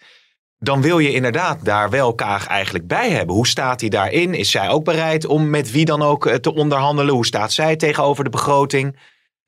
Dan 0.62 0.82
wil 0.82 0.98
je 0.98 1.12
inderdaad 1.12 1.64
daar 1.64 1.90
wel 1.90 2.14
Kaag 2.14 2.46
eigenlijk 2.46 2.86
bij 2.86 3.10
hebben. 3.10 3.34
Hoe 3.34 3.46
staat 3.46 3.80
hij 3.80 3.88
daarin? 3.90 4.34
Is 4.34 4.50
zij 4.50 4.68
ook 4.68 4.84
bereid 4.84 5.26
om 5.26 5.50
met 5.50 5.70
wie 5.70 5.84
dan 5.84 6.02
ook 6.02 6.26
eh, 6.26 6.34
te 6.34 6.54
onderhandelen? 6.54 7.14
Hoe 7.14 7.26
staat 7.26 7.52
zij 7.52 7.76
tegenover 7.76 8.24
de 8.24 8.30
begroting? 8.30 8.98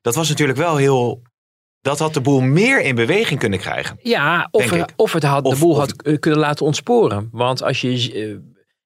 Dat 0.00 0.14
was 0.14 0.28
natuurlijk 0.28 0.58
wel 0.58 0.76
heel. 0.76 1.22
Dat 1.80 1.98
had 1.98 2.14
de 2.14 2.20
boel 2.20 2.40
meer 2.40 2.80
in 2.80 2.94
beweging 2.94 3.40
kunnen 3.40 3.58
krijgen. 3.58 3.98
Ja, 4.02 4.48
of, 4.50 4.70
er- 4.70 4.88
of 4.96 5.12
het 5.12 5.22
had, 5.22 5.44
Of- 5.44 5.54
de 5.54 5.60
boel 5.60 5.70
of- 5.70 5.76
had 5.78 6.02
eh, 6.02 6.18
kunnen 6.18 6.40
laten 6.40 6.66
ontsporen. 6.66 7.28
Want 7.32 7.62
als 7.62 7.80
je 7.80 8.12
eh, 8.12 8.36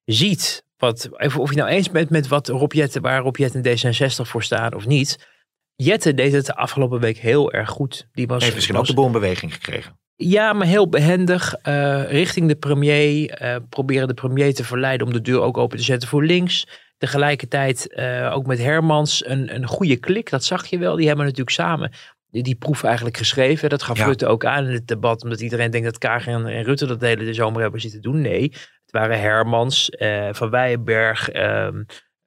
ziet, 0.04 0.64
wat, 0.76 1.08
of 1.36 1.50
je 1.50 1.56
nou 1.56 1.68
eens 1.68 1.90
bent 1.90 2.10
met 2.10 2.28
wat 2.28 2.48
Rob 2.48 2.72
waar 3.00 3.20
Rob 3.20 3.36
Jetten 3.36 3.62
en 3.62 3.78
D66 3.94 4.28
voor 4.28 4.42
staan 4.42 4.74
of 4.74 4.86
niet. 4.86 5.26
Jette 5.74 6.14
deed 6.14 6.32
het 6.32 6.46
de 6.46 6.54
afgelopen 6.56 7.00
week 7.00 7.18
heel 7.18 7.52
erg 7.52 7.68
goed. 7.70 8.08
Die 8.12 8.26
was, 8.26 8.42
Heeft 8.42 8.54
misschien 8.54 8.74
ook 8.74 8.80
was- 8.80 8.90
de 8.90 8.96
boel 8.96 9.06
in 9.06 9.12
beweging 9.12 9.54
gekregen. 9.54 9.98
Ja, 10.16 10.52
maar 10.52 10.66
heel 10.66 10.88
behendig. 10.88 11.54
eh, 11.54 12.10
richting 12.10 12.48
de 12.48 12.56
premier. 12.56 13.30
eh, 13.30 13.56
proberen 13.68 14.08
de 14.08 14.14
premier 14.14 14.54
te 14.54 14.64
verleiden 14.64 15.06
om 15.06 15.12
de 15.12 15.20
deur 15.20 15.40
ook 15.40 15.56
open 15.56 15.78
te 15.78 15.84
zetten 15.84 16.08
voor 16.08 16.24
links. 16.24 16.66
Tegelijkertijd 16.98 17.92
eh, 17.92 18.32
ook 18.34 18.46
met 18.46 18.58
Hermans 18.58 19.26
een, 19.26 19.54
een 19.54 19.66
goede 19.66 19.96
klik. 19.96 20.30
Dat 20.30 20.44
zag 20.44 20.66
je 20.66 20.78
wel. 20.78 20.96
Die 20.96 21.06
hebben 21.06 21.24
natuurlijk 21.24 21.56
samen 21.56 21.92
die, 22.30 22.42
die 22.42 22.54
proef 22.54 22.82
eigenlijk 22.84 23.16
geschreven. 23.16 23.68
Dat 23.68 23.82
gaf 23.82 23.98
Ja. 23.98 24.04
Rutte 24.04 24.26
ook 24.26 24.44
aan 24.44 24.66
in 24.66 24.72
het 24.72 24.88
debat. 24.88 25.22
Omdat 25.22 25.40
iedereen 25.40 25.70
denkt 25.70 25.86
dat 25.86 25.98
Kaag 25.98 26.26
en, 26.26 26.46
en 26.46 26.62
Rutte 26.62 26.86
dat 26.86 27.00
de 27.00 27.06
hele 27.06 27.34
zomer 27.34 27.62
hebben 27.62 27.80
zitten 27.80 28.02
doen. 28.02 28.20
Nee, 28.20 28.42
het 28.52 28.90
waren 28.90 29.20
Hermans, 29.20 29.90
Van 30.30 30.50
Weijenberg, 30.50 31.30
ehm, 31.30 31.82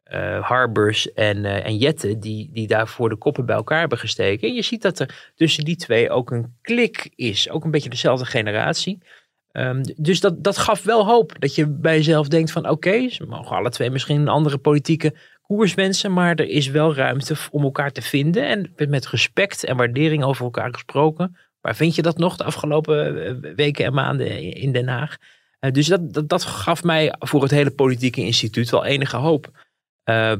eh, 0.09 0.47
Harbers 0.47 1.13
en, 1.13 1.45
eh, 1.45 1.65
en 1.65 1.77
Jette. 1.77 2.19
Die, 2.19 2.49
die 2.53 2.67
daarvoor 2.67 3.09
de 3.09 3.15
koppen 3.15 3.45
bij 3.45 3.55
elkaar 3.55 3.79
hebben 3.79 3.97
gesteken. 3.97 4.47
En 4.47 4.53
je 4.53 4.61
ziet 4.61 4.81
dat 4.81 4.99
er 4.99 5.31
tussen 5.35 5.65
die 5.65 5.75
twee 5.75 6.09
ook 6.09 6.31
een 6.31 6.55
klik 6.61 7.11
is. 7.15 7.49
Ook 7.49 7.63
een 7.63 7.71
beetje 7.71 7.89
dezelfde 7.89 8.25
generatie. 8.25 8.99
Ehm, 9.51 9.83
dus 9.95 10.19
dat, 10.19 10.43
dat 10.43 10.57
gaf 10.57 10.83
wel 10.83 11.05
hoop. 11.05 11.35
Dat 11.39 11.55
je 11.55 11.67
bij 11.67 11.95
jezelf 11.95 12.27
denkt 12.27 12.51
van 12.51 12.69
oké, 12.69 13.09
ze 13.09 13.25
mogen 13.25 13.55
alle 13.55 13.69
twee 13.69 13.89
misschien 13.89 14.19
een 14.21 14.27
andere 14.27 14.57
politieke 14.57 15.15
koers 15.41 15.73
wensen. 15.73 16.13
Maar 16.13 16.35
er 16.35 16.49
is 16.49 16.67
wel 16.67 16.95
ruimte 16.95 17.35
om 17.51 17.63
elkaar 17.63 17.91
te 17.91 18.01
vinden. 18.01 18.47
En 18.47 18.89
met- 18.89 19.07
respect 19.07 19.63
en 19.63 19.77
waardering 19.77 20.23
over 20.23 20.43
elkaar 20.43 20.73
gesproken. 20.73 21.37
Waar 21.61 21.75
vind 21.75 21.95
je 21.95 22.01
dat 22.01 22.17
nog 22.17 22.35
de 22.35 22.43
afgelopen 22.43 23.25
eh, 23.25 23.53
weken 23.55 23.85
en 23.85 23.93
maanden 23.93 24.53
in 24.53 24.71
Den 24.71 24.87
Haag? 24.87 25.17
Dus 25.71 25.87
dat, 25.87 26.13
dat, 26.13 26.29
dat 26.29 26.43
gaf 26.43 26.83
mij 26.83 27.13
voor 27.19 27.41
het 27.41 27.51
hele 27.51 27.71
politieke 27.71 28.21
instituut 28.21 28.69
wel 28.69 28.85
enige 28.85 29.17
hoop. 29.17 29.51
Eh, 30.09 30.33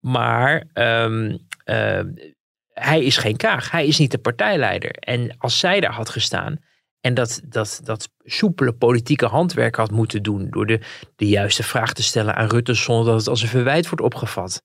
maar 0.00 0.64
ehm, 0.72 1.36
eh, 1.64 2.00
hij 2.72 3.04
is 3.04 3.16
geen 3.16 3.36
Kaag. 3.36 3.70
Hij 3.70 3.86
is 3.86 3.98
niet 3.98 4.10
de 4.10 4.18
partijleider. 4.18 4.90
En 4.90 5.34
als 5.38 5.58
zij 5.58 5.80
daar 5.80 5.92
had 5.92 6.08
gestaan 6.08 6.58
en 7.00 7.14
dat, 7.14 7.40
dat, 7.44 7.80
dat 7.84 8.08
soepele 8.22 8.72
politieke 8.72 9.26
handwerk 9.26 9.74
had 9.74 9.90
moeten 9.90 10.22
doen 10.22 10.46
door 10.50 10.66
de, 10.66 10.80
de 11.16 11.28
juiste 11.28 11.62
vraag 11.62 11.92
te 11.92 12.02
stellen 12.02 12.36
aan 12.36 12.48
Rutte 12.48 12.74
zonder 12.74 13.04
dat 13.04 13.18
het 13.18 13.28
als 13.28 13.42
een 13.42 13.48
verwijt 13.48 13.88
wordt 13.88 14.04
opgevat. 14.04 14.62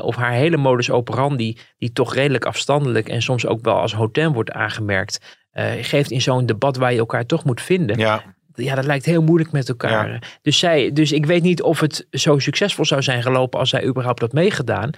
Of 0.00 0.16
haar 0.16 0.32
hele 0.32 0.56
modus 0.56 0.90
operandi, 0.90 1.58
die 1.78 1.92
toch 1.92 2.14
redelijk 2.14 2.44
afstandelijk 2.44 3.08
en 3.08 3.22
soms 3.22 3.46
ook 3.46 3.64
wel 3.64 3.80
als 3.80 3.94
hotem 3.94 4.32
wordt 4.32 4.50
aangemerkt, 4.50 5.38
eh, 5.50 5.72
geeft 5.80 6.10
in 6.10 6.20
zo'n 6.20 6.46
debat 6.46 6.76
waar 6.76 6.92
je 6.92 6.98
elkaar 6.98 7.26
toch 7.26 7.44
moet 7.44 7.62
vinden. 7.62 7.98
Ja, 7.98 8.36
Ja, 8.64 8.74
dat 8.74 8.84
lijkt 8.84 9.04
heel 9.04 9.22
moeilijk 9.22 9.52
met 9.52 9.68
elkaar. 9.68 10.38
Dus, 10.42 10.58
zij, 10.58 10.92
dus 10.92 11.12
ik 11.12 11.26
weet 11.26 11.42
niet 11.42 11.62
of 11.62 11.80
het 11.80 12.06
zo 12.10 12.38
succesvol 12.38 12.84
zou 12.84 13.02
zijn 13.02 13.22
gelopen 13.22 13.58
als 13.58 13.70
zij 13.70 13.84
überhaupt 13.84 14.20
had 14.20 14.32
meegedaan. 14.32 14.90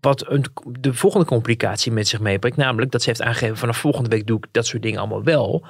Wat 0.00 0.30
een, 0.30 0.44
de 0.80 0.94
volgende 0.94 1.26
complicatie 1.26 1.92
met 1.92 2.08
zich 2.08 2.20
meebrengt. 2.20 2.56
Namelijk 2.56 2.90
dat 2.90 3.02
ze 3.02 3.08
heeft 3.08 3.22
aangegeven 3.22 3.56
vanaf 3.56 3.78
volgende 3.78 4.08
week 4.08 4.26
doe 4.26 4.38
ik 4.38 4.46
dat 4.50 4.66
soort 4.66 4.82
dingen 4.82 4.98
allemaal 4.98 5.24
wel. 5.24 5.66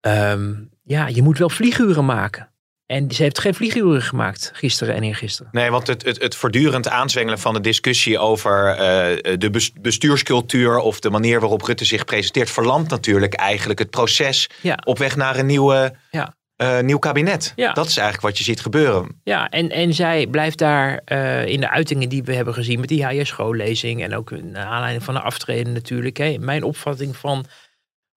Ehm, 0.00 0.54
ja, 0.82 1.06
je 1.06 1.22
moet 1.22 1.38
wel 1.38 1.50
vlieguren 1.50 2.04
maken. 2.04 2.51
En 2.92 3.10
ze 3.10 3.22
heeft 3.22 3.38
geen 3.38 3.54
vlieguren 3.54 4.02
gemaakt 4.02 4.50
gisteren 4.54 4.94
en 4.94 5.02
eergisteren. 5.02 5.50
nee, 5.52 5.70
want 5.70 5.86
het, 5.86 6.04
het, 6.04 6.22
het 6.22 6.34
voortdurend 6.34 6.88
aanzwengelen 6.88 7.38
van 7.38 7.54
de 7.54 7.60
discussie 7.60 8.18
over 8.18 8.66
eh, 8.68 9.36
de 9.38 9.50
bes- 9.50 9.72
bestuurscultuur 9.80 10.76
of 10.78 11.00
de 11.00 11.10
manier 11.10 11.40
waarop 11.40 11.62
Rutte 11.62 11.84
zich 11.84 12.04
presenteert, 12.04 12.50
verlamt 12.50 12.88
natuurlijk 12.90 13.34
eigenlijk 13.34 13.78
het 13.78 13.90
proces 13.90 14.48
Ja. 14.60 14.78
op 14.84 14.98
weg 14.98 15.16
naar 15.16 15.38
een 15.38 15.46
nieuwe, 15.46 15.94
Ja. 16.10 16.34
eh, 16.56 16.80
nieuw 16.80 16.98
kabinet. 16.98 17.52
Ja. 17.56 17.72
Dat 17.72 17.86
is 17.86 17.96
eigenlijk 17.96 18.26
wat 18.28 18.38
je 18.38 18.44
ziet 18.44 18.60
gebeuren. 18.60 19.20
Ja, 19.24 19.48
en, 19.48 19.68
en 19.70 19.94
zij 19.94 20.26
blijft 20.26 20.58
daar 20.58 21.00
eh, 21.04 21.46
in 21.46 21.60
de 21.60 21.70
uitingen 21.70 22.08
die 22.08 22.22
we 22.22 22.34
hebben 22.34 22.54
gezien 22.54 22.80
met 22.80 22.88
die 22.88 23.04
HJ-schoollezing 23.06 24.02
en 24.02 24.16
ook 24.16 24.30
naar 24.30 24.66
aanleiding 24.66 25.04
van 25.04 25.14
de 25.14 25.20
aftreden 25.20 25.72
natuurlijk. 25.72 26.16
Hè, 26.16 26.36
mijn 26.38 26.62
opvatting 26.62 27.16
van 27.16 27.46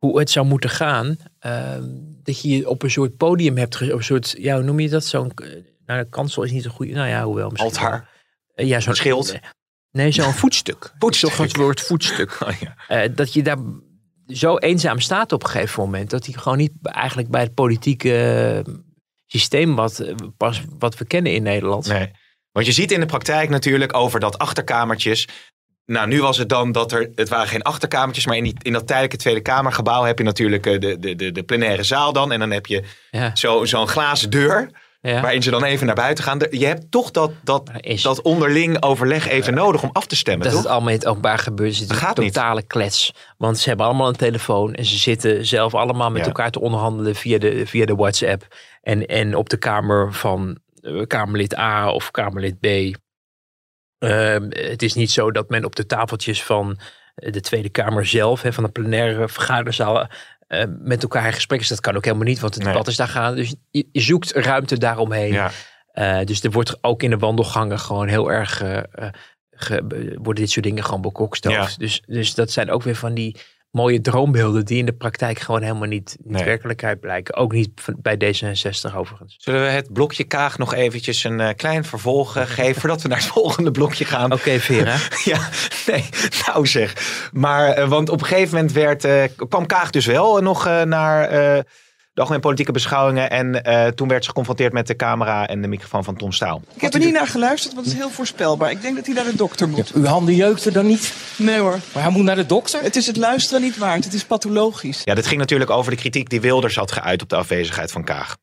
hoe 0.06 0.20
het 0.20 0.30
zou 0.30 0.46
moeten 0.46 0.70
gaan, 0.70 1.18
eh, 1.40 1.78
dat 2.24 2.42
je 2.42 2.50
je 2.50 2.70
op 2.70 2.84
een 2.84 2.92
soort 2.92 3.18
podium 3.18 3.58
hebt, 3.58 3.82
op 3.82 3.98
een 3.98 4.04
soort, 4.04 4.36
ja, 4.38 4.56
hoe 4.56 4.64
noem 4.64 4.80
je 4.80 4.90
dat? 4.90 5.06
Zo'n, 5.06 5.32
eh, 5.36 5.50
nou, 5.86 6.04
de 6.04 6.10
kansel 6.10 6.44
is 6.44 6.52
niet 6.52 6.66
een 6.66 6.72
goede, 6.72 6.94
nou 6.94 7.08
ja, 7.08 7.24
hoewel 7.24 7.50
misschien. 7.50 7.72
Altaar. 7.72 8.10
Eh, 8.56 8.68
ja, 8.68 8.80
zo'n 8.80 8.96
Schild. 8.96 9.40
Nee, 9.92 10.12
zo'n 10.12 10.34
voetstuk. 10.44 10.94
Voetstuk. 11.00 11.30
Toch 11.30 11.38
het 11.38 11.56
woord 11.56 11.82
voetstuk. 11.82 12.38
Oh, 12.48 12.60
ja. 12.60 12.76
Eh, 12.88 13.10
dat 13.16 13.34
je 13.34 13.44
daar 13.44 13.58
zo 14.28 14.58
eenzaam 14.58 15.00
staat 15.00 15.32
op 15.32 15.44
een 15.44 15.50
gegeven 15.50 15.84
moment. 15.84 16.10
Dat 16.10 16.26
hij 16.26 16.34
gewoon 16.34 16.58
niet 16.58 16.72
eigenlijk 16.82 17.30
bij 17.30 17.42
het 17.42 17.54
politieke 17.54 18.64
eh, 18.66 18.74
systeem 19.26 19.76
wat, 19.76 20.14
pas, 20.38 20.62
wat 20.80 20.98
we 20.98 21.06
kennen 21.06 21.34
in 21.34 21.44
Nederland. 21.44 21.88
Nee. 21.88 22.12
Want 22.52 22.66
je 22.66 22.72
ziet 22.72 22.92
in 22.92 23.00
de 23.00 23.06
praktijk 23.06 23.50
natuurlijk 23.50 23.96
over 23.96 24.20
dat 24.20 24.38
achterkamertjes. 24.38 25.28
Nou, 25.86 26.08
nu 26.08 26.22
was 26.22 26.38
het 26.38 26.50
dan 26.50 26.72
dat 26.72 26.92
er, 26.92 27.10
het 27.16 27.30
waren 27.30 27.48
geen 27.48 27.62
achterkamertjes, 27.62 28.26
maar 28.26 28.38
in, 28.38 28.44
die, 28.44 28.56
in 28.62 28.74
dat 28.74 28.88
tijdelijke 28.88 29.18
Tweede 29.18 29.42
Kamergebouw 29.42 30.04
heb 30.04 30.18
je 30.18 30.24
natuurlijk 30.24 30.66
eh, 30.66 30.80
de, 30.80 31.00
de, 31.00 31.16
de, 31.16 31.32
de 31.32 31.44
plenaire 31.44 31.84
zaal 31.84 32.14
dan. 32.14 32.32
En 32.32 32.40
dan 32.40 32.52
heb 32.52 32.66
je 32.66 32.84
Ja, 33.12 33.36
zo- 33.36 33.66
zo'n 33.66 33.88
glazen 33.88 34.30
deur, 34.30 34.70
ja. 35.02 35.22
waarin 35.22 35.44
ze 35.44 35.52
dan 35.52 35.64
even 35.64 35.86
naar 35.86 35.96
buiten 35.96 36.24
gaan. 36.24 36.40
Je 36.50 36.66
hebt 36.66 36.92
toch 36.92 37.12
dat, 37.12 37.32
dat, 37.44 37.70
is- 37.80 38.02
dat 38.02 38.22
onderling 38.22 38.84
overleg 38.84 39.28
even 39.28 39.54
nodig 39.54 39.84
om 39.84 39.90
af 39.94 40.06
te 40.06 40.16
stemmen, 40.16 40.44
dat 40.44 40.54
toch? 40.54 40.62
het 40.64 40.72
allemaal 40.72 40.90
in 40.90 40.96
het 40.96 41.06
openbaar 41.08 41.40
gebeurt, 41.40 41.72
is 41.72 41.80
het 41.80 41.88
Dat 41.88 41.98
een 41.98 42.04
gaat 42.04 42.18
niet. 42.18 42.34
totale 42.34 42.62
klets. 42.62 43.14
Want 43.38 43.58
ze 43.58 43.68
hebben 43.68 43.86
allemaal 43.86 44.08
een 44.08 44.16
telefoon 44.16 44.74
en 44.74 44.86
ze 44.86 44.98
zitten 44.98 45.46
zelf 45.46 45.74
allemaal 45.76 46.10
met 46.12 46.22
Ja. 46.22 46.28
elkaar 46.28 46.52
te 46.52 46.60
onderhandelen 46.62 47.16
via 47.16 47.38
de, 47.38 47.66
via 47.68 47.86
de 47.86 47.96
WhatsApp. 47.96 48.48
En, 48.82 49.06
en 49.06 49.36
op 49.36 49.50
de 49.50 49.58
kamer 49.58 50.14
van 50.14 50.58
eh, 50.82 51.02
Kamerlid 51.08 51.58
A 51.58 51.90
of 51.92 52.12
Kamerlid 52.12 52.60
B. 52.60 52.98
Ehm, 54.06 54.44
het 54.50 54.82
is 54.82 54.94
niet 54.94 55.12
zo 55.12 55.32
dat 55.32 55.50
men 55.50 55.66
op 55.66 55.76
de 55.76 55.86
tafeltjes 55.86 56.44
van 56.44 56.78
eh, 57.16 57.32
de 57.32 57.42
Tweede 57.42 57.70
Kamer 57.70 58.06
zelf, 58.06 58.42
hè, 58.42 58.54
van 58.54 58.64
de 58.64 58.70
plenaire 58.70 59.28
vergaderzaal, 59.30 60.08
eh, 60.48 60.64
met 60.80 61.04
elkaar 61.04 61.26
in 61.26 61.34
gesprek 61.34 61.60
is. 61.60 61.68
Dat 61.68 61.80
kan 61.80 61.96
ook 61.96 62.06
helemaal 62.06 62.28
niet, 62.28 62.40
want 62.40 62.54
het 62.54 62.64
Nee. 62.64 62.72
debat 62.72 62.88
is 62.88 62.96
daar 62.96 63.08
gaan. 63.08 63.36
Dus 63.36 63.56
je, 63.72 63.88
je 63.92 64.02
zoekt 64.02 64.32
ruimte 64.32 64.78
daaromheen. 64.78 65.34
Ja. 65.34 65.52
Eh, 65.92 66.26
dus 66.26 66.44
er 66.44 66.52
wordt 66.52 66.78
ook 66.82 67.04
in 67.04 67.10
de 67.10 67.18
wandelgangen 67.18 67.80
gewoon 67.80 68.08
heel 68.08 68.32
erg. 68.32 68.62
ge- 69.58 70.16
worden 70.22 70.44
dit 70.44 70.52
soort 70.52 70.66
dingen 70.66 70.84
gewoon 70.84 71.02
bekokstoofd. 71.02 71.72
Ja. 71.72 71.78
Dus, 71.78 72.02
dus 72.06 72.34
dat 72.34 72.52
zijn 72.52 72.72
ook 72.72 72.84
weer 72.84 72.96
van 72.96 73.14
die 73.14 73.38
mooie 73.76 74.02
droombeelden 74.02 74.66
die 74.66 74.78
in 74.78 74.86
de 74.86 74.94
praktijk 74.94 75.40
gewoon 75.40 75.62
helemaal 75.62 75.88
niet, 75.88 76.18
niet 76.24 76.34
Nee. 76.36 76.44
werkelijkheid 76.44 77.00
blijken. 77.00 77.36
Ook 77.36 77.52
niet 77.54 77.70
van- 77.76 77.96
bij 78.02 78.16
D66 78.18 78.96
overigens. 78.96 79.36
Zullen 79.38 79.62
we 79.62 79.68
het 79.68 79.94
blokje 79.94 80.24
Kaag 80.24 80.58
nog 80.58 80.74
eventjes 80.74 81.24
een 81.24 81.40
eh, 81.40 81.56
klein 81.56 81.84
vervolg 81.86 82.38
eh, 82.38 82.44
geven 82.46 82.82
voordat 82.82 83.02
we 83.02 83.08
naar 83.08 83.18
het 83.18 83.28
volgende 83.40 83.72
blokje 83.72 84.06
gaan? 84.06 84.32
Oké, 84.34 84.60
Vera. 84.60 84.96
Ja, 85.24 85.50
nee, 85.88 86.06
nou 86.46 86.68
zeg. 86.68 86.94
Maar, 87.34 87.70
eh, 87.70 87.88
want 87.88 88.10
op 88.10 88.22
een 88.22 88.28
gegeven 88.28 88.56
moment 88.56 88.74
werd, 88.74 89.04
eh, 89.04 89.24
kwam 89.50 89.66
Kaag 89.66 89.90
dus 89.90 90.06
wel 90.06 90.42
nog 90.42 90.66
eh, 90.68 90.82
naar 90.82 91.24
eh, 91.30 91.64
de 92.16 92.22
algemene 92.22 92.44
politieke 92.44 92.72
beschouwingen. 92.72 93.30
En 93.30 93.64
eh, 93.64 93.88
toen 93.88 94.08
werd 94.08 94.24
ze 94.24 94.30
geconfronteerd 94.30 94.74
met 94.74 94.88
de 94.88 94.96
camera 94.96 95.48
en 95.48 95.62
de 95.62 95.68
microfoon 95.68 96.04
van 96.04 96.16
Tom 96.16 96.32
Staal. 96.32 96.62
Ik 96.76 96.82
heb 96.82 96.94
er 96.94 97.00
niet 97.00 97.14
naar 97.14 97.28
geluisterd, 97.28 97.74
want 97.74 97.86
het 97.86 97.96
is 97.96 98.02
heel 98.02 98.12
voorspelbaar. 98.12 98.72
Ik 98.72 98.82
denk 98.82 98.96
dat 98.96 99.06
hij 99.06 99.16
naar 99.16 99.24
de 99.24 99.36
dokter 99.36 99.70
moet. 99.70 99.92
Uw 99.94 100.06
handen 100.06 100.36
jeukten 100.36 100.74
dan 100.74 100.86
niet? 100.86 101.14
Nee 101.38 101.60
hoor. 101.60 101.80
Maar 101.94 102.04
hij 102.04 102.12
moet 102.12 102.24
naar 102.24 102.36
de 102.36 102.46
dokter? 102.46 102.82
Het 102.82 102.96
is 102.96 103.08
het 103.08 103.18
luisteren 103.18 103.62
niet 103.62 103.78
waard. 103.78 104.04
Het 104.04 104.14
is 104.14 104.24
pathologisch. 104.24 105.02
Ja, 105.04 105.16
dit 105.16 105.28
ging 105.28 105.40
natuurlijk 105.40 105.70
over 105.70 105.92
de 105.92 105.98
kritiek 105.98 106.30
die 106.30 106.42
Wilders 106.42 106.76
had 106.76 106.92
geuit 106.92 107.22
op 107.22 107.30
de 107.30 107.36
afwezigheid 107.36 107.92
van 107.92 108.04
Kaag. 108.04 108.38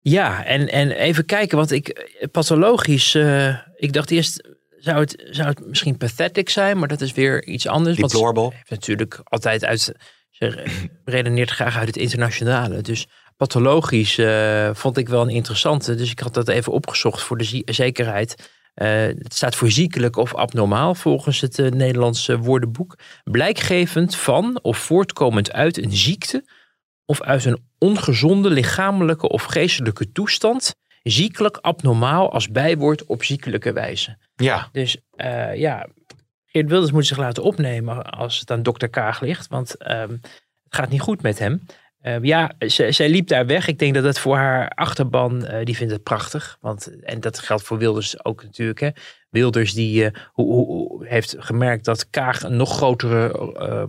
Ja, 0.00 0.44
en, 0.44 0.68
en 0.68 0.90
even 0.90 1.24
kijken, 1.24 1.56
want 1.56 1.70
ik 1.70 2.08
pathologisch, 2.32 3.14
eh, 3.14 3.56
ik 3.76 3.92
dacht 3.92 4.10
eerst, 4.10 4.48
zou 4.78 5.00
het, 5.00 5.26
zou 5.30 5.48
het 5.48 5.66
misschien 5.66 5.96
pathetic 5.96 6.48
zijn, 6.48 6.78
maar 6.78 6.88
dat 6.88 7.00
is 7.00 7.12
weer 7.12 7.44
iets 7.44 7.66
anders. 7.66 7.98
want 7.98 8.12
Deplorable. 8.12 8.50
heeft 8.52 8.70
natuurlijk 8.70 9.20
altijd 9.24 9.64
uit, 9.64 9.92
ze 10.38 10.64
redeneert 11.04 11.50
graag 11.50 11.76
uit 11.76 11.86
het 11.86 11.96
internationale. 11.96 12.80
Dus 12.80 13.06
pathologisch 13.36 14.18
eh, 14.18 14.70
vond 14.72 14.96
ik 14.96 15.08
wel 15.08 15.22
een 15.22 15.28
interessante, 15.28 15.94
dus 15.94 16.10
ik 16.10 16.18
had 16.18 16.34
dat 16.34 16.48
even 16.48 16.72
opgezocht 16.72 17.22
voor 17.22 17.36
de 17.36 17.62
zekerheid. 17.64 18.50
Eh, 18.74 18.88
het 19.00 19.34
staat 19.34 19.54
voor 19.54 19.70
ziekelijk 19.70 20.16
of 20.16 20.34
abnormaal 20.34 20.94
volgens 20.94 21.40
het 21.40 21.58
eh, 21.58 21.70
Nederlandse 21.70 22.38
woordenboek. 22.38 22.98
Blijkgevend 23.24 24.16
van 24.16 24.58
of 24.62 24.78
voortkomend 24.78 25.52
uit 25.52 25.82
een 25.82 25.92
ziekte 25.92 26.44
of 27.04 27.22
uit 27.22 27.44
een 27.44 27.58
ongezonde 27.78 28.50
lichamelijke 28.50 29.28
of 29.28 29.42
geestelijke 29.42 30.12
toestand. 30.12 30.74
Ziekelijk 31.02 31.56
abnormaal 31.56 32.32
als 32.32 32.48
bijwoord 32.48 33.04
op 33.06 33.24
ziekelijke 33.24 33.72
wijze. 33.72 34.18
Ja, 34.36 34.68
Dus 34.72 34.96
ja, 35.54 35.86
Geert 36.58 36.70
Wilders 36.70 36.92
moet 36.92 37.06
zich 37.06 37.16
laten 37.18 37.42
opnemen 37.42 38.04
als 38.10 38.38
het 38.40 38.50
aan 38.50 38.62
dokter 38.62 38.88
Kaag 38.88 39.20
ligt. 39.20 39.48
Want 39.48 39.76
ehm, 39.76 40.10
het 40.64 40.74
gaat 40.74 40.88
niet 40.88 41.00
goed 41.00 41.22
met 41.22 41.38
hem. 41.38 41.62
Eh, 42.00 42.22
ja, 42.22 42.52
zij 42.66 43.08
liep 43.08 43.28
daar 43.28 43.46
weg. 43.46 43.66
Ik 43.68 43.78
denk 43.78 43.94
dat 43.94 44.04
het 44.04 44.18
voor 44.18 44.36
haar 44.36 44.68
achterban, 44.68 45.44
eh, 45.46 45.64
die 45.64 45.76
vindt 45.76 45.92
het 45.92 46.02
prachtig. 46.02 46.56
Want, 46.60 47.00
en 47.02 47.20
dat 47.20 47.38
geldt 47.38 47.62
voor 47.62 47.78
Wilders 47.78 48.24
ook 48.24 48.42
natuurlijk. 48.42 48.80
Hè. 48.80 48.88
Wilders 49.30 49.72
die 49.74 50.04
eh, 50.04 50.20
hoe, 50.32 50.46
hoe- 50.66 51.06
heeft 51.06 51.34
gemerkt 51.38 51.84
dat 51.84 52.10
Kaag 52.10 52.42
een 52.42 52.56
nog 52.56 52.76
grotere 52.76 53.52
eh, 53.58 53.82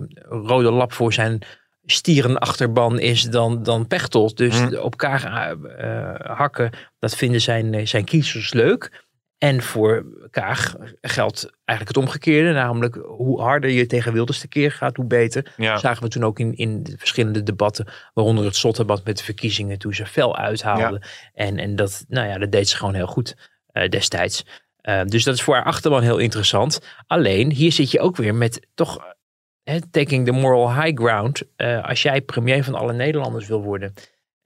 rode 0.47 0.71
lap 0.71 0.93
voor 0.93 1.13
zijn 1.13 1.41
stierenachterban 1.85 2.99
is 2.99 3.23
dan, 3.23 3.63
dan 3.63 3.87
Pechtold. 3.87 4.37
Dus 4.37 4.59
Mm. 4.61 4.75
op 4.75 4.97
Kaag 4.97 5.23
eh, 5.23 6.13
hakken, 6.37 6.69
dat 6.99 7.15
vinden 7.15 7.41
zijn, 7.41 7.87
zijn 7.87 8.03
kiezers 8.03 8.53
leuk. 8.53 9.07
En 9.39 9.61
voor 9.61 10.05
Kaag 10.31 10.75
geldt 11.01 11.49
eigenlijk 11.65 11.97
het 11.97 12.05
omgekeerde. 12.05 12.51
Namelijk, 12.51 12.95
hoe 12.95 13.41
harder 13.41 13.69
je 13.69 13.85
tegen 13.85 14.13
Wilders 14.13 14.39
tekeer 14.39 14.71
gaat, 14.71 14.95
hoe 14.95 15.05
beter. 15.05 15.53
Ja. 15.57 15.77
Zagen 15.77 16.03
we 16.03 16.09
toen 16.09 16.23
ook 16.23 16.39
in, 16.39 16.55
in 16.55 16.83
de 16.83 16.97
verschillende 16.97 17.43
debatten. 17.43 17.87
Waaronder 18.13 18.45
het 18.45 18.55
slotdebat 18.55 19.05
met 19.05 19.17
de 19.17 19.23
verkiezingen. 19.23 19.79
Toen 19.79 19.93
ze 19.93 20.05
fel 20.05 20.37
uithaalden. 20.37 21.01
En, 21.33 21.57
en 21.57 21.75
dat, 21.75 22.05
nou 22.07 22.27
ja, 22.27 22.37
dat 22.37 22.51
deed 22.51 22.69
ze 22.69 22.77
gewoon 22.77 22.93
heel 22.93 23.07
goed 23.07 23.35
eh, 23.67 23.89
destijds. 23.89 24.45
Eh, 24.81 25.01
dus 25.05 25.23
dat 25.23 25.35
is 25.35 25.41
voor 25.41 25.55
haar 25.55 25.63
achterban 25.63 26.03
heel 26.03 26.17
interessant. 26.17 26.79
Alleen, 27.07 27.51
hier 27.51 27.71
zit 27.71 27.91
je 27.91 27.99
ook 27.99 28.15
weer 28.15 28.35
met 28.35 28.67
toch... 28.73 29.15
hè, 29.63 29.79
taking 29.91 30.25
the 30.25 30.31
moral 30.31 30.81
high 30.81 31.01
ground. 31.01 31.43
Eh, 31.55 31.87
als 31.87 32.01
jij 32.01 32.21
premier 32.21 32.63
van 32.63 32.75
alle 32.75 32.93
Nederlanders 32.93 33.47
wil 33.47 33.61
worden... 33.61 33.93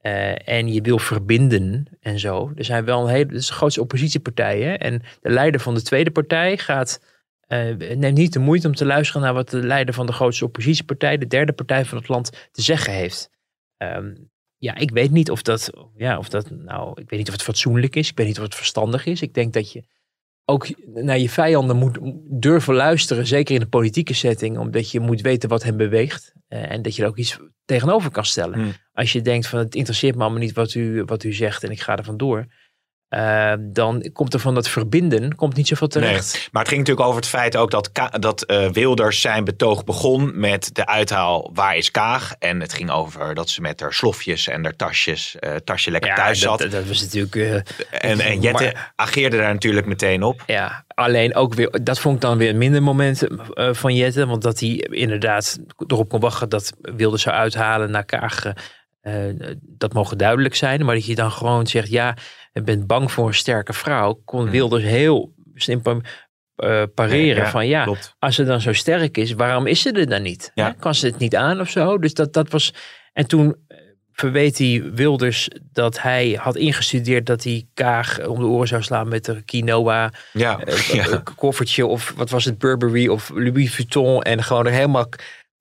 eh, 0.04 0.48
en 0.48 0.72
je 0.72 0.80
wil 0.80 0.98
verbinden 0.98 1.86
en 2.00 2.18
zo. 2.18 2.52
Er 2.54 2.64
zijn 2.64 2.84
wel 2.84 3.02
een 3.02 3.14
hele 3.14 3.26
dat 3.26 3.36
is 3.36 3.46
de 3.46 3.52
grootste 3.52 3.80
oppositiepartijen. 3.80 4.78
En 4.78 5.02
de 5.20 5.30
leider 5.30 5.60
van 5.60 5.74
de 5.74 5.82
tweede 5.82 6.10
partij 6.10 6.58
gaat 6.58 7.00
eh, 7.40 7.76
neemt 7.76 8.16
niet 8.16 8.32
de 8.32 8.38
moeite 8.38 8.66
om 8.66 8.74
te 8.74 8.84
luisteren 8.84 9.22
naar 9.22 9.34
wat 9.34 9.50
de 9.50 9.66
leider 9.66 9.94
van 9.94 10.06
de 10.06 10.12
grootste 10.12 10.44
oppositiepartij, 10.44 11.18
de 11.18 11.26
derde 11.26 11.52
partij 11.52 11.84
van 11.84 11.98
het 11.98 12.08
land, 12.08 12.48
te 12.52 12.62
zeggen 12.62 12.92
heeft. 12.92 13.30
Ehm, 13.76 14.14
ja, 14.56 14.74
ik 14.74 14.90
weet 14.90 15.10
niet 15.10 15.30
of 15.30 15.42
dat, 15.42 15.70
ja, 15.96 16.18
of 16.18 16.28
dat, 16.28 16.50
nou, 16.50 17.00
ik 17.00 17.10
weet 17.10 17.18
niet 17.18 17.28
of 17.28 17.34
het 17.34 17.42
fatsoenlijk 17.42 17.96
is. 17.96 18.10
Ik 18.10 18.16
weet 18.16 18.26
niet 18.26 18.38
of 18.38 18.44
het 18.44 18.54
verstandig 18.54 19.06
is. 19.06 19.22
Ik 19.22 19.34
denk 19.34 19.52
dat 19.52 19.72
je 19.72 19.84
ook 20.44 20.68
naar 20.94 21.18
je 21.18 21.28
vijanden 21.28 21.76
moet 21.76 21.98
durven 22.40 22.74
luisteren, 22.74 23.26
zeker 23.26 23.54
in 23.54 23.60
de 23.60 23.66
politieke 23.66 24.14
setting, 24.14 24.58
omdat 24.58 24.90
je 24.90 25.00
moet 25.00 25.20
weten 25.20 25.48
wat 25.48 25.62
hen 25.62 25.76
beweegt 25.76 26.34
eh, 26.48 26.70
en 26.70 26.82
dat 26.82 26.96
je 26.96 27.02
er 27.02 27.08
ook 27.08 27.16
iets 27.16 27.38
tegenover 27.64 28.10
kan 28.10 28.24
stellen. 28.24 28.58
Hmm. 28.58 28.72
Als 28.92 29.12
je 29.12 29.22
denkt 29.22 29.46
van 29.46 29.58
het 29.58 29.74
interesseert 29.74 30.14
me 30.14 30.22
allemaal 30.22 30.40
niet 30.40 30.52
wat 30.52 30.74
u, 30.74 31.02
wat 31.04 31.24
u 31.24 31.32
zegt 31.32 31.64
en 31.64 31.70
ik 31.70 31.80
ga 31.80 31.96
er 31.96 32.04
vandoor, 32.04 32.46
eh, 33.14 33.52
dan 33.60 34.10
komt 34.12 34.34
er 34.34 34.40
van 34.40 34.54
dat 34.54 34.68
verbinden 34.68 35.34
komt 35.34 35.56
niet 35.56 35.68
zoveel 35.68 35.88
terecht. 35.88 36.32
Nee, 36.32 36.42
maar 36.52 36.62
het 36.62 36.70
ging 36.72 36.80
natuurlijk 36.80 37.06
over 37.08 37.20
het 37.20 37.30
feit 37.30 37.56
ook 37.56 37.70
dat, 37.70 37.92
Ka- 37.92 38.08
dat 38.08 38.42
eh, 38.42 38.68
Wilders 38.70 39.20
zijn 39.20 39.44
betoog 39.44 39.84
begon 39.84 40.32
met 40.40 40.70
de 40.72 40.86
uithaal 40.86 41.50
waar 41.54 41.76
is 41.76 41.90
Kaag? 41.90 42.34
En 42.38 42.60
het 42.60 42.72
ging 42.72 42.90
over 42.90 43.34
dat 43.34 43.48
ze 43.48 43.60
met 43.60 43.80
haar 43.80 43.92
slofjes 43.92 44.48
en 44.48 44.62
haar 44.64 44.76
tasjes, 44.76 45.36
eh, 45.38 45.54
tasje 45.54 45.90
lekker 45.90 46.10
Ja, 46.10 46.16
thuis 46.16 46.40
dat, 46.40 46.60
zat. 46.60 46.70
dat 46.70 46.86
was 46.86 47.00
natuurlijk. 47.02 47.36
eh, 47.36 47.54
en, 48.10 48.20
en 48.20 48.40
Jette 48.40 48.62
maar- 48.62 48.92
ageerde 48.96 49.36
daar 49.36 49.52
natuurlijk 49.52 49.86
meteen 49.86 50.22
op. 50.22 50.42
Ja, 50.46 50.84
alleen 50.88 51.34
ook 51.34 51.54
weer, 51.54 51.78
dat 51.82 51.98
vond 51.98 52.14
ik 52.14 52.20
dan 52.20 52.38
weer 52.38 52.48
een 52.50 52.58
minder 52.58 52.82
moment 52.82 53.26
eh, 53.54 53.68
van 53.72 53.94
Jette. 53.94 54.26
Want 54.26 54.42
dat 54.42 54.60
hij 54.60 54.70
inderdaad 54.90 55.58
erop 55.86 56.08
kon 56.08 56.20
wachten 56.20 56.48
dat 56.48 56.72
Wilde 56.80 57.16
zou 57.18 57.36
uithalen 57.36 57.90
naar 57.90 58.04
Kaag. 58.04 58.42
dat 59.60 59.92
mogen 59.92 60.18
duidelijk 60.18 60.54
zijn. 60.54 60.84
Maar 60.84 60.94
dat 60.94 61.06
je 61.06 61.14
dan 61.14 61.30
gewoon 61.32 61.66
zegt, 61.66 61.88
ja, 61.88 62.16
je 62.54 62.62
bent 62.62 62.86
bang 62.86 63.12
voor 63.12 63.26
een 63.26 63.34
sterke 63.34 63.72
vrouw. 63.72 64.20
Kon 64.24 64.50
Wilders 64.50 64.82
heel 64.82 65.34
simpel 65.54 66.00
eh, 66.54 66.82
pareren 66.94 67.42
ja, 67.42 67.50
van 67.50 67.66
ja, 67.66 67.84
klopt. 67.84 68.14
als 68.18 68.34
ze 68.34 68.44
dan 68.44 68.60
zo 68.60 68.72
sterk 68.72 69.16
is, 69.16 69.32
waarom 69.32 69.66
is 69.66 69.80
ze 69.80 69.92
er 69.92 70.08
dan 70.08 70.22
niet? 70.22 70.50
Ja. 70.54 70.66
Hè? 70.66 70.74
Kan 70.74 70.94
ze 70.94 71.06
het 71.06 71.18
niet 71.18 71.36
aan 71.36 71.60
of 71.60 71.70
zo? 71.70 71.98
Dus 71.98 72.14
dat, 72.14 72.32
dat 72.32 72.50
was. 72.50 72.74
En 73.12 73.26
toen 73.26 73.56
eh, 73.68 73.78
verweet 74.12 74.58
hij 74.58 74.82
Wilders 74.92 75.48
dat 75.72 76.00
hij 76.00 76.38
had 76.40 76.56
ingestudeerd 76.56 77.26
dat 77.26 77.44
hij 77.44 77.66
Kaag 77.74 78.26
om 78.26 78.38
de 78.38 78.44
oren 78.44 78.68
zou 78.68 78.82
slaan 78.82 79.08
met 79.08 79.24
de 79.24 79.42
quinoa 79.42 80.12
Ja, 80.32 80.60
eh, 80.60 81.06
een 81.12 81.22
koffertje 81.36 81.86
of 81.86 82.12
wat 82.16 82.30
was 82.30 82.44
het, 82.44 82.58
Burberry 82.58 83.08
of 83.08 83.30
Louis 83.34 83.74
Vuitton. 83.74 84.22
En 84.22 84.42
gewoon 84.42 84.66
er 84.66 84.72
helemaal 84.72 85.08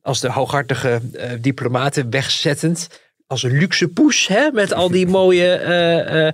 als 0.01 0.19
de 0.19 0.31
hooghartige 0.31 1.01
diplomaten 1.41 2.09
wegzettend. 2.09 3.02
Als 3.33 3.43
een 3.43 3.57
luxe 3.57 3.87
poes, 3.87 4.27
hè? 4.27 4.49
met 4.51 4.73
al 4.73 4.89
die 4.91 5.07
mooie 5.19 5.47
eh, 5.53 6.27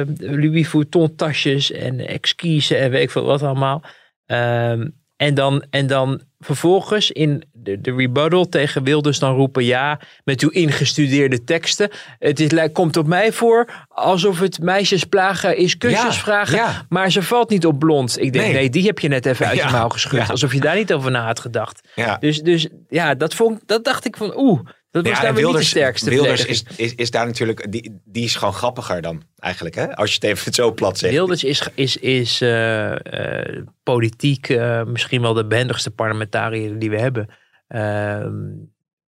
eh, 0.00 0.06
Louis 0.18 0.68
Vuitton 0.68 1.14
tasjes 1.16 1.72
en 1.72 2.06
exquise 2.06 2.76
en 2.76 2.90
weet 2.90 3.02
ik 3.02 3.10
veel 3.10 3.24
wat 3.24 3.42
allemaal. 3.42 3.82
Ehm, 4.26 4.88
en, 5.16 5.34
dan, 5.34 5.64
en 5.70 5.86
dan 5.86 6.20
vervolgens 6.38 7.10
in 7.10 7.42
de, 7.52 7.80
de 7.80 7.94
rebuttal 7.94 8.48
tegen 8.48 8.84
Wilders 8.84 9.18
dan 9.18 9.34
roepen... 9.34 9.64
ja, 9.64 10.00
met 10.24 10.40
uw 10.42 10.48
ingestudeerde 10.48 11.44
teksten. 11.44 11.90
Het 12.18 12.40
is, 12.40 12.50
lijkt- 12.50 12.74
komt 12.74 12.96
op 12.96 13.06
mij 13.06 13.32
voor 13.32 13.86
alsof 13.88 14.40
het 14.40 14.58
meisjesplagen 14.60 15.56
is 15.56 15.76
kusjes 15.76 16.02
Ja, 16.02 16.12
vragen. 16.12 16.56
ja. 16.56 16.86
Maar 16.88 17.10
ze 17.10 17.22
valt 17.22 17.50
niet 17.50 17.66
op 17.66 17.78
blond. 17.78 18.20
Ik 18.20 18.32
denk, 18.32 18.44
Nee. 18.44 18.54
nee, 18.54 18.70
die 18.70 18.86
heb 18.86 18.98
je 18.98 19.08
net 19.08 19.26
even 19.26 19.46
uit 19.46 19.56
Ja, 19.56 19.66
je 19.66 19.72
mouw 19.72 19.88
geschud. 19.88 20.30
Alsof 20.30 20.52
je 20.52 20.60
daar 20.60 20.76
niet 20.76 20.92
over 20.92 21.10
na 21.10 21.24
had 21.24 21.40
gedacht. 21.40 21.88
Ja. 21.94 22.16
Dus, 22.16 22.38
dus 22.40 22.68
ja, 22.88 23.14
dat, 23.14 23.34
vond, 23.34 23.60
dat 23.66 23.84
dacht 23.84 24.06
ik 24.06 24.16
van 24.16 24.36
oeh, 24.38 24.60
dat 24.90 25.06
was 25.06 25.16
Ja, 25.16 25.22
daar 25.22 25.34
weer 25.34 25.44
niet 25.44 25.52
de 25.52 25.52
Wilders, 25.52 25.68
sterkste 25.68 26.10
Wilders 26.10 26.44
is, 26.44 26.64
is, 26.76 26.94
is 26.94 27.10
daar 27.10 27.26
natuurlijk, 27.26 27.72
die, 27.72 28.00
die 28.04 28.24
is 28.24 28.34
gewoon 28.34 28.54
grappiger 28.54 29.02
dan 29.02 29.22
eigenlijk, 29.38 29.74
hè? 29.74 29.96
Als 29.96 30.08
je 30.08 30.14
het 30.14 30.24
even 30.24 30.52
zo 30.52 30.72
plat 30.72 30.98
zegt. 30.98 31.12
Wilders 31.12 31.44
is, 31.44 31.68
is, 31.74 31.96
is 31.96 32.40
eh, 32.40 32.92
eh, 32.92 33.66
politiek 33.82 34.48
eh, 34.48 34.84
misschien 34.84 35.22
wel 35.22 35.32
de 35.32 35.46
behendigste 35.46 35.90
parlementariër 35.90 36.78
die 36.78 36.90
we 36.90 36.98
hebben. 36.98 37.28
Ehm, 37.68 38.34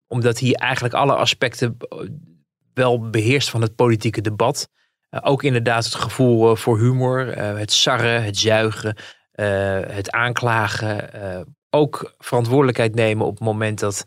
omdat 0.07 0.39
hij 0.39 0.53
eigenlijk 0.53 0.93
alle 0.93 1.15
aspecten 1.15 1.77
wel 2.73 3.09
beheerst 3.09 3.49
van 3.49 3.61
het 3.61 3.75
politieke 3.75 4.21
debat. 4.21 4.69
Ook 5.21 5.43
inderdaad 5.43 5.85
het 5.85 5.95
gevoel 5.95 6.55
voor 6.55 6.79
humor, 6.79 7.37
het 7.37 7.71
sarren, 7.71 8.23
het 8.23 8.37
zuigen, 8.37 8.95
het 9.91 10.11
aanklagen. 10.11 11.09
ook 11.69 12.15
verantwoordelijkheid 12.17 12.95
nemen 12.95 13.25
op 13.25 13.33
het 13.33 13.43
moment 13.43 13.79
dat 13.79 14.05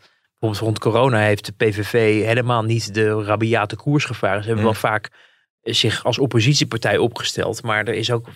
bijvoorbeeld 0.51 0.83
rond 0.83 0.95
corona 0.95 1.19
heeft 1.19 1.45
de 1.47 1.53
PVV 1.53 2.25
helemaal 2.25 2.63
niet 2.63 2.95
de 2.95 3.23
rabiate 3.25 3.77
koers 3.77 4.05
gevaren. 4.05 4.41
Ze 4.43 4.47
hebben 4.49 4.65
Mm. 4.65 4.71
wel 4.71 4.81
vaak 4.81 5.11
zich 5.63 6.05
als 6.05 6.19
oppositiepartij 6.19 6.99
opgesteld. 6.99 7.63
Maar 7.63 7.85
er 7.85 7.95
is 7.95 8.11
ook 8.11 8.29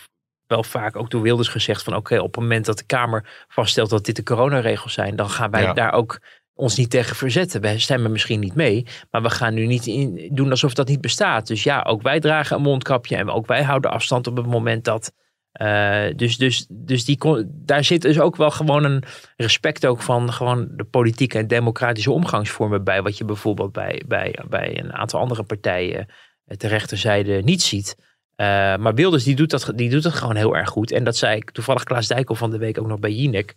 wel 0.46 0.62
vaak 0.64 0.96
ook 0.96 1.10
door 1.10 1.22
Wilders 1.22 1.48
gezegd 1.48 1.82
van 1.82 1.96
oké, 1.96 2.18
op 2.18 2.34
het 2.34 2.42
moment 2.42 2.64
dat 2.66 2.78
de 2.78 2.84
Kamer 2.86 3.44
vaststelt 3.48 3.90
dat 3.90 4.04
dit 4.04 4.16
de 4.16 4.22
coronaregels 4.22 4.92
zijn, 4.92 5.16
dan 5.16 5.30
gaan 5.30 5.50
wij 5.50 5.62
Ja. 5.62 5.72
daar 5.72 5.92
ook 5.92 6.20
ons 6.54 6.76
niet 6.76 6.90
tegen 6.90 7.16
verzetten. 7.16 7.60
Wij 7.60 7.78
stemmen 7.78 8.12
misschien 8.12 8.40
niet 8.40 8.54
mee, 8.54 8.86
maar 9.10 9.22
we 9.22 9.30
gaan 9.30 9.54
nu 9.54 9.66
niet 9.66 9.86
in, 9.86 10.28
doen 10.32 10.50
alsof 10.50 10.74
dat 10.74 10.88
niet 10.88 11.00
bestaat. 11.00 11.46
Dus 11.46 11.62
ja, 11.62 11.82
ook 11.82 12.02
wij 12.02 12.20
dragen 12.20 12.56
een 12.56 12.62
mondkapje 12.62 13.16
en 13.16 13.30
ook 13.30 13.46
wij 13.46 13.62
houden 13.62 13.90
afstand 13.90 14.26
op 14.26 14.36
het 14.36 14.46
moment 14.46 14.84
dat. 14.84 15.12
Eh, 15.58 16.06
dus 16.16 16.36
dus, 16.36 16.66
dus 16.68 17.04
die, 17.04 17.18
daar 17.48 17.84
zit 17.84 18.02
dus 18.02 18.20
ook 18.20 18.36
wel 18.36 18.50
gewoon 18.50 18.84
een 18.84 19.02
respect 19.36 19.86
ook 19.86 20.02
van 20.02 20.32
gewoon 20.32 20.68
de 20.70 20.84
politieke 20.84 21.38
en 21.38 21.46
democratische 21.46 22.10
omgangsvormen 22.10 22.84
bij. 22.84 23.02
Wat 23.02 23.18
je 23.18 23.24
bijvoorbeeld 23.24 23.72
bij, 23.72 24.02
bij, 24.06 24.38
bij 24.48 24.78
een 24.78 24.92
aantal 24.92 25.20
andere 25.20 25.42
partijen 25.42 26.06
eh, 26.44 26.56
ter 26.56 26.68
rechterzijde 26.68 27.42
niet 27.42 27.62
ziet. 27.62 27.96
Eh, 28.34 28.46
maar 28.76 28.94
Wilders 28.94 29.24
die 29.24 29.36
doet, 29.36 29.50
dat, 29.50 29.72
die 29.74 29.90
doet 29.90 30.02
dat 30.02 30.12
gewoon 30.12 30.36
heel 30.36 30.56
erg 30.56 30.68
goed. 30.68 30.92
En 30.92 31.04
dat 31.04 31.16
zei 31.16 31.36
ik 31.36 31.50
toevallig 31.50 31.84
Klaas 31.84 32.06
Dijkel 32.06 32.34
van 32.34 32.50
de 32.50 32.58
week 32.58 32.78
ook 32.78 32.86
nog 32.86 32.98
bij 32.98 33.12
Jinek. 33.12 33.54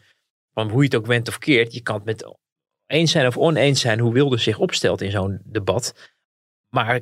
Van 0.53 0.69
hoe 0.69 0.79
je 0.79 0.85
het 0.85 0.95
ook 0.95 1.05
went 1.05 1.27
of 1.27 1.37
keert. 1.37 1.73
Je 1.73 1.81
kan 1.81 1.95
het 1.95 2.05
met 2.05 2.35
eens 2.87 3.11
zijn 3.11 3.27
of 3.27 3.37
oneens 3.37 3.81
zijn 3.81 3.99
hoe 3.99 4.13
Wilders 4.13 4.43
zich 4.43 4.59
opstelt 4.59 5.01
in 5.01 5.11
zo'n 5.11 5.41
debat. 5.43 6.13
Maar 6.69 7.01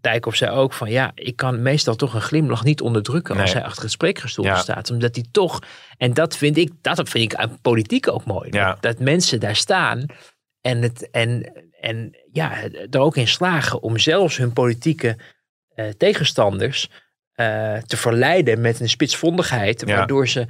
Dijkhoff 0.00 0.36
zei 0.36 0.50
ook 0.50 0.72
van 0.72 0.90
ja, 0.90 1.12
ik 1.14 1.36
kan 1.36 1.62
meestal 1.62 1.94
toch 1.96 2.14
een 2.14 2.20
glimlach 2.20 2.64
niet 2.64 2.80
onderdrukken 2.80 3.36
als 3.40 3.52
hij 3.52 3.64
achter 3.64 3.82
het 3.82 3.92
spreekgestoelte 3.92 4.50
Ja. 4.50 4.56
staat. 4.56 4.90
Omdat 4.90 5.14
hij 5.14 5.24
toch, 5.30 5.62
en 5.96 6.14
dat 6.14 6.36
vind 6.36 6.56
ik, 6.56 6.72
dat 6.80 7.08
vind 7.08 7.32
ik 7.32 7.38
aan 7.38 7.58
politiek 7.62 8.08
ook 8.08 8.24
mooi. 8.24 8.48
Ja. 8.50 8.68
Dat, 8.68 8.82
dat 8.82 8.98
mensen 8.98 9.40
daar 9.40 9.56
staan 9.56 10.06
en, 10.60 10.82
het, 10.82 11.10
en, 11.10 11.52
en 11.80 12.16
ja, 12.32 12.62
er 12.90 13.00
ook 13.00 13.16
in 13.16 13.28
slagen 13.28 13.82
om 13.82 13.98
zelfs 13.98 14.36
hun 14.36 14.52
politieke 14.52 15.16
eh, 15.74 15.88
tegenstanders 15.88 16.90
eh, 17.32 17.76
te 17.76 17.96
verleiden 17.96 18.60
met 18.60 18.80
een 18.80 18.88
spitsvondigheid. 18.88 19.82
Ja. 19.86 19.96
Waardoor 19.96 20.28
ze 20.28 20.46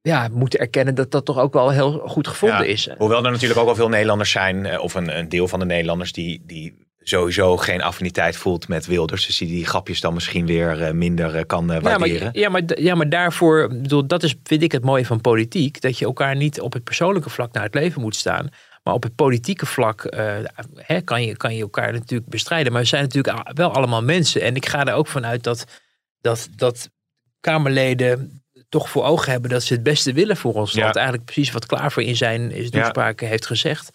ja, 0.00 0.28
moeten 0.28 0.58
erkennen 0.58 0.94
dat 0.94 1.10
dat 1.10 1.24
toch 1.24 1.38
ook 1.38 1.52
wel 1.52 1.70
heel 1.70 1.98
goed 1.98 2.28
gevonden 2.28 2.58
Ja, 2.66 2.72
is. 2.72 2.88
Hoewel 2.98 3.24
er 3.24 3.30
natuurlijk 3.30 3.60
ook 3.60 3.66
wel 3.66 3.74
veel 3.74 3.88
Nederlanders 3.88 4.30
zijn, 4.30 4.66
eh, 4.66 4.80
of 4.80 4.94
een, 4.94 5.18
een 5.18 5.28
deel 5.28 5.48
van 5.48 5.58
de 5.58 5.64
Nederlanders, 5.64 6.12
die, 6.12 6.42
die 6.44 6.85
sowieso 7.08 7.56
geen 7.56 7.82
affiniteit 7.82 8.36
voelt 8.36 8.68
met 8.68 8.86
Wilders. 8.86 9.26
Dus 9.26 9.36
die 9.38 9.48
die 9.48 9.66
grapjes 9.66 10.00
dan 10.00 10.14
misschien 10.14 10.46
weer 10.46 10.82
eh, 10.82 10.92
minder 10.92 11.34
eh, 11.34 11.42
kan 11.46 11.70
eh, 11.70 11.76
Ja 11.76 11.82
waarderen. 11.82 12.22
maar, 12.22 12.36
ja, 12.38 12.48
maar, 12.48 12.62
ja, 12.80 12.94
maar 12.94 13.08
daarvoor, 13.08 13.68
bedoel, 13.68 14.06
dat 14.06 14.22
is, 14.22 14.34
vind 14.42 14.62
ik 14.62 14.72
het 14.72 14.84
mooie 14.84 15.06
van 15.06 15.20
politiek. 15.20 15.80
Dat 15.80 15.98
je 15.98 16.04
elkaar 16.04 16.36
niet 16.36 16.60
op 16.60 16.72
het 16.72 16.84
persoonlijke 16.84 17.30
vlak 17.30 17.52
naar 17.52 17.62
het 17.62 17.74
leven 17.74 18.00
moet 18.00 18.16
staan. 18.16 18.48
Maar 18.82 18.94
op 18.94 19.02
het 19.02 19.14
politieke 19.14 19.66
vlak 19.66 20.06
hè, 20.74 21.00
kan, 21.00 21.22
je, 21.22 21.36
kan 21.36 21.54
je 21.54 21.62
elkaar 21.62 21.92
natuurlijk 21.92 22.30
bestrijden. 22.30 22.72
Maar 22.72 22.82
we 22.82 22.88
zijn 22.88 23.02
natuurlijk 23.02 23.56
wel 23.56 23.72
allemaal 23.72 24.02
mensen. 24.02 24.40
En 24.42 24.56
ik 24.56 24.66
ga 24.68 24.84
er 24.86 24.94
ook 24.94 25.06
vanuit 25.06 25.42
dat, 25.42 25.64
dat, 26.20 26.48
dat 26.56 26.90
Kamerleden 27.40 28.42
toch 28.68 28.90
voor 28.90 29.04
ogen 29.04 29.32
hebben 29.32 29.50
dat 29.50 29.62
ze 29.62 29.72
het 29.72 29.82
beste 29.82 30.12
willen 30.12 30.36
voor 30.36 30.54
ons 30.54 30.72
Ja. 30.72 30.82
land. 30.82 30.96
Eigenlijk 30.96 31.26
precies 31.26 31.52
wat 31.52 31.66
Klaver 31.66 32.02
in 32.02 32.16
zijn, 32.16 32.50
zijn 32.50 32.68
Ja. 32.70 32.80
toespraak 32.82 33.20
heeft 33.20 33.46
gezegd. 33.46 33.90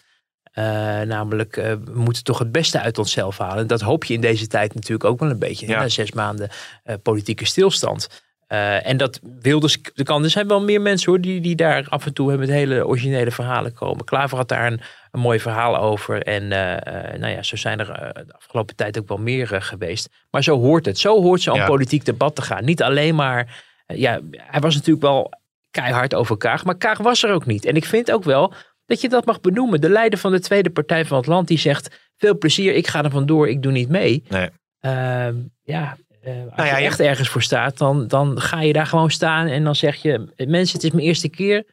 Uh, 0.58 0.64
namelijk, 1.00 1.56
uh, 1.56 1.64
we 1.64 1.92
moeten 1.94 2.24
toch 2.24 2.38
het 2.38 2.52
beste 2.52 2.80
uit 2.80 2.98
onszelf 2.98 3.38
halen. 3.38 3.66
Dat 3.66 3.80
hoop 3.80 4.04
je 4.04 4.14
in 4.14 4.20
deze 4.20 4.46
tijd 4.46 4.74
natuurlijk 4.74 5.04
ook 5.04 5.20
wel 5.20 5.30
een 5.30 5.38
beetje. 5.38 5.66
Ja. 5.66 5.80
Na 5.80 5.88
zes 5.88 6.12
maanden 6.12 6.48
uh, 6.84 6.94
politieke 7.02 7.46
stilstand. 7.46 8.22
en 8.82 8.96
dat 8.96 9.20
Wilders 9.40 9.78
de 9.94 10.02
kan. 10.02 10.24
Er 10.24 10.30
zijn 10.30 10.48
wel 10.48 10.62
meer 10.62 10.80
mensen 10.80 11.10
hoor, 11.10 11.20
die, 11.20 11.40
die 11.40 11.56
daar 11.56 11.86
af 11.88 12.06
en 12.06 12.12
toe 12.12 12.36
met 12.36 12.48
hele 12.48 12.86
originele 12.86 13.30
verhalen 13.30 13.74
komen. 13.74 14.04
Klaver 14.04 14.36
had 14.36 14.48
daar 14.48 14.66
een, 14.72 14.80
een 15.10 15.20
mooi 15.20 15.40
verhaal 15.40 15.78
over. 15.78 16.22
En 16.22 16.48
nou 17.18 17.28
ja, 17.28 17.42
zo 17.42 17.56
zijn 17.56 17.78
er 17.78 17.86
de 18.26 18.34
afgelopen 18.34 18.76
tijd 18.76 18.98
ook 18.98 19.08
wel 19.08 19.18
meer 19.18 19.62
geweest. 19.62 20.08
Maar 20.30 20.42
zo 20.42 20.58
hoort 20.58 20.84
het. 20.84 20.98
Zo 20.98 21.22
hoort 21.22 21.40
ze 21.40 21.50
aan 21.50 21.56
ja. 21.56 21.66
politiek 21.66 22.04
debat 22.04 22.34
te 22.34 22.42
gaan. 22.42 22.64
Niet 22.64 22.82
alleen 22.82 23.14
maar. 23.14 23.64
ja, 23.86 24.20
hij 24.32 24.60
was 24.60 24.74
natuurlijk 24.74 25.04
wel 25.04 25.32
keihard 25.70 26.14
over 26.14 26.36
Kaag. 26.36 26.64
Maar 26.64 26.76
Kaag 26.76 26.98
was 26.98 27.22
er 27.22 27.32
ook 27.32 27.46
niet. 27.46 27.64
En 27.64 27.76
ik 27.76 27.84
vind 27.84 28.12
ook 28.12 28.24
wel 28.24 28.54
dat 28.86 29.00
je 29.00 29.08
dat 29.08 29.24
mag 29.24 29.40
benoemen. 29.40 29.80
De 29.80 29.88
leider 29.88 30.18
van 30.18 30.32
de 30.32 30.40
tweede 30.40 30.70
partij 30.70 31.04
van 31.04 31.16
het 31.16 31.26
land 31.26 31.48
die 31.48 31.58
zegt: 31.58 32.10
veel 32.16 32.38
plezier, 32.38 32.74
ik 32.74 32.86
ga 32.86 33.04
er 33.04 33.10
vandoor, 33.10 33.48
ik 33.48 33.62
doe 33.62 33.72
niet 33.72 33.88
mee. 33.88 34.22
Nee. 34.28 34.48
Uh, 34.80 35.28
ja, 35.62 35.96
uh, 36.24 36.34
als 36.44 36.56
nou 36.56 36.68
ja, 36.68 36.76
je 36.76 36.84
echt 36.84 37.00
ergens 37.00 37.28
voor 37.28 37.42
staat, 37.42 37.78
dan, 37.78 38.08
dan 38.08 38.40
ga 38.40 38.60
je 38.60 38.72
daar 38.72 38.86
gewoon 38.86 39.10
staan 39.10 39.46
en 39.46 39.64
dan 39.64 39.74
zeg 39.74 39.96
je: 39.96 40.32
mensen, 40.36 40.76
het 40.76 40.84
is 40.84 40.90
mijn 40.90 41.06
eerste 41.06 41.28
keer. 41.28 41.64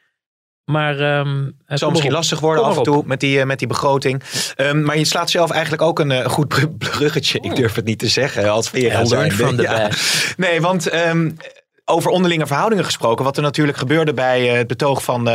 Maar 0.69 1.19
um, 1.19 1.57
het 1.65 1.79
zal 1.79 1.89
misschien 1.89 2.11
lastig 2.11 2.39
worden 2.39 2.63
af 2.63 2.77
en 2.77 2.83
toe 2.83 3.03
met 3.05 3.19
die, 3.19 3.45
met 3.45 3.59
die 3.59 3.67
begroting. 3.67 4.23
Um, 4.57 4.83
maar 4.83 4.97
je 4.97 5.05
slaat 5.05 5.29
zelf 5.29 5.51
eigenlijk 5.51 5.81
ook 5.81 5.99
een 5.99 6.11
uh, 6.11 6.25
goed 6.25 6.47
bruggetje. 6.77 7.39
Ik 7.41 7.55
durf 7.55 7.75
het 7.75 7.85
niet 7.85 7.99
te 7.99 8.07
zeggen 8.07 8.51
als 8.51 8.69
zijn. 9.03 9.31
Van 9.31 9.55
de 9.55 9.61
ja. 9.61 9.89
Nee, 10.37 10.61
want 10.61 10.93
um, 10.93 11.37
over 11.85 12.11
onderlinge 12.11 12.47
verhoudingen 12.47 12.85
gesproken. 12.85 13.25
Wat 13.25 13.37
er 13.37 13.43
natuurlijk 13.43 13.77
gebeurde 13.77 14.13
bij 14.13 14.47
het 14.47 14.67
betoog 14.67 15.03
van 15.03 15.29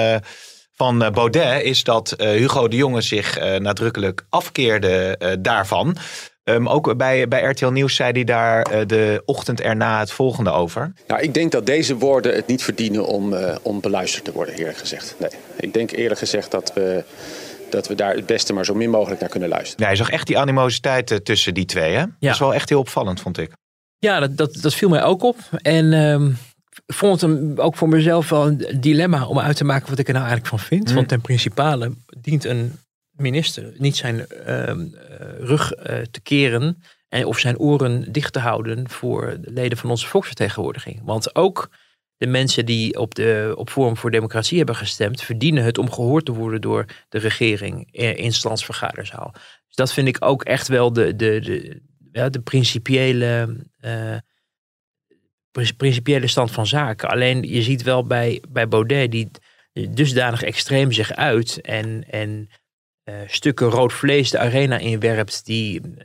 van 0.75 1.05
eh, 1.05 1.11
Baudet 1.11 1.63
is 1.63 1.85
dat 1.85 2.13
eh, 2.13 2.29
Hugo 2.29 2.69
de 2.69 2.77
Jonge 2.77 3.01
zich 3.01 3.39
eh, 3.39 3.61
nadrukkelijk 3.61 4.27
afkeerde 4.29 5.19
daarvan. 5.41 5.97
Um, 6.45 6.69
ook 6.69 6.97
bij, 6.97 7.29
bij 7.29 7.43
RTL 7.43 7.67
Nieuws 7.67 7.95
zei 7.95 8.13
hij 8.13 8.25
daar 8.25 8.87
de 8.87 9.23
ochtend 9.25 9.61
erna 9.61 9.99
het 9.99 10.11
volgende 10.11 10.51
over. 10.51 10.93
Nou, 11.07 11.23
ik 11.23 11.35
denk 11.35 11.53
dat 11.53 11.67
deze 11.67 11.97
woorden 11.97 12.35
het 12.35 12.47
niet 12.47 12.63
verdienen 12.63 13.07
om, 13.07 13.35
om 13.63 13.81
beluisterd 13.81 14.25
te 14.25 14.33
worden, 14.33 14.55
eerlijk 14.55 14.79
gezegd. 14.79 15.17
Nee, 15.19 15.31
ik 15.57 15.73
denk 15.73 15.91
eerlijk 15.91 16.19
gezegd 16.19 16.51
dat 16.51 16.73
we, 16.75 17.05
dat 17.71 17.89
we 17.89 17.95
daar 17.95 18.15
het 18.15 18.27
beste 18.27 18.53
maar 18.53 18.65
zo 18.65 18.75
min 18.75 18.91
mogelijk 18.91 19.21
naar 19.21 19.29
kunnen 19.29 19.49
luisteren. 19.49 19.85
Ja, 19.85 19.91
je 19.91 19.97
zag 19.97 20.11
echt 20.11 20.27
die 20.27 20.39
animositeit 20.39 21.25
tussen 21.25 21.55
die 21.55 21.65
twee. 21.65 21.93
Hè? 21.93 22.01
Ja. 22.01 22.09
Dat 22.19 22.33
is 22.33 22.39
wel 22.39 22.55
echt 22.55 22.69
heel 22.69 22.79
opvallend, 22.79 23.21
vond 23.21 23.39
ik. 23.39 23.53
Ja, 23.99 24.21
dat, 24.21 24.37
dat, 24.37 24.59
dat 24.61 24.75
viel 24.75 24.89
mij 24.89 25.03
ook 25.03 25.23
op. 25.23 25.37
En 25.63 25.93
um, 25.93 26.37
vond 26.87 27.21
het 27.21 27.31
hem 27.31 27.59
ook 27.59 27.77
voor 27.77 27.89
mezelf 27.89 28.29
wel 28.29 28.47
een 28.47 28.67
dilemma 28.81 29.27
om 29.27 29.39
uit 29.39 29.57
te 29.57 29.65
maken 29.65 29.91
wat 29.91 29.99
ik 29.99 30.07
er 30.07 30.15
nou 30.15 30.27
eigenlijk 30.27 30.57
van 30.57 30.67
vind. 30.67 30.89
Mm. 30.89 30.95
Want 30.95 31.09
ten 31.09 31.21
principale 31.21 31.93
dient 32.21 32.45
een 32.45 32.73
minister 33.11 33.73
niet 33.77 33.97
zijn 33.97 34.27
uh, 34.47 34.73
rug 35.39 35.77
uh, 35.77 35.85
te 36.11 36.21
keren 36.23 36.83
en 37.09 37.27
of 37.27 37.39
zijn 37.39 37.59
oren 37.59 38.13
dicht 38.13 38.33
te 38.33 38.39
houden 38.39 38.89
voor 38.89 39.37
de 39.41 39.51
leden 39.51 39.79
van 39.79 39.91
onze 39.91 40.07
volksvertegenwoordiging. 40.07 41.01
Want 41.05 41.35
ook 41.35 41.71
de 42.17 42.27
mensen 42.27 42.67
die 42.67 42.99
op, 42.99 43.15
de, 43.15 43.55
op 43.57 43.71
Forum 43.71 43.97
voor 43.97 44.11
Democratie 44.11 44.57
hebben 44.57 44.77
gestemd, 44.77 45.23
verdienen 45.23 45.65
het 45.65 45.79
om 45.79 45.91
gehoord 45.91 46.25
te 46.25 46.33
worden 46.33 46.61
door 46.61 46.85
de 47.09 47.19
regering 47.19 47.93
in 47.93 48.33
standsvergaderzaal. 48.33 49.31
Dus 49.67 49.75
dat 49.75 49.93
vind 49.93 50.09
ik 50.09 50.25
ook 50.25 50.43
echt 50.43 50.69
wel 50.69 50.93
de, 50.93 51.17
de, 51.17 51.41
de, 51.41 51.81
ja, 52.13 52.29
de 52.29 52.41
principiële 52.41 53.57
uh, 53.81 54.17
principiële 55.77 56.27
stand 56.27 56.51
van 56.51 56.67
zaken. 56.67 57.09
Alleen 57.09 57.43
je 57.43 57.63
ziet 57.63 57.83
wel 57.83 58.07
bij, 58.07 58.43
bij 58.49 58.69
Baudet 58.69 59.11
die 59.11 59.31
dusdanig 59.91 60.43
extreem 60.43 60.93
zich 60.93 61.13
uit 61.13 61.61
en, 61.61 62.05
en 62.11 62.49
uh, 63.05 63.21
stukken 63.27 63.69
rood 63.69 63.93
vlees 63.93 64.31
de 64.31 64.39
arena 64.39 64.79
inwerpt 64.79 65.45
die 65.45 65.81
uh, 65.81 66.05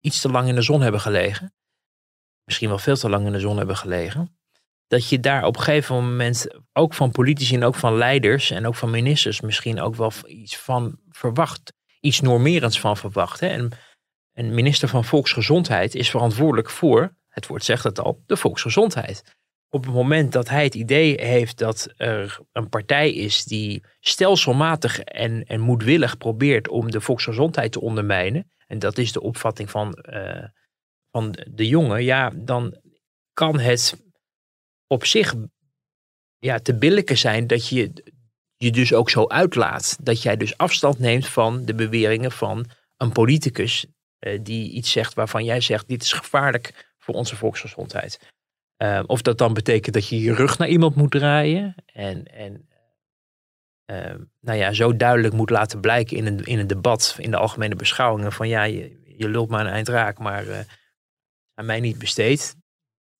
iets 0.00 0.20
te 0.20 0.30
lang 0.30 0.48
in 0.48 0.54
de 0.54 0.62
zon 0.62 0.80
hebben 0.80 1.00
gelegen. 1.00 1.54
Misschien 2.44 2.68
wel 2.68 2.78
veel 2.78 2.96
te 2.96 3.08
lang 3.08 3.26
in 3.26 3.32
de 3.32 3.40
zon 3.40 3.56
hebben 3.56 3.76
gelegen. 3.76 4.38
Dat 4.86 5.08
je 5.08 5.20
daar 5.20 5.44
op 5.44 5.56
een 5.56 5.62
gegeven 5.62 5.94
moment 5.94 6.46
ook 6.72 6.94
van 6.94 7.10
politici 7.10 7.54
en 7.54 7.64
ook 7.64 7.74
van 7.74 7.96
leiders 7.96 8.50
en 8.50 8.66
ook 8.66 8.74
van 8.74 8.90
ministers 8.90 9.40
misschien 9.40 9.80
ook 9.80 9.94
wel 9.94 10.12
iets 10.26 10.58
van 10.58 10.98
verwacht. 11.08 11.72
Iets 12.00 12.20
normerends 12.20 12.80
van 12.80 12.96
verwacht. 12.96 13.40
Hè? 13.40 13.46
En 13.46 13.70
een 14.32 14.54
minister 14.54 14.88
van 14.88 15.04
Volksgezondheid 15.04 15.94
is 15.94 16.10
verantwoordelijk 16.10 16.70
voor 16.70 17.16
het 17.34 17.46
woord 17.46 17.64
zegt 17.64 17.84
het 17.84 18.00
al, 18.00 18.22
de 18.26 18.36
volksgezondheid. 18.36 19.22
Op 19.68 19.84
het 19.84 19.94
moment 19.94 20.32
dat 20.32 20.48
hij 20.48 20.64
het 20.64 20.74
idee 20.74 21.24
heeft 21.24 21.58
dat 21.58 21.92
er 21.96 22.38
een 22.52 22.68
partij 22.68 23.12
is 23.12 23.44
die 23.44 23.84
stelselmatig 24.00 25.00
en, 25.00 25.44
en 25.44 25.60
moedwillig 25.60 26.16
probeert 26.16 26.68
om 26.68 26.90
de 26.90 27.00
volksgezondheid 27.00 27.72
te 27.72 27.80
ondermijnen, 27.80 28.50
en 28.66 28.78
dat 28.78 28.98
is 28.98 29.12
de 29.12 29.20
opvatting 29.20 29.70
van, 29.70 29.98
uh, 30.10 30.44
van 31.10 31.34
de 31.50 31.68
jongen, 31.68 32.04
ja, 32.04 32.30
dan 32.34 32.76
kan 33.32 33.58
het 33.58 33.96
op 34.86 35.04
zich 35.04 35.34
ja, 36.38 36.58
te 36.58 36.74
billijken 36.74 37.18
zijn 37.18 37.46
dat 37.46 37.68
je 37.68 38.12
je 38.56 38.70
dus 38.70 38.92
ook 38.92 39.10
zo 39.10 39.26
uitlaat. 39.26 39.96
Dat 40.02 40.22
jij 40.22 40.36
dus 40.36 40.56
afstand 40.56 40.98
neemt 40.98 41.26
van 41.26 41.64
de 41.64 41.74
beweringen 41.74 42.32
van 42.32 42.66
een 42.96 43.12
politicus 43.12 43.86
uh, 44.20 44.38
die 44.42 44.70
iets 44.70 44.90
zegt 44.90 45.14
waarvan 45.14 45.44
jij 45.44 45.60
zegt, 45.60 45.88
dit 45.88 46.02
is 46.02 46.12
gevaarlijk 46.12 46.93
voor 47.04 47.14
onze 47.14 47.36
volksgezondheid. 47.36 48.32
Uh, 48.78 49.02
of 49.06 49.22
dat 49.22 49.38
dan 49.38 49.54
betekent 49.54 49.94
dat 49.94 50.08
je 50.08 50.20
je 50.20 50.34
rug 50.34 50.58
naar 50.58 50.68
iemand 50.68 50.94
moet 50.94 51.10
draaien. 51.10 51.74
En, 51.86 52.24
en 52.24 52.68
uh, 53.86 54.14
nou 54.40 54.58
ja, 54.58 54.72
zo 54.72 54.96
duidelijk 54.96 55.34
moet 55.34 55.50
laten 55.50 55.80
blijken 55.80 56.16
in 56.16 56.26
een, 56.26 56.44
in 56.44 56.58
een 56.58 56.66
debat, 56.66 57.16
in 57.18 57.30
de 57.30 57.36
algemene 57.36 57.76
beschouwingen. 57.76 58.32
Van 58.32 58.48
ja, 58.48 58.62
je, 58.62 59.02
je 59.16 59.28
lult 59.28 59.48
maar 59.48 59.60
een 59.60 59.72
eind 59.72 59.88
raak, 59.88 60.18
maar 60.18 60.46
uh, 60.46 60.58
aan 61.54 61.66
mij 61.66 61.80
niet 61.80 61.98
besteed. 61.98 62.56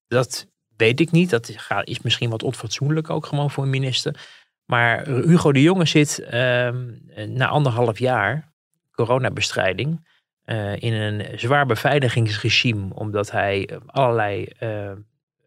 Dat 0.07 0.47
weet 0.75 0.99
ik 0.99 1.11
niet. 1.11 1.29
Dat 1.29 1.49
is 1.83 2.01
misschien 2.01 2.29
wat 2.29 2.43
onfatsoenlijk 2.43 3.09
ook 3.09 3.25
gewoon 3.25 3.51
voor 3.51 3.63
een 3.63 3.69
minister. 3.69 4.27
Maar 4.65 5.07
Hugo 5.07 5.51
de 5.51 5.61
Jonge 5.61 5.85
zit 5.85 6.19
ehm, 6.19 6.93
na 7.27 7.47
anderhalf 7.47 7.99
jaar 7.99 8.53
coronabestrijding 8.91 10.07
uh, 10.45 10.75
in 10.75 10.93
een 10.93 11.39
zwaar 11.39 11.65
beveiligingsregime, 11.65 12.93
omdat 12.93 13.31
hij 13.31 13.67
eh, 13.67 13.77
allerlei 13.85 14.47
uh, 14.59 14.91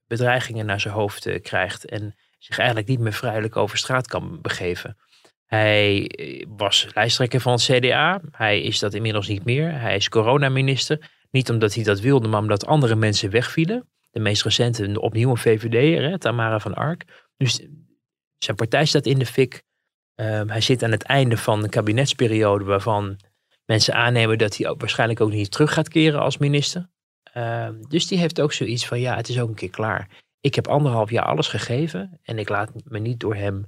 bedreigingen 0.06 0.66
naar 0.66 0.80
zijn 0.80 0.94
hoofd 0.94 1.40
krijgt 1.42 1.84
en 1.84 2.14
zich 2.38 2.58
eigenlijk 2.58 2.88
niet 2.88 2.98
meer 2.98 3.12
vrijelijk 3.12 3.56
over 3.56 3.78
straat 3.78 4.06
kan 4.06 4.38
begeven. 4.40 4.96
Hij 5.46 6.10
was 6.48 6.88
lijsttrekker 6.94 7.40
van 7.40 7.52
het 7.52 7.62
CDA. 7.62 8.20
Hij 8.30 8.62
is 8.62 8.78
dat 8.78 8.94
inmiddels 8.94 9.28
niet 9.28 9.44
meer. 9.44 9.80
Hij 9.80 9.96
is 9.96 10.08
coronaminister. 10.08 11.10
Niet 11.30 11.50
omdat 11.50 11.74
hij 11.74 11.84
dat 11.84 12.00
wilde, 12.00 12.28
maar 12.28 12.40
omdat 12.40 12.66
andere 12.66 12.94
mensen 12.94 13.30
wegvielen. 13.30 13.88
De 14.10 14.20
meest 14.20 14.42
recente, 14.42 15.00
opnieuw 15.00 15.30
een 15.30 15.36
VVD'er, 15.36 16.18
Tamara 16.18 16.58
van 16.58 16.74
Ark. 16.74 17.28
Dus 17.36 17.66
zijn 18.38 18.56
partij 18.56 18.84
staat 18.84 19.06
in 19.06 19.18
de 19.18 19.26
fik. 19.26 19.62
Uh, 20.16 20.42
hij 20.46 20.60
zit 20.60 20.82
aan 20.82 20.90
het 20.90 21.02
einde 21.02 21.36
van 21.36 21.62
een 21.62 21.70
kabinetsperiode 21.70 22.64
waarvan 22.64 23.16
mensen 23.68 23.94
aannemen 23.94 24.38
dat 24.38 24.56
hij 24.56 24.68
ook 24.68 24.80
waarschijnlijk 24.80 25.20
ook 25.20 25.30
niet 25.30 25.50
terug 25.50 25.72
gaat 25.72 25.88
keren 25.88 26.20
als 26.20 26.38
minister. 26.38 26.88
Uh, 27.36 27.68
dus 27.88 28.06
die 28.06 28.18
heeft 28.18 28.40
ook 28.40 28.52
zoiets 28.52 28.86
van, 28.86 29.00
ja, 29.00 29.16
het 29.16 29.28
is 29.28 29.40
ook 29.40 29.48
een 29.48 29.54
keer 29.54 29.70
klaar. 29.70 30.08
Ik 30.40 30.54
heb 30.54 30.68
anderhalf 30.68 31.10
jaar 31.10 31.24
alles 31.24 31.48
gegeven 31.48 32.20
en 32.22 32.38
ik 32.38 32.48
laat 32.48 32.70
me 32.84 32.98
niet 32.98 33.20
door 33.20 33.34
hem 33.34 33.64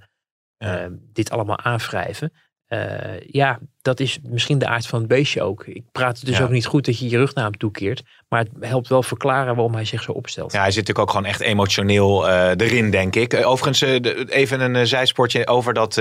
uh, 0.59 0.87
dit 1.13 1.31
allemaal 1.31 1.59
aanwrijven. 1.59 2.33
Uh, 2.69 3.21
ja, 3.21 3.59
dat 3.83 4.01
is 4.01 4.19
misschien 4.23 4.59
de 4.59 4.67
aard 4.67 4.87
van 4.87 4.99
het 4.99 5.09
beestje 5.09 5.43
ook. 5.43 5.67
Ik 5.67 5.85
praat 5.93 6.25
dus 6.27 6.39
Ja. 6.39 6.45
ook 6.45 6.51
niet 6.51 6.67
goed 6.67 6.85
dat 6.85 6.99
je 6.99 7.09
je 7.09 7.17
rug 7.17 7.35
naar 7.35 7.45
hem 7.45 7.57
toekeert. 7.57 8.03
Maar 8.29 8.41
het 8.41 8.51
helpt 8.61 8.89
wel 8.89 9.03
verklaren 9.03 9.55
waarom 9.55 9.75
hij 9.75 9.85
zich 9.85 10.03
zo 10.03 10.13
opstelt. 10.13 10.53
Ja, 10.53 10.61
hij 10.61 10.71
zit 10.71 10.87
natuurlijk 10.87 11.09
ook 11.09 11.17
gewoon 11.17 11.31
echt 11.33 11.41
emotioneel 11.41 12.29
eh, 12.29 12.67
erin, 12.67 12.91
denk 12.91 13.17
ik. 13.17 13.33
Eh, 13.33 13.49
Overigens, 13.51 13.83
eh, 13.83 14.27
even 14.29 14.61
een 14.61 14.77
eh, 14.77 14.85
zijsportje 14.85 15.47
over 15.47 15.75
dat 15.75 16.01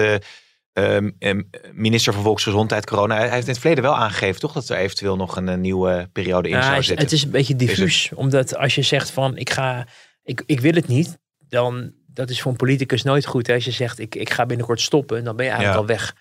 eh, 0.80 1.30
ehm, 1.30 1.42
minister 1.74 2.14
van 2.14 2.24
Volksgezondheid, 2.24 2.86
corona. 2.86 3.16
Hij 3.16 3.30
heeft 3.30 3.44
in 3.48 3.52
het 3.52 3.60
verleden 3.60 3.84
wel 3.84 3.96
aangegeven, 3.96 4.40
toch? 4.40 4.54
Dat 4.54 4.70
er 4.70 4.78
eventueel 4.78 5.16
nog 5.16 5.36
een, 5.36 5.50
eh, 5.50 5.58
nieuwe 5.58 6.10
periode 6.14 6.50
in 6.50 6.56
Ja, 6.56 6.62
zou 6.64 6.84
zitten. 6.84 7.04
het 7.06 7.14
is 7.14 7.24
een 7.24 7.32
beetje 7.32 7.56
diffuus. 7.56 8.12
Omdat 8.16 8.56
als 8.56 8.76
je 8.76 8.82
zegt 8.82 9.12
van 9.12 9.38
ik 9.38 9.50
ga, 9.50 9.88
ik, 10.24 10.44
ik 10.46 10.60
wil 10.60 10.74
het 10.74 10.88
niet, 10.88 11.18
dan 11.48 11.94
dat 12.08 12.30
is 12.30 12.42
voor 12.42 12.52
een 12.52 12.58
politicus 12.58 13.04
nooit 13.04 13.26
goed. 13.26 13.48
hè. 13.48 13.54
Als 13.54 13.66
je 13.66 13.72
zegt 13.72 14.00
ik, 14.00 14.16
ik 14.16 14.30
ga 14.30 14.46
binnenkort 14.46 14.82
stoppen, 14.82 15.24
dan 15.24 15.36
ben 15.36 15.46
je 15.46 15.52
eigenlijk 15.52 15.82
Ja. 15.88 15.94
al 15.94 15.98
weg. 15.98 16.16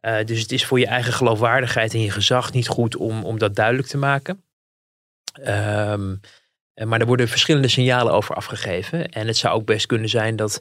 Eh, 0.00 0.24
dus 0.26 0.40
het 0.40 0.52
is 0.52 0.64
voor 0.66 0.78
je 0.78 0.86
eigen 0.86 1.12
geloofwaardigheid 1.12 1.94
en 1.94 2.00
je 2.00 2.10
gezag 2.10 2.52
niet 2.52 2.68
goed 2.68 2.96
om, 2.96 3.24
om 3.24 3.38
dat 3.38 3.54
duidelijk 3.54 3.88
te 3.88 3.96
maken. 3.98 4.44
Ehm, 5.32 6.14
eh, 6.74 6.86
maar 6.86 7.00
er 7.00 7.06
worden 7.06 7.28
verschillende 7.28 7.68
signalen 7.68 8.12
over 8.12 8.34
afgegeven. 8.34 9.08
En 9.08 9.26
het 9.26 9.36
zou 9.36 9.54
ook 9.54 9.66
best 9.66 9.86
kunnen 9.86 10.08
zijn 10.08 10.36
dat 10.36 10.60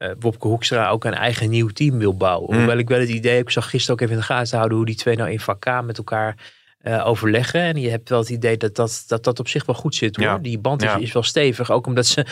eh 0.00 0.10
Wopke 0.18 0.48
Hoekstra 0.48 0.88
ook 0.88 1.04
een 1.04 1.14
eigen 1.14 1.50
nieuw 1.50 1.68
team 1.68 1.98
wil 1.98 2.16
bouwen. 2.16 2.50
Mm. 2.52 2.56
Hoewel 2.58 2.78
ik 2.78 2.88
wel 2.88 3.00
het 3.00 3.08
idee 3.08 3.32
heb, 3.36 3.42
ik 3.42 3.50
zag 3.50 3.70
gisteren 3.70 3.94
ook 3.94 4.00
even 4.00 4.14
in 4.14 4.20
de 4.20 4.26
gaten 4.26 4.56
houden 4.56 4.76
hoe 4.76 4.86
die 4.86 4.96
twee 4.96 5.16
nou 5.16 5.30
in 5.30 5.40
vak 5.40 5.60
K 5.60 5.82
met 5.84 5.98
elkaar 5.98 6.36
eh, 6.78 7.06
overleggen. 7.06 7.60
En 7.60 7.76
je 7.80 7.90
hebt 7.90 8.08
wel 8.08 8.18
het 8.18 8.28
idee 8.28 8.56
dat 8.56 8.74
dat, 8.76 9.04
dat, 9.06 9.24
dat 9.24 9.38
op 9.38 9.48
zich 9.48 9.66
wel 9.66 9.74
goed 9.74 9.94
zit 9.94 10.16
hoor. 10.16 10.24
Ja. 10.24 10.38
Die 10.38 10.58
band 10.58 10.82
is, 10.82 10.88
Ja. 10.88 10.96
is 10.98 11.12
wel 11.12 11.22
stevig, 11.22 11.70
ook 11.70 11.86
omdat 11.86 12.06
ze 12.06 12.24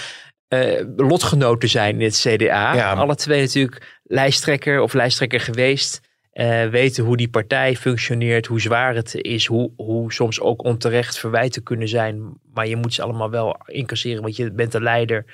eh, 0.49 0.85
lotgenoten 0.97 1.69
zijn 1.69 1.95
in 1.95 2.07
het 2.07 2.17
CDA. 2.27 2.75
Ja. 2.75 2.93
Alle 2.93 3.15
twee 3.15 3.41
natuurlijk 3.41 3.99
lijsttrekker 4.05 4.81
of 4.81 4.93
lijsttrekker 4.93 5.41
geweest. 5.41 6.01
eh, 6.33 6.67
weten 6.67 7.05
hoe 7.05 7.17
die 7.17 7.29
partij 7.29 7.77
functioneert, 7.77 8.47
hoe 8.47 8.61
zwaar 8.61 8.95
het 8.95 9.15
is, 9.15 9.47
hoe, 9.47 9.71
hoe 9.77 10.13
soms 10.13 10.41
ook 10.41 10.65
onterecht 10.65 11.19
verwijten 11.19 11.63
kunnen 11.63 11.89
zijn. 11.89 12.33
Maar 12.55 12.67
je 12.67 12.77
moet 12.77 12.95
ze 12.95 13.03
allemaal 13.03 13.31
wel 13.31 13.57
incasseren, 13.67 14.23
want 14.23 14.37
je 14.37 14.53
bent 14.53 14.73
de 14.73 14.81
leider. 14.81 15.25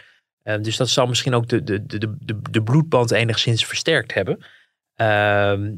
Eh, 0.45 0.61
dus 0.61 0.77
dat 0.77 0.89
zal 0.89 1.07
misschien 1.07 1.35
ook 1.35 1.49
de, 1.49 1.63
de, 1.63 1.87
de, 1.87 1.99
de, 2.19 2.39
de 2.51 2.63
bloedband 2.63 3.11
enigszins 3.11 3.67
versterkt 3.67 4.15
hebben. 4.15 4.45
Ehm, 4.95 5.77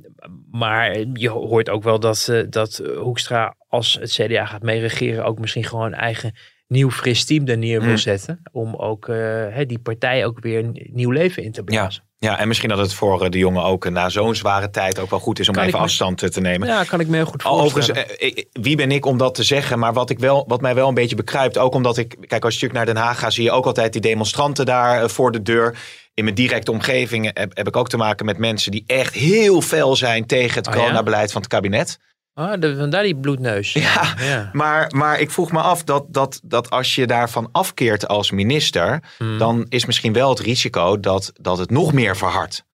maar 0.51 0.99
je 1.13 1.29
hoort 1.29 1.71
ook 1.71 1.83
wel 1.83 2.01
dat, 2.01 2.29
eh, 2.29 2.43
dat 2.49 2.77
Hoekstra, 2.97 3.55
als 3.69 3.95
het 3.95 4.11
CDA 4.11 4.45
gaat 4.45 4.63
meeregeren, 4.63 5.25
ook 5.25 5.39
misschien 5.39 5.65
gewoon 5.65 5.93
eigen 5.93 6.35
nieuw 6.69 6.91
fris 6.91 7.25
team 7.25 7.47
er 7.47 7.59
neer 7.59 7.79
wil 7.79 7.89
Hmm. 7.89 7.97
zetten. 7.97 8.41
Om 8.53 8.75
ook 8.75 9.09
eh, 9.09 9.17
hè, 9.51 9.67
die 9.67 9.79
partij 9.79 10.27
ook 10.27 10.39
weer 10.41 10.59
een 10.65 10.89
nieuw 10.93 11.11
leven 11.11 11.43
in 11.43 11.53
te 11.53 11.63
Ja. 11.65 11.65
blazen. 11.81 12.03
ja, 12.19 12.39
en 12.39 12.49
misschien 12.49 12.69
dat 12.69 12.79
het 12.79 12.93
voor 12.95 13.23
eh, 13.25 13.31
de 13.31 13.39
jongen 13.39 13.63
ook 13.63 13.85
eh, 13.85 13.93
na 13.93 14.09
zo'n 14.09 14.35
zware 14.35 14.71
tijd 14.71 14.99
ook 14.99 15.11
wel 15.11 15.19
goed 15.19 15.39
is 15.39 15.49
om 15.49 15.55
Kan 15.55 15.65
even 15.65 15.79
me- 15.79 15.85
afstand 15.85 16.33
te 16.33 16.41
nemen. 16.41 16.69
Ja, 16.69 16.85
kan 16.85 17.01
ik 17.01 17.09
me 17.09 17.17
heel 17.17 17.25
goed 17.27 17.43
voorstellen. 17.43 18.03
Overigens, 18.05 18.45
wie 18.53 18.77
ben 18.77 18.91
ik 18.91 19.07
om 19.07 19.19
dat 19.19 19.35
te 19.35 19.43
zeggen? 19.43 19.79
Maar 19.79 19.93
wat, 19.93 20.11
ik 20.11 20.19
wel, 20.19 20.45
wat 20.47 20.61
mij 20.61 20.75
wel 20.75 20.89
een 20.89 20.95
beetje 20.95 21.17
bekruipt, 21.17 21.59
ook 21.59 21.75
omdat 21.75 21.97
ik... 21.97 22.17
Kijk, 22.27 22.45
als 22.45 22.55
je 22.55 22.61
natuurlijk 22.61 22.73
naar 22.73 22.95
Den 22.95 23.05
Haag 23.05 23.19
gaat, 23.19 23.33
zie 23.33 23.45
je 23.45 23.51
ook 23.51 23.67
altijd 23.67 23.93
die 23.93 24.01
demonstranten 24.03 24.67
daar 24.67 25.11
voor 25.11 25.33
de 25.33 25.43
deur. 25.43 25.79
In 26.15 26.25
mijn 26.25 26.37
directe 26.37 26.71
omgeving 26.71 27.31
heb, 27.35 27.57
heb 27.57 27.67
ik 27.67 27.77
ook 27.77 27.89
te 27.89 27.97
maken 27.97 28.27
met 28.27 28.39
mensen 28.39 28.71
die 28.71 28.85
echt 28.87 29.15
heel 29.15 29.61
fel 29.61 29.97
zijn 29.97 30.27
tegen 30.27 30.55
het 30.55 30.67
Oh 30.69 30.75
ja? 30.75 30.81
coronabeleid 30.81 31.33
van 31.33 31.41
het 31.41 31.51
kabinet. 31.51 31.99
Ah, 32.39 32.61
de, 32.61 32.77
vandaar 32.77 33.03
die 33.03 33.17
bloedneus. 33.17 33.73
Ja, 33.73 34.15
ja. 34.19 34.51
Maar, 34.53 34.93
maar 34.95 35.21
ik 35.21 35.31
vroeg 35.31 35.53
me 35.53 35.61
af 35.61 35.85
dat, 35.85 36.05
dat, 36.09 36.41
dat 36.45 36.71
als 36.71 36.95
je 36.95 37.07
daarvan 37.07 37.49
afkeert 37.53 38.09
als 38.09 38.31
minister, 38.31 39.01
Hmm. 39.19 39.39
dan 39.39 39.67
is 39.69 39.87
misschien 39.87 40.13
wel 40.13 40.29
het 40.29 40.41
risico 40.41 41.01
dat, 41.01 41.33
dat 41.41 41.59
het 41.59 41.71
nog 41.71 41.93
meer 41.93 42.17
verhardt. 42.17 42.65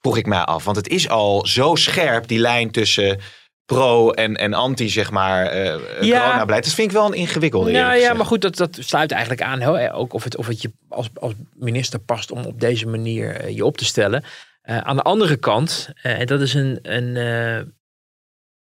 Vroeg 0.00 0.16
ik 0.16 0.26
mij 0.26 0.38
af. 0.38 0.64
Want 0.64 0.76
het 0.76 0.88
is 0.88 1.08
al 1.08 1.46
zo 1.46 1.74
scherp, 1.74 2.28
die 2.28 2.38
lijn 2.38 2.70
tussen 2.70 3.18
pro 3.64 4.10
en, 4.10 4.36
en 4.36 4.54
anti, 4.54 4.88
zeg 4.88 5.10
maar, 5.10 5.56
Ja. 6.04 6.20
coronabeleid. 6.24 6.64
Dat 6.64 6.72
vind 6.74 6.88
ik 6.90 6.96
wel 6.96 7.06
een 7.06 7.12
ingewikkelde. 7.12 7.70
Nou 7.70 7.96
ja, 7.96 8.12
maar 8.14 8.26
goed, 8.26 8.40
dat, 8.42 8.56
dat 8.56 8.76
sluit 8.80 9.10
eigenlijk 9.10 9.42
aan. 9.42 9.60
Hè? 9.60 9.94
Ook 9.94 10.12
of 10.12 10.24
het, 10.24 10.36
of 10.36 10.46
het 10.46 10.62
je 10.62 10.72
als, 10.88 11.08
als 11.14 11.32
minister 11.54 11.98
past 11.98 12.30
om 12.30 12.44
op 12.44 12.60
deze 12.60 12.86
manier 12.86 13.36
eh, 13.36 13.54
je 13.56 13.64
op 13.64 13.76
te 13.76 13.84
stellen. 13.84 14.24
Aan 14.62 14.96
de 14.96 15.02
andere 15.02 15.36
kant, 15.36 15.88
en 16.02 16.26
dat 16.26 16.40
is 16.40 16.54
een, 16.54 16.78
een, 16.82 17.16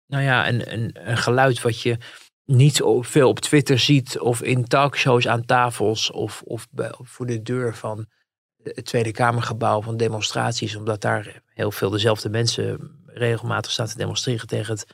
nou 0.07 0.23
ja, 0.23 0.47
een, 0.47 0.73
een, 0.73 0.95
een 1.09 1.17
geluid 1.17 1.61
wat 1.61 1.81
je 1.81 1.97
niet 2.45 2.81
veel 2.99 3.29
op 3.29 3.39
Twitter 3.39 3.79
ziet 3.79 4.19
of 4.19 4.41
in 4.41 4.67
talkshows 4.67 5.27
aan 5.27 5.45
tafels 5.45 6.11
of, 6.11 6.41
of 6.45 6.67
voor 7.01 7.25
de 7.25 7.41
deur 7.41 7.75
van 7.75 8.07
het 8.63 8.85
Tweede 8.85 9.11
Kamergebouw 9.11 9.81
van 9.81 9.97
demonstraties, 9.97 10.75
omdat 10.75 11.01
daar 11.01 11.41
heel 11.53 11.71
veel 11.71 11.89
dezelfde 11.89 12.29
mensen 12.29 12.95
regelmatig 13.05 13.71
staan 13.71 13.87
te 13.87 13.97
demonstreren 13.97 14.47
tegen 14.47 14.73
het 14.73 14.85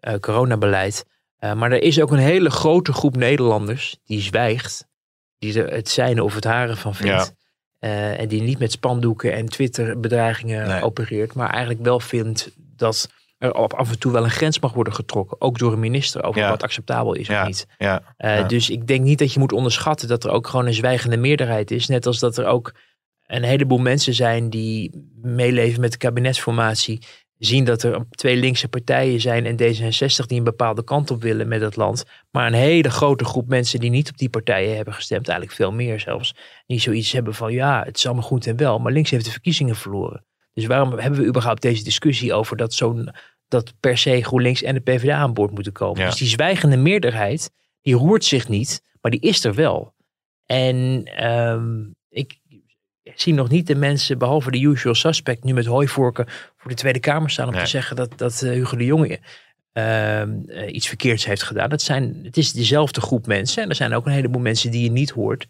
eh, 0.00 0.14
coronabeleid. 0.14 1.04
Eh, 1.36 1.54
maar 1.54 1.72
er 1.72 1.82
is 1.82 2.00
ook 2.00 2.10
een 2.10 2.18
hele 2.18 2.50
grote 2.50 2.92
groep 2.92 3.16
Nederlanders 3.16 3.98
die 4.04 4.20
zwijgt, 4.20 4.86
die 5.38 5.62
er 5.62 5.72
het 5.72 5.88
zijne 5.88 6.24
of 6.24 6.34
het 6.34 6.44
haren 6.44 6.76
van 6.76 6.94
vindt. 6.94 7.12
Ja. 7.12 7.38
Eh, 7.78 8.20
en 8.20 8.28
die 8.28 8.42
niet 8.42 8.58
met 8.58 8.72
spandoeken 8.72 9.32
en 9.32 9.46
Twitter-bedreigingen 9.46 10.68
Nee. 10.68 10.82
opereert, 10.82 11.34
maar 11.34 11.50
eigenlijk 11.50 11.82
wel 11.82 12.00
vindt 12.00 12.50
dat 12.56 13.08
er 13.40 13.54
op 13.54 13.72
af 13.74 13.90
en 13.90 13.98
toe 13.98 14.12
wel 14.12 14.24
een 14.24 14.30
grens 14.30 14.58
mag 14.60 14.72
worden 14.72 14.92
getrokken, 14.94 15.40
ook 15.40 15.58
door 15.58 15.72
een 15.72 15.78
minister, 15.80 16.22
over 16.24 16.40
Ja. 16.40 16.48
wat 16.50 16.62
acceptabel 16.62 17.14
is 17.14 17.26
Ja, 17.26 17.40
of 17.40 17.46
niet. 17.46 17.66
ja, 17.78 18.02
Eh, 18.16 18.36
ja. 18.38 18.42
Dus 18.42 18.70
ik 18.70 18.86
denk 18.86 19.04
niet 19.04 19.18
dat 19.18 19.32
je 19.32 19.38
moet 19.38 19.52
onderschatten 19.52 20.08
dat 20.08 20.24
er 20.24 20.30
ook 20.30 20.46
gewoon 20.46 20.66
een 20.66 20.74
zwijgende 20.74 21.16
meerderheid 21.16 21.70
is. 21.70 21.86
Net 21.86 22.06
als 22.06 22.18
dat 22.18 22.38
er 22.38 22.46
ook 22.46 22.74
een 23.26 23.42
heleboel 23.42 23.78
mensen 23.78 24.14
zijn 24.14 24.50
die 24.50 25.08
meeleven 25.22 25.80
met 25.80 25.92
de 25.92 25.98
kabinetsformatie. 25.98 27.02
Zien 27.38 27.64
dat 27.64 27.82
er 27.82 28.06
twee 28.10 28.36
linkse 28.36 28.68
partijen 28.68 29.20
zijn 29.20 29.46
en 29.46 29.56
D66 29.56 30.26
die 30.26 30.38
een 30.38 30.44
bepaalde 30.44 30.84
kant 30.84 31.10
op 31.10 31.22
willen 31.22 31.48
met 31.48 31.60
het 31.60 31.76
land. 31.76 32.04
Maar 32.30 32.46
een 32.46 32.52
hele 32.52 32.90
grote 32.90 33.24
groep 33.24 33.48
mensen 33.48 33.80
die 33.80 33.90
niet 33.90 34.08
op 34.10 34.18
die 34.18 34.28
partijen 34.30 34.76
hebben 34.76 34.94
gestemd, 34.94 35.28
eigenlijk 35.28 35.58
veel 35.58 35.72
meer 35.72 36.00
zelfs. 36.00 36.34
Die 36.66 36.80
zoiets 36.80 37.12
hebben 37.12 37.34
van 37.34 37.52
ja, 37.52 37.82
het 37.84 37.96
is 37.96 38.06
allemaal 38.06 38.24
goed 38.24 38.46
en 38.46 38.56
wel, 38.56 38.78
maar 38.78 38.92
links 38.92 39.10
heeft 39.10 39.24
de 39.24 39.30
verkiezingen 39.30 39.76
verloren. 39.76 40.24
Dus 40.52 40.66
waarom 40.66 40.98
hebben 40.98 41.20
we 41.20 41.26
überhaupt 41.26 41.62
deze 41.62 41.84
discussie 41.84 42.32
over 42.32 42.56
dat, 42.56 42.74
zo'n, 42.74 43.10
dat 43.50 43.74
per 43.80 43.98
se 43.98 44.22
GroenLinks 44.22 44.62
en 44.62 44.74
de 44.74 44.80
PvdA 44.80 45.16
aan 45.16 45.34
boord 45.34 45.50
moeten 45.52 45.72
komen? 45.72 46.00
Ja. 46.00 46.06
Dus 46.08 46.18
die 46.18 46.28
zwijgende 46.28 46.76
meerderheid, 46.76 47.50
die 47.82 47.94
roert 47.94 48.24
zich 48.24 48.48
niet, 48.48 48.82
maar 49.00 49.10
die 49.10 49.20
is 49.20 49.44
er 49.44 49.54
wel. 49.54 49.94
En 50.46 51.02
ehm, 51.04 51.84
ik 52.08 52.38
zie 53.14 53.34
nog 53.34 53.48
niet 53.48 53.66
de 53.66 53.74
mensen, 53.74 54.18
behalve 54.18 54.50
de 54.50 54.60
usual 54.60 54.94
suspect, 54.94 55.44
nu 55.44 55.52
met 55.52 55.66
hooivorken 55.66 56.26
voor 56.56 56.70
de 56.70 56.76
Tweede 56.76 57.00
Kamer 57.00 57.30
staan 57.30 57.46
om 57.48 57.52
Nee. 57.54 57.62
te 57.62 57.68
zeggen 57.68 57.96
dat, 57.96 58.18
dat 58.18 58.42
eh, 58.42 58.50
Hugo 58.50 58.76
de 58.76 58.84
Jonge 58.84 59.20
ehm, 59.72 60.38
eh, 60.46 60.74
iets 60.74 60.88
verkeerds 60.88 61.24
heeft 61.24 61.42
gedaan. 61.42 61.68
Dat 61.68 61.82
zijn, 61.82 62.20
het 62.22 62.36
is 62.36 62.52
dezelfde 62.52 63.00
groep 63.00 63.26
mensen. 63.26 63.62
En 63.62 63.68
er 63.68 63.74
zijn 63.74 63.94
ook 63.94 64.06
een 64.06 64.12
heleboel 64.12 64.40
mensen 64.42 64.70
die 64.70 64.82
je 64.82 64.90
niet 64.90 65.10
hoort. 65.10 65.46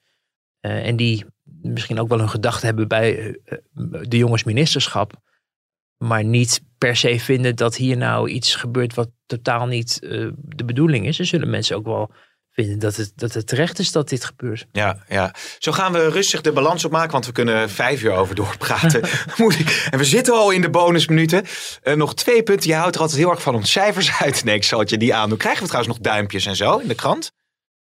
eh, 0.60 0.86
en 0.86 0.96
die 0.96 1.24
misschien 1.62 2.00
ook 2.00 2.08
wel 2.08 2.18
hun 2.18 2.28
gedachten 2.28 2.66
hebben 2.66 2.88
bij 2.88 3.38
de 4.08 4.16
jongens 4.16 4.44
ministerschap. 4.44 5.12
Maar 5.96 6.24
niet 6.24 6.60
per 6.80 6.96
se 6.96 7.20
vinden 7.20 7.56
dat 7.56 7.76
hier 7.76 7.96
nou 7.96 8.28
iets 8.28 8.54
gebeurt 8.54 8.94
wat 8.94 9.08
totaal 9.26 9.66
niet 9.66 9.98
eh, 10.02 10.26
de 10.36 10.64
bedoeling 10.64 11.06
is. 11.06 11.18
Er 11.18 11.26
zullen 11.26 11.50
mensen 11.50 11.76
ook 11.76 11.84
wel 11.84 12.10
vinden 12.50 12.78
dat 12.78 12.96
het, 12.96 13.12
dat 13.16 13.32
het 13.34 13.46
terecht 13.46 13.78
is 13.78 13.92
dat 13.92 14.08
dit 14.08 14.24
gebeurt. 14.24 14.66
Ja, 14.72 15.04
ja, 15.08 15.34
zo 15.58 15.72
gaan 15.72 15.92
we 15.92 16.08
rustig 16.08 16.40
de 16.40 16.52
balans 16.52 16.84
opmaken, 16.84 17.12
want 17.12 17.26
we 17.26 17.32
kunnen 17.32 17.70
vijf 17.70 18.02
uur 18.02 18.12
over 18.12 18.34
doorpraten. 18.34 19.08
Moet 19.36 19.58
ik- 19.58 19.88
en 19.90 19.98
we 19.98 20.04
zitten 20.04 20.34
al 20.34 20.50
in 20.50 20.60
de 20.60 20.70
bonusminuten. 20.70 21.44
Eh, 21.82 21.94
nog 21.94 22.14
twee 22.14 22.42
punten. 22.42 22.68
Je 22.70 22.74
houdt 22.76 22.94
er 22.94 23.00
altijd 23.00 23.18
heel 23.20 23.30
erg 23.30 23.42
van 23.42 23.54
om 23.54 23.64
cijfers 23.64 24.12
uit. 24.20 24.44
Nee, 24.44 24.54
ik 24.54 24.64
zal 24.64 24.78
het 24.78 24.90
je 24.90 24.96
die 24.98 25.14
aandoen. 25.14 25.38
Krijgen 25.38 25.62
we 25.62 25.68
trouwens 25.68 25.96
nog 25.96 26.06
duimpjes 26.12 26.46
en 26.46 26.56
zo 26.56 26.78
in 26.78 26.88
de 26.88 26.94
krant? 26.94 27.32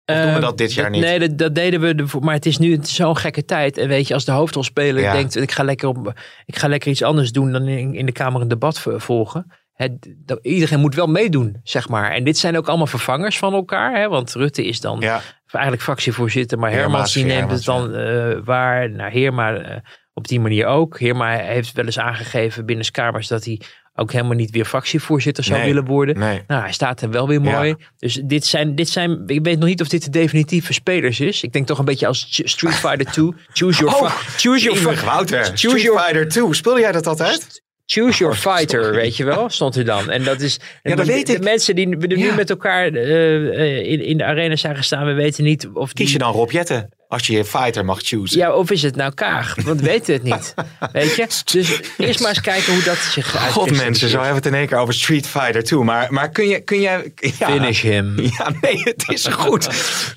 Of 0.07 0.17
doen 0.17 0.25
we 0.27 0.33
Eh, 0.35 0.41
dat 0.41 0.59
dit 0.59 0.73
jaar 0.75 0.91
niet? 0.91 1.03
Nee, 1.03 1.19
dat, 1.19 1.39
dat 1.39 1.55
deden 1.55 1.81
we. 1.81 2.19
Maar 2.21 2.35
het 2.35 2.47
is 2.47 2.59
nu 2.59 2.79
zo'n 2.83 3.17
gekke 3.17 3.45
tijd. 3.45 3.79
En 3.79 3.89
weet 3.89 4.09
je, 4.09 4.15
als 4.15 4.25
de 4.25 4.33
hoofdrolspeler 4.33 5.03
Ja. 5.03 5.13
denkt: 5.13 5.37
ik 5.37 5.53
ga, 5.53 5.63
lekker 5.63 5.89
op, 5.89 6.13
ik 6.45 6.57
ga 6.57 6.69
lekker 6.69 6.91
iets 6.91 7.03
anders 7.03 7.33
doen 7.33 7.53
dan 7.53 7.69
in, 7.69 7.95
in 7.95 8.07
de 8.07 8.13
Kamer 8.13 8.41
een 8.41 8.49
debat 8.49 8.81
volgen. 8.97 9.47
Het, 9.73 10.15
dat- 10.17 10.39
iedereen 10.43 10.81
moet 10.81 10.95
wel 10.95 11.07
meedoen, 11.07 11.57
zeg 11.63 11.89
maar. 11.89 12.11
En 12.11 12.25
dit 12.25 12.39
zijn 12.39 12.57
ook 12.57 12.69
allemaal 12.69 12.87
vervangers 12.87 13.39
van 13.39 13.53
elkaar. 13.53 14.01
Hè? 14.01 14.09
Want 14.09 14.33
Rutte 14.35 14.65
is 14.65 14.81
dan 14.81 15.01
Ja, 15.01 15.21
eigenlijk 15.47 15.83
fractievoorzitter. 15.83 16.59
Maar 16.59 16.71
Hermans 16.71 17.13
die 17.13 17.25
neemt 17.25 17.51
het 17.51 17.65
dan 17.65 17.95
eh, 17.95 18.37
waar. 18.45 18.91
Nou, 18.91 19.11
Heerma 19.11 19.55
eh, 19.55 19.77
op 20.15 20.29
die 20.29 20.41
manier 20.41 20.67
ook. 20.67 20.99
Heerma 20.99 21.37
heeft 21.37 21.73
wel 21.73 21.85
eens 21.85 21.99
aangegeven 21.99 22.67
binnen 22.67 22.91
kamers 22.91 23.29
dat 23.29 23.45
hij 23.45 23.61
ook 23.97 24.13
helemaal 24.13 24.37
niet 24.37 24.51
weer 24.51 24.65
fractievoorzitter 24.65 25.45
zou 25.45 25.59
Nee, 25.59 25.67
willen 25.69 25.85
worden. 25.85 26.19
nee. 26.19 26.43
Nou, 26.47 26.63
hij 26.63 26.73
staat 26.73 27.01
er 27.03 27.11
wel 27.11 27.29
weer 27.29 27.41
mooi. 27.41 27.69
Ja. 27.69 27.77
Dus 27.99 28.15
dit 28.25 28.45
zijn, 28.47 28.75
dit 28.75 28.89
zijn, 28.89 29.23
ik 29.27 29.45
weet 29.45 29.59
nog 29.59 29.69
niet 29.69 29.81
of 29.81 29.89
dit 29.89 30.05
de 30.05 30.11
definitieve 30.11 30.73
spelers 30.73 31.21
is. 31.21 31.43
Ik 31.43 31.53
denk 31.53 31.67
toch 31.67 31.79
een 31.79 31.85
beetje 31.85 32.07
als 32.07 32.41
Street 32.45 32.75
Fighter 32.75 33.05
2. 33.13 33.31
Choose 33.53 33.81
your, 33.85 33.95
Oh, 34.03 34.11
choose 34.37 34.65
your, 34.65 34.79
Eeuwig 34.81 34.99
fi- 34.99 35.05
Wouter. 35.07 35.45
choose 35.45 35.57
Street 35.57 35.83
your, 35.83 36.01
Fighter 36.01 36.29
2. 36.29 36.55
Speelde 36.55 36.81
jij 36.81 36.93
dat 36.93 37.07
altijd? 37.07 37.63
choose 37.87 38.19
your 38.19 38.35
fighter, 38.35 38.95
weet 38.95 39.17
je 39.17 39.25
wel, 39.25 39.49
stond 39.51 39.77
er 39.77 39.85
dan. 39.85 40.11
En 40.11 40.25
dat 40.25 40.41
is, 40.41 40.61
Ja, 40.83 40.95
dat 40.95 41.07
de, 41.07 41.13
weet 41.13 41.27
de 41.27 41.33
ik. 41.33 41.43
mensen 41.43 41.75
die 41.75 41.89
we 41.89 42.07
nu 42.07 42.19
Ja. 42.19 42.35
met 42.35 42.51
elkaar 42.51 42.87
eh, 42.93 43.37
eh, 43.61 43.87
in, 43.93 44.01
in 44.05 44.17
de 44.17 44.25
arena 44.25 44.57
zijn 44.57 44.77
gestaan, 44.77 45.07
we 45.07 45.13
weten 45.13 45.45
niet 45.45 45.69
of 45.73 45.93
die... 45.93 46.05
Kies 46.05 46.13
je 46.13 46.19
dan 46.19 46.33
Rob 46.33 46.51
Jetten 46.51 46.89
als 47.15 47.27
je 47.27 47.33
je 47.33 47.45
fighter 47.45 47.85
mag 47.85 48.01
choose? 48.03 48.39
Ja, 48.39 48.53
of 48.53 48.71
is 48.71 48.83
het 48.83 48.97
nou 48.97 49.15
Kaag? 49.15 49.55
Want 49.65 49.81
we 49.81 49.87
weten 49.87 50.15
het 50.15 50.23
niet. 50.23 50.55
Weet 50.93 51.17
je? 51.17 51.27
Dus 51.45 51.81
eerst 51.99 52.21
maar 52.21 52.29
eens 52.29 52.41
kijken 52.41 52.73
hoe 52.73 52.83
dat 52.83 52.97
zich 52.97 53.31
God 53.31 53.41
uitkristalliseert. 53.41 53.85
mensen, 53.85 54.09
zo 54.09 54.15
hebben 54.17 54.35
we 54.35 54.39
het 54.43 54.47
in 54.47 54.55
één 54.55 54.67
keer 54.67 54.79
over 54.79 54.95
Street 54.95 55.27
Fighter 55.27 55.65
2. 55.65 55.81
Maar, 55.81 56.13
maar 56.13 56.31
kun, 56.31 56.49
je, 56.49 56.61
kun 56.61 56.81
jij... 56.81 57.13
Ja, 57.17 57.47
Finish 57.47 57.83
him. 57.83 58.15
Ja, 58.39 58.53
nee, 58.61 58.81
het 58.83 59.05
is 59.07 59.27
goed. 59.27 59.69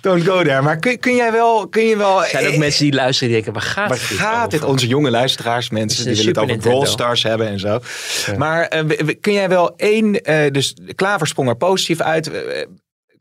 Don't 0.02 0.24
go 0.24 0.44
there. 0.44 0.62
Maar 0.62 0.78
kun, 0.78 1.00
kun 1.00 1.16
jij 1.16 1.32
wel... 1.32 1.68
Kun 1.68 1.84
je 1.84 1.98
wel 1.98 2.24
Er 2.24 2.30
zijn 2.30 2.46
ook 2.46 2.52
eh, 2.52 2.60
mensen 2.60 2.84
die 2.84 2.94
luisteren 2.94 3.34
die 3.34 3.44
denken, 3.44 3.62
waar 3.62 3.72
gaat 3.72 3.90
Waar 3.90 4.08
dit 4.10 4.18
gaat 4.18 4.52
dit? 4.52 4.64
Onze 4.64 4.88
jonge 4.88 5.10
luisteraars, 5.10 5.70
mensen, 5.70 6.06
die 6.06 6.16
willen 6.16 6.28
het 6.28 6.38
over 6.38 6.58
Brawl. 6.58 6.86
Stars 6.86 7.24
hebben 7.24 7.48
en 7.48 7.60
zo. 7.60 7.80
Maar 8.38 8.68
eh, 8.68 9.08
kun 9.22 9.34
jij 9.34 9.50
wel 9.50 9.76
één, 9.76 10.22
eh, 10.24 10.52
dus 10.52 10.76
Klaver 10.96 11.28
sprong 11.28 11.50
er 11.50 11.56
positief 11.56 12.02
uit. 12.02 12.32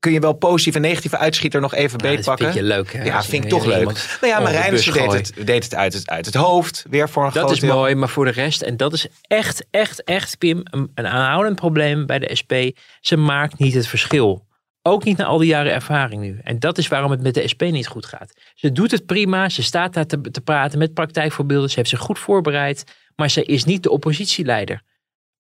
Kun 0.07 0.15
je 0.15 0.21
wel 0.21 0.33
positieve 0.33 0.79
en 0.79 0.85
negatieve 0.85 1.19
uitschieter 1.19 1.61
nog 1.61 1.75
even 1.75 1.99
Nou, 1.99 2.03
dat 2.03 2.17
beetpakken? 2.17 2.53
vind 2.53 2.59
je 2.59 2.75
leuk, 2.75 2.93
hè? 2.93 3.05
Ja, 3.05 3.23
vind 3.23 3.45
ik 3.45 3.51
toch 3.51 3.65
leuk. 3.65 4.19
Nou 4.21 4.53
ja, 4.53 4.71
bus 4.71 4.85
deed 4.85 5.13
het, 5.13 5.33
deed 5.47 5.65
het, 5.65 5.75
uit, 5.75 5.93
het 5.93 6.11
uit 6.11 6.27
het 6.27 6.35
hoofd. 6.35 6.85
Weer 6.91 7.09
voor 7.09 7.25
een 7.25 7.33
Dat 7.33 7.45
groot 7.45 7.57
is 7.57 7.61
mooi, 7.61 7.95
maar 7.95 8.09
voor 8.09 8.25
de 8.25 8.31
rest, 8.31 8.63
en 8.63 8.77
dat 8.77 8.93
is 8.93 9.07
echt, 9.23 9.67
echt, 9.71 10.05
echt, 10.05 10.39
Pim, 10.39 10.61
een, 10.65 10.91
een 10.95 11.07
aanhoudend 11.07 11.57
probleem 11.57 12.07
bij 12.07 12.19
de 12.19 12.35
SP. 12.41 12.53
Ze 13.01 13.17
maakt 13.17 13.59
niet 13.59 13.75
het 13.75 13.87
verschil. 13.87 14.47
Ook 14.83 15.05
niet 15.05 15.17
na 15.17 15.25
al 15.25 15.39
die 15.39 15.49
jaren 15.49 15.73
ervaring 15.73 16.23
nu. 16.23 16.39
En 16.43 16.59
dat 16.59 16.79
is 16.79 16.89
waarom 16.89 17.11
het 17.11 17.23
met 17.23 17.35
de 17.35 17.49
SP 17.53 17.63
niet 17.63 17.87
goed 17.87 18.07
gaat. 18.07 18.33
Ze 18.55 18.73
doet 18.73 18.91
het 18.91 19.07
prima, 19.07 19.49
ze 19.49 19.63
staat 19.63 19.95
daar 19.95 20.07
te, 20.07 20.21
te 20.21 20.41
praten 20.41 20.79
met 20.79 20.95
praktijkvoorbeelden. 20.95 21.71
Ze 21.71 21.77
heeft 21.77 21.89
zich 21.91 22.01
goed 22.01 22.19
voorbereid, 22.19 22.85
maar 23.17 23.31
ze 23.31 23.45
is 23.45 23.65
niet 23.65 23.83
de 23.83 23.91
oppositieleider. 23.91 24.83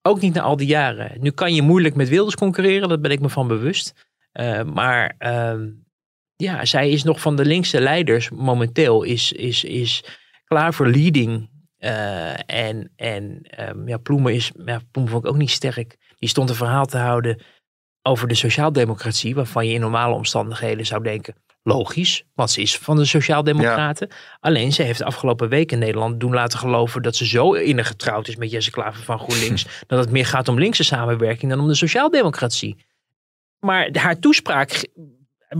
Ook 0.02 0.20
niet 0.20 0.34
na 0.34 0.40
al 0.40 0.56
die 0.56 0.66
jaren. 0.66 1.12
Nu 1.20 1.30
kan 1.30 1.54
je 1.54 1.62
moeilijk 1.62 1.94
met 1.94 2.08
Wilders 2.08 2.34
concurreren, 2.34 2.88
daar 2.88 3.00
ben 3.00 3.10
ik 3.10 3.20
me 3.20 3.28
van 3.28 3.48
bewust. 3.48 3.92
Eh, 4.36 4.62
maar 4.62 5.14
ehm, 5.18 5.68
ja, 6.36 6.64
zij 6.64 6.90
is 6.90 7.02
nog 7.02 7.20
van 7.20 7.36
de 7.36 7.44
linkse 7.44 7.80
leiders 7.80 8.30
momenteel, 8.30 9.02
is, 9.02 9.32
is, 9.32 9.64
is 9.64 10.04
klaar 10.44 10.74
voor 10.74 10.88
leading. 10.88 11.50
Eh, 11.76 12.50
en 12.50 12.92
en 12.96 13.40
ehm, 13.42 13.88
ja, 13.88 13.96
Ploemen, 13.96 14.34
is, 14.34 14.52
ja, 14.64 14.80
Ploemen 14.90 15.12
vond 15.12 15.24
ik 15.24 15.30
ook 15.30 15.36
niet 15.36 15.50
sterk. 15.50 15.96
Die 16.18 16.28
stond 16.28 16.50
een 16.50 16.56
verhaal 16.56 16.86
te 16.86 16.98
houden 16.98 17.42
over 18.02 18.28
de 18.28 18.34
sociaaldemocratie, 18.34 19.34
waarvan 19.34 19.66
je 19.66 19.74
in 19.74 19.80
normale 19.80 20.14
omstandigheden 20.14 20.86
zou 20.86 21.02
denken, 21.02 21.34
logisch, 21.62 22.24
want 22.34 22.50
ze 22.50 22.60
is 22.60 22.78
van 22.78 22.96
de 22.96 23.04
sociaaldemocraten. 23.04 24.08
Alleen 24.40 24.72
ze 24.72 24.82
heeft 24.82 24.98
de 24.98 25.04
afgelopen 25.04 25.48
week 25.48 25.72
in 25.72 25.78
Nederland 25.78 26.20
doen 26.20 26.32
laten 26.32 26.58
geloven 26.58 27.02
dat 27.02 27.16
ze 27.16 27.26
zo 27.26 27.52
innig 27.52 27.86
getrouwd 27.86 28.28
is 28.28 28.36
met 28.36 28.50
Jesse 28.50 28.70
Klaver 28.70 29.02
van 29.02 29.18
GroenLinks, 29.18 29.66
dat 29.86 29.98
het 29.98 30.10
meer 30.10 30.26
gaat 30.26 30.48
om 30.48 30.58
linkse 30.58 30.84
samenwerking 30.84 31.50
dan 31.50 31.60
om 31.60 31.68
de 31.68 31.74
sociaaldemocratie. 31.74 32.76
Maar 33.60 33.88
haar 33.92 34.18
toespraak 34.18 34.86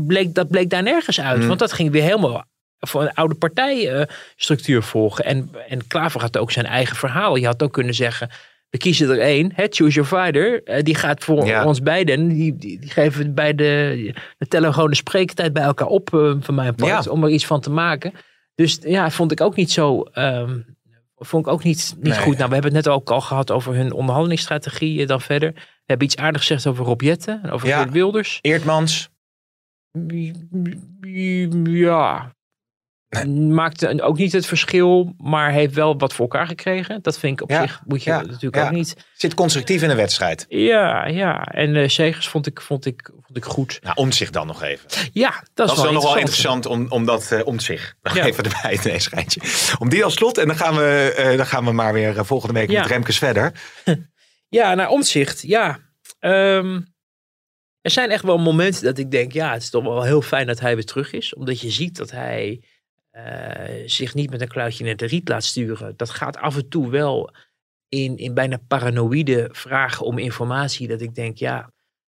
bleek, 0.07 0.35
dat 0.35 0.49
bleek 0.49 0.71
daar 0.71 0.83
nergens 0.83 1.21
uit, 1.21 1.39
Hmm. 1.39 1.47
want 1.49 1.59
dat 1.59 1.73
ging 1.73 1.91
weer 1.91 2.03
helemaal 2.03 2.45
voor 2.79 3.03
een 3.03 3.15
oude 3.15 3.35
partijstructuur 3.35 4.83
volgen. 4.83 5.25
En, 5.25 5.51
en 5.69 5.87
Klaver 5.87 6.21
had 6.21 6.37
ook 6.39 6.51
zijn 6.51 6.67
eigen 6.67 6.97
verhaal. 6.97 7.37
Je 7.37 7.47
had 7.47 7.63
ook 7.63 7.73
kunnen 7.73 7.95
zeggen, 7.95 8.31
we 8.71 8.79
kiezen 8.79 9.11
er 9.11 9.21
één, 9.21 9.51
hè, 9.55 9.67
choose 9.71 9.95
your 10.03 10.09
fighter. 10.09 10.63
Eh, 10.63 10.83
die 10.83 10.95
gaat 10.95 11.25
voor 11.25 11.47
Ja. 11.47 11.65
ons 11.65 11.81
beiden. 11.83 12.29
Die, 12.29 12.57
die, 12.57 12.79
die 12.81 12.91
geven 12.91 13.35
bij 13.35 13.55
de, 13.55 14.15
de 14.39 14.47
tellen 14.47 14.75
gewoon 14.75 14.91
de 14.91 14.97
spreektijd 14.97 15.53
bij 15.53 15.63
elkaar 15.63 15.89
op, 15.89 16.15
eh, 16.15 16.35
van 16.41 16.55
mijn 16.55 16.75
part, 16.75 17.05
Ja. 17.05 17.11
om 17.11 17.25
er 17.25 17.31
iets 17.31 17.47
van 17.47 17.61
te 17.61 17.71
maken. 17.71 18.13
Dus 18.55 18.79
ja, 18.83 19.11
vond 19.11 19.33
ik 19.33 19.41
ook 19.41 19.57
niet 19.57 19.71
zo. 19.71 20.03
ehm, 20.03 20.59
vond 21.17 21.47
ik 21.47 21.53
ook 21.53 21.63
niet, 21.63 21.95
niet 21.97 22.05
Nee. 22.05 22.19
goed. 22.19 22.37
Nou, 22.37 22.49
we 22.49 22.55
hebben 22.55 22.75
het 22.75 22.85
net 22.85 22.89
ook 22.95 23.11
al 23.11 23.21
gehad 23.21 23.51
over 23.51 23.75
hun 23.75 23.93
onderhandelingsstrategie. 23.93 25.01
eh, 25.01 25.07
Dan 25.07 25.21
verder. 25.21 25.53
We 25.55 25.61
hebben 25.93 26.07
iets 26.07 26.17
aardigs 26.17 26.47
gezegd 26.47 26.67
over 26.67 26.85
Rob 26.85 27.01
Jetten 27.01 27.41
en 27.43 27.51
over 27.51 27.69
Ja. 27.69 27.89
Wilders. 27.91 28.39
Eertmans. 28.43 29.09
Ja. 31.63 32.35
Maakte 33.37 34.03
ook 34.03 34.19
niet 34.19 34.33
het 34.33 34.47
verschil, 34.47 35.15
maar 35.19 35.53
heeft 35.53 35.75
wel 35.75 35.99
wat 35.99 36.13
voor 36.13 36.25
elkaar 36.25 36.47
gekregen. 36.47 37.03
Dat 37.03 37.19
vind 37.19 37.33
ik 37.33 37.43
op 37.43 37.51
Ja, 37.51 37.61
zich, 37.63 37.81
moet 37.87 38.03
je 38.03 38.11
ja, 38.11 38.23
natuurlijk 38.23 38.57
ook 38.65 38.71
niet. 38.71 39.07
Zit 39.15 39.35
constructief 39.35 39.83
in 39.83 39.89
de 39.89 39.95
wedstrijd. 39.95 40.47
Ja, 40.49 41.07
ja. 41.07 41.45
En 41.45 41.77
eh 41.77 41.89
Segers 41.89 42.29
vond 42.29 42.47
ik, 42.47 42.61
vond, 42.61 42.87
ik, 42.87 43.11
goed. 43.45 43.79
Nou, 43.83 43.97
om 43.97 44.13
zich 44.13 44.31
dan 44.31 44.47
nog 44.47 44.63
even. 44.63 44.89
Ja, 45.13 45.31
dat, 45.31 45.41
Dat, 45.55 45.71
is 45.71 45.77
is 45.77 45.83
wel 45.83 45.93
nog 45.93 46.03
wel 46.03 46.17
interessant. 46.17 46.67
om, 46.67 46.87
om 46.89 47.05
dat 47.05 47.33
eh, 47.33 47.47
om 47.47 47.61
zich 47.61 47.95
Ja. 48.03 48.25
even 48.25 48.45
erbij 48.45 48.79
te 48.79 48.89
nee, 48.89 48.99
schijntje. 49.01 49.41
Om 49.79 49.89
die 49.89 50.05
als 50.05 50.15
slot 50.15 50.39
en 50.39 50.47
dan 50.47 50.57
gaan 50.57 50.77
we, 50.77 51.15
eh, 51.17 51.37
dan 51.37 51.47
gaan 51.47 51.65
we 51.65 51.73
maar 51.73 51.93
weer 51.93 52.19
eh, 52.19 52.25
volgende 52.25 52.55
week 52.55 52.71
Ja. 52.71 52.81
met 52.81 52.91
Remkes 52.91 53.19
verder. 53.19 53.53
Ja, 54.49 54.75
naar 54.75 54.89
omzicht. 54.89 55.43
Ja. 55.43 55.79
Ehm, 56.19 56.81
er 57.81 57.91
zijn 57.91 58.11
echt 58.11 58.23
wel 58.23 58.39
momenten 58.39 58.85
dat 58.85 58.99
ik 58.99 59.11
denk, 59.11 59.33
ja, 59.33 59.53
het 59.53 59.63
is 59.63 59.71
toch 59.71 59.83
wel 59.83 60.03
heel 60.03 60.23
fijn 60.23 60.47
dat 60.47 60.61
hij 60.61 60.75
weer 60.75 60.85
terug 60.85 61.13
is. 61.13 61.35
Omdat 61.35 61.61
je 61.61 61.71
ziet 61.71 61.97
dat 61.97 62.11
hij 62.11 62.63
zich 63.87 64.15
niet 64.15 64.31
met 64.31 64.41
een 64.41 64.49
kluitje 64.49 64.85
naar 64.85 64.97
de 64.97 65.07
riet 65.07 65.29
laat 65.29 65.45
sturen. 65.45 65.97
Dat 65.97 66.11
gaat 66.11 66.37
af 66.37 66.57
en 66.57 66.69
toe 66.69 66.91
wel 66.91 67.35
in, 67.89 68.17
in 68.17 68.35
bijna 68.35 68.59
paranoïde 68.69 69.49
vragen 69.53 70.07
om 70.07 70.19
informatie. 70.19 70.89
Dat 70.89 71.01
ik 71.01 71.15
denk, 71.15 71.37
ja, 71.39 71.73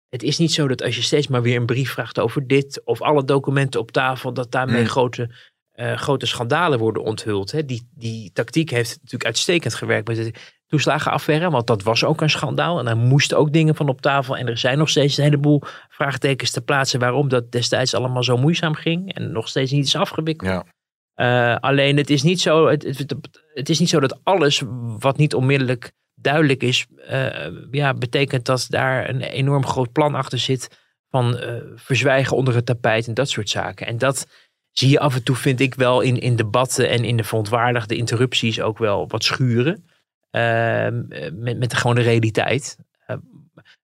het 0.10 0.24
is 0.24 0.38
niet 0.38 0.54
zo 0.54 0.68
dat 0.68 0.84
als 0.84 0.96
je 0.96 1.02
steeds 1.02 1.28
maar 1.28 1.42
weer 1.42 1.56
een 1.56 1.66
brief 1.66 1.92
vraagt 1.92 2.20
over 2.20 2.48
dit. 2.48 2.82
Of 2.84 3.02
alle 3.02 3.24
documenten 3.24 3.80
op 3.80 3.92
tafel, 3.92 4.34
dat 4.34 4.52
daarmee 4.52 4.82
Mm. 4.82 4.88
grote, 4.88 5.30
eh, 5.72 5.94
grote 5.98 6.26
schandalen 6.26 6.80
worden 6.80 7.04
onthuld. 7.04 7.52
Hè. 7.52 7.66
Die, 7.66 7.90
die 7.96 8.32
tactiek 8.34 8.70
heeft 8.70 8.90
natuurlijk 8.90 9.26
uitstekend 9.26 9.74
gewerkt 9.76 10.08
met 10.08 10.18
de 10.18 10.34
toeslagenaffaire. 10.68 11.50
Want 11.50 11.68
dat 11.68 11.84
was 11.84 12.04
ook 12.04 12.22
een 12.22 12.30
schandaal. 12.30 12.80
En 12.80 12.86
daar 12.86 12.98
moesten 12.98 13.38
ook 13.38 13.54
dingen 13.54 13.76
van 13.76 13.90
op 13.90 14.02
tafel. 14.02 14.38
En 14.38 14.48
er 14.48 14.58
zijn 14.58 14.78
nog 14.78 14.90
steeds 14.90 15.18
een 15.18 15.24
heleboel 15.24 15.62
vraagtekens 15.90 16.52
te 16.52 16.62
plaatsen. 16.62 17.00
Waarom 17.00 17.30
dat 17.30 17.52
destijds 17.52 17.94
allemaal 17.94 18.24
zo 18.24 18.38
moeizaam 18.38 18.74
ging. 18.74 19.14
En 19.14 19.32
nog 19.32 19.48
steeds 19.48 19.72
niet 19.72 19.86
is 19.86 19.96
afgewikkeld. 19.96 20.50
Ja. 20.50 20.66
Eh, 21.14 21.56
alleen 21.60 21.98
het 21.98 22.10
is, 22.10 22.24
niet 22.24 22.42
zo, 22.42 22.68
het, 22.68 22.84
het, 22.84 23.16
het 23.54 23.70
is 23.70 23.80
niet 23.80 23.90
zo 23.90 24.00
dat 24.00 24.20
alles 24.24 24.64
wat 25.00 25.18
niet 25.18 25.36
onmiddellijk 25.36 25.92
duidelijk 26.22 26.64
is, 26.64 26.86
eh, 27.08 27.48
ja, 27.72 27.94
betekent 27.94 28.46
dat 28.46 28.66
daar 28.70 29.10
een 29.10 29.22
enorm 29.22 29.66
groot 29.66 29.92
plan 29.92 30.16
achter 30.16 30.40
zit 30.40 30.70
van 31.10 31.38
eh, 31.38 31.54
verzwijgen 31.76 32.38
onder 32.38 32.56
het 32.56 32.66
tapijt 32.66 33.08
en 33.08 33.14
dat 33.14 33.30
soort 33.30 33.50
zaken. 33.50 33.88
En 33.88 33.98
dat 33.98 34.28
zie 34.72 34.90
je 34.90 35.00
af 35.00 35.16
en 35.16 35.24
toe, 35.24 35.36
vind 35.36 35.60
ik 35.60 35.76
wel, 35.76 36.02
in, 36.02 36.20
in 36.20 36.36
debatten 36.36 36.90
en 36.90 37.04
in 37.04 37.18
de 37.18 37.24
verontwaardigde 37.24 37.96
interrupties 37.96 38.62
ook 38.62 38.78
wel 38.78 39.08
wat 39.08 39.24
schuren. 39.24 39.86
Eh, 40.30 40.88
met, 41.34 41.60
met 41.60 41.74
gewoon 41.74 41.96
de 41.96 42.02
realiteit. 42.02 42.78
Eh, 43.06 43.18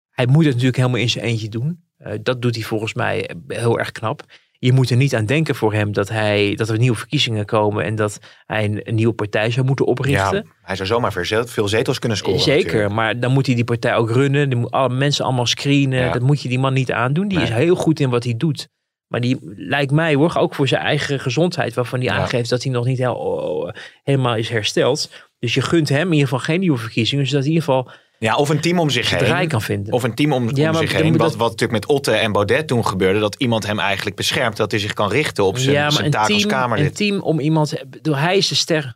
hij 0.09 0.25
moet 0.25 0.43
het 0.43 0.53
natuurlijk 0.53 0.77
helemaal 0.77 0.99
in 0.99 1.09
zijn 1.09 1.25
eentje 1.25 1.49
doen. 1.49 1.83
Dat 2.21 2.41
doet 2.41 2.55
hij 2.55 2.63
volgens 2.63 2.93
mij 2.93 3.35
heel 3.47 3.79
erg 3.79 3.91
knap. 3.91 4.23
Je 4.65 4.73
moet 4.73 4.89
er 4.89 4.97
niet 4.97 5.15
aan 5.15 5.25
denken 5.25 5.55
voor 5.55 5.73
hem 5.73 5.91
dat, 5.91 6.09
hij, 6.09 6.55
dat 6.55 6.69
er 6.69 6.77
nieuwe 6.77 6.97
verkiezingen 6.97 7.45
komen 7.45 7.83
en 7.83 7.95
dat 7.95 8.19
hij 8.45 8.65
een, 8.65 8.79
een 8.83 8.95
nieuwe 8.95 9.13
partij 9.13 9.51
zou 9.51 9.65
moeten 9.65 9.85
oprichten. 9.85 10.35
Ja, 10.45 10.51
hij 10.61 10.75
zou 10.75 10.87
zomaar 10.87 11.13
veel 11.13 11.45
veel 11.45 11.67
zetels 11.67 11.99
kunnen 11.99 12.17
scoren. 12.17 12.39
Zeker, 12.39 12.65
natuurlijk. 12.65 12.93
maar 12.93 13.19
dan 13.19 13.31
moet 13.31 13.45
hij 13.45 13.55
die 13.55 13.63
partij 13.63 13.95
ook 13.95 14.11
runnen. 14.11 14.49
Die 14.49 14.57
moet 14.59 14.71
alle 14.71 14.93
mensen 14.95 15.25
allemaal 15.25 15.45
screenen. 15.45 15.99
Ja. 15.99 16.11
Dat 16.11 16.21
moet 16.21 16.41
je 16.41 16.49
die 16.49 16.59
man 16.59 16.73
niet 16.73 16.91
aandoen. 16.91 17.27
Die 17.27 17.37
Nee. 17.37 17.47
is 17.47 17.53
heel 17.53 17.75
goed 17.75 17.99
in 17.99 18.09
wat 18.09 18.23
hij 18.23 18.37
doet. 18.37 18.67
Maar 19.07 19.21
die 19.21 19.37
lijkt 19.55 19.91
mij 19.91 20.15
hoor, 20.15 20.35
ook 20.37 20.55
voor 20.55 20.67
zijn 20.67 20.81
eigen 20.81 21.19
gezondheid, 21.19 21.73
waarvan 21.73 21.99
hij 21.99 22.07
Ja. 22.07 22.15
aangeeft 22.15 22.49
dat 22.49 22.63
hij 22.63 22.71
nog 22.71 22.85
niet 22.85 22.97
heel, 22.97 23.15
oh, 23.15 23.69
helemaal 24.03 24.35
is 24.35 24.49
hersteld. 24.49 25.11
Dus 25.39 25.53
je 25.53 25.61
gunt 25.61 25.89
hem 25.89 26.07
in 26.07 26.13
ieder 26.13 26.27
geval 26.27 26.43
geen 26.43 26.59
nieuwe 26.59 26.77
verkiezingen, 26.77 27.25
zodat 27.27 27.43
hij 27.43 27.53
in 27.53 27.59
ieder 27.59 27.73
geval 27.75 27.91
Ja, 28.25 28.35
of 28.35 28.49
een 28.49 28.59
team 28.59 28.79
om 28.79 28.89
zich 28.89 29.09
heen. 29.09 29.47
kan 29.47 29.61
vinden. 29.61 29.93
Of 29.93 30.03
een 30.03 30.13
team 30.13 30.33
om, 30.33 30.55
Ja, 30.55 30.69
om 30.69 30.75
zich 30.75 30.91
heen. 30.93 31.11
Wat, 31.17 31.19
dat- 31.19 31.35
wat 31.35 31.49
natuurlijk 31.49 31.79
met 31.79 31.85
Otte 31.85 32.11
en 32.11 32.31
Baudet 32.31 32.67
toen 32.67 32.85
gebeurde. 32.85 33.19
Dat 33.19 33.35
iemand 33.35 33.65
hem 33.65 33.79
eigenlijk 33.79 34.15
beschermt. 34.15 34.57
Dat 34.57 34.71
hij 34.71 34.79
zich 34.79 34.93
kan 34.93 35.09
richten 35.09 35.43
op 35.43 35.57
zijn, 35.57 35.75
ja, 35.75 35.89
zijn 35.89 36.05
een 36.05 36.11
taak 36.11 36.29
als 36.29 36.41
team, 36.45 36.71
een 36.71 36.93
team 36.93 37.21
om 37.21 37.39
iemand. 37.39 37.73
Hij 38.01 38.37
is 38.37 38.47
de 38.47 38.55
ster. 38.55 38.95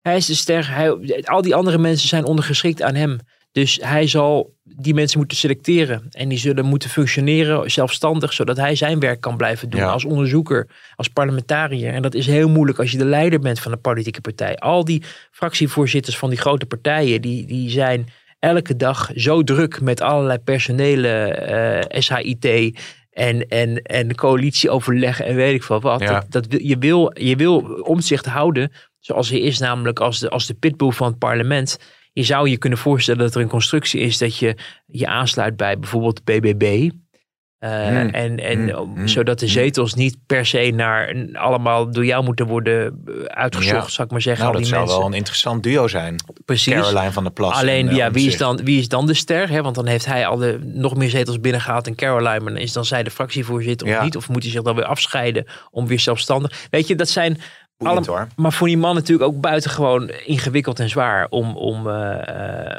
Hij 0.00 0.16
is 0.16 0.26
de 0.26 0.34
ster. 0.34 0.74
Hij, 0.74 0.96
al 1.24 1.42
die 1.42 1.54
andere 1.54 1.78
mensen 1.78 2.08
zijn 2.08 2.24
ondergeschikt 2.24 2.82
aan 2.82 2.94
hem. 2.94 3.18
Dus 3.52 3.78
hij 3.82 4.06
zal 4.06 4.54
die 4.62 4.94
mensen 4.94 5.18
moeten 5.18 5.36
selecteren. 5.36 6.06
En 6.10 6.28
die 6.28 6.38
zullen 6.38 6.64
moeten 6.64 6.90
functioneren 6.90 7.70
zelfstandig, 7.70 8.32
zodat 8.32 8.56
hij 8.56 8.74
zijn 8.74 9.00
werk 9.00 9.20
kan 9.20 9.36
blijven 9.36 9.70
doen. 9.70 9.80
Ja. 9.80 9.86
Als 9.90 10.04
onderzoeker, 10.04 10.68
als 10.96 11.08
parlementariër. 11.08 11.92
En 11.92 12.02
dat 12.02 12.14
is 12.14 12.26
heel 12.26 12.48
moeilijk 12.48 12.78
als 12.78 12.90
je 12.90 12.98
de 12.98 13.04
leider 13.04 13.38
bent 13.40 13.60
van 13.60 13.72
een 13.72 13.80
politieke 13.80 14.20
partij. 14.20 14.56
Al 14.56 14.84
die 14.84 15.02
fractievoorzitters 15.30 16.18
van 16.18 16.28
die 16.30 16.38
grote 16.38 16.66
partijen, 16.66 17.20
die, 17.22 17.46
die 17.46 17.70
zijn 17.70 18.08
elke 18.38 18.76
dag 18.76 19.10
zo 19.14 19.42
druk 19.42 19.80
met 19.80 20.00
allerlei 20.00 20.38
personele 20.38 21.08
eh, 21.08 22.00
SHIT. 22.00 22.78
En, 23.10 23.48
en, 23.48 23.82
en 23.82 24.14
coalitieoverleg 24.14 25.20
en 25.20 25.34
weet 25.34 25.54
ik 25.54 25.62
veel 25.62 25.80
wat. 25.80 26.00
Ja. 26.00 26.24
Dat, 26.28 26.46
je, 26.48 26.78
wil, 26.78 27.10
je 27.20 27.36
wil 27.36 27.58
omzicht 27.82 28.26
houden 28.26 28.72
zoals 29.06 29.30
hij 29.30 29.40
is, 29.40 29.58
namelijk 29.58 30.00
als 30.00 30.18
de, 30.18 30.30
als 30.30 30.46
de 30.46 30.54
pitbull 30.54 30.90
van 30.90 31.06
het 31.06 31.18
parlement. 31.18 31.78
Je 32.12 32.22
zou 32.22 32.48
je 32.48 32.56
kunnen 32.56 32.78
voorstellen 32.78 33.20
dat 33.20 33.34
er 33.34 33.40
een 33.40 33.48
constructie 33.48 34.00
is 34.00 34.18
dat 34.18 34.36
je 34.36 34.56
je 34.86 35.06
aansluit 35.06 35.56
bij 35.56 35.78
bijvoorbeeld 35.78 36.20
de 36.24 36.40
BBB. 36.40 36.90
Eh, 37.58 37.70
Hmm. 37.86 38.08
En, 38.08 38.38
en 38.40 38.68
Hmm. 38.68 38.74
om- 38.78 39.08
zodat 39.08 39.38
de 39.38 39.46
zetels 39.46 39.94
niet 39.94 40.16
per 40.26 40.46
se 40.46 40.72
naar 40.74 41.16
allemaal 41.32 41.90
door 41.90 42.04
jou 42.04 42.24
moeten 42.24 42.46
worden 42.46 43.02
eh, 43.06 43.14
uitgezocht, 43.24 43.84
Ja. 43.86 43.90
zou 43.90 44.06
ik 44.06 44.12
maar 44.12 44.22
zeggen. 44.22 44.44
Nou, 44.44 44.54
al 44.56 44.60
dat 44.60 44.68
die 44.70 44.70
zou 44.72 44.80
mensen. 44.86 44.98
wel 44.98 45.08
een 45.10 45.16
interessant 45.18 45.62
duo 45.62 45.88
zijn. 45.88 46.16
Precies. 46.44 46.72
Caroline 46.74 47.12
van 47.12 47.22
der 47.22 47.32
Plas. 47.32 47.54
Alleen, 47.54 47.86
en, 47.86 47.90
eh, 47.90 47.96
ja, 47.96 48.10
wie 48.10 48.26
is, 48.26 48.36
dan, 48.36 48.60
wie 48.64 48.78
is 48.78 48.88
dan 48.88 49.06
de 49.06 49.14
ster? 49.14 49.48
Hè? 49.48 49.62
Want 49.62 49.74
dan 49.74 49.86
heeft 49.86 50.06
hij 50.06 50.26
al 50.26 50.36
de, 50.36 50.58
nog 50.62 50.96
meer 50.96 51.10
zetels 51.10 51.40
binnengehaald 51.40 51.86
en 51.86 51.94
Caroline. 51.94 52.40
Maar 52.40 52.52
dan 52.52 52.62
is 52.62 52.72
dan 52.72 52.84
zij 52.84 53.02
de 53.02 53.10
fractievoorzitter 53.10 53.88
Ja. 53.88 53.96
of 53.98 54.04
niet? 54.04 54.16
Of 54.16 54.28
moet 54.28 54.42
hij 54.42 54.52
zich 54.52 54.62
dan 54.62 54.74
weer 54.74 54.84
afscheiden 54.84 55.46
om 55.70 55.86
weer 55.86 56.00
zelfstandig? 56.00 56.66
Weet 56.70 56.86
je, 56.86 56.94
dat 56.94 57.08
zijn... 57.08 57.38
Boeiend, 57.76 58.08
alle- 58.08 58.16
hoor. 58.18 58.28
Maar 58.36 58.52
voor 58.52 58.66
die 58.66 58.76
man 58.78 58.94
natuurlijk 58.94 59.28
ook 59.30 59.40
buitengewoon 59.40 60.10
ingewikkeld 60.24 60.80
en 60.80 60.88
zwaar 60.88 61.26
om, 61.30 61.56
om, 61.56 61.88
eh, 61.88 62.28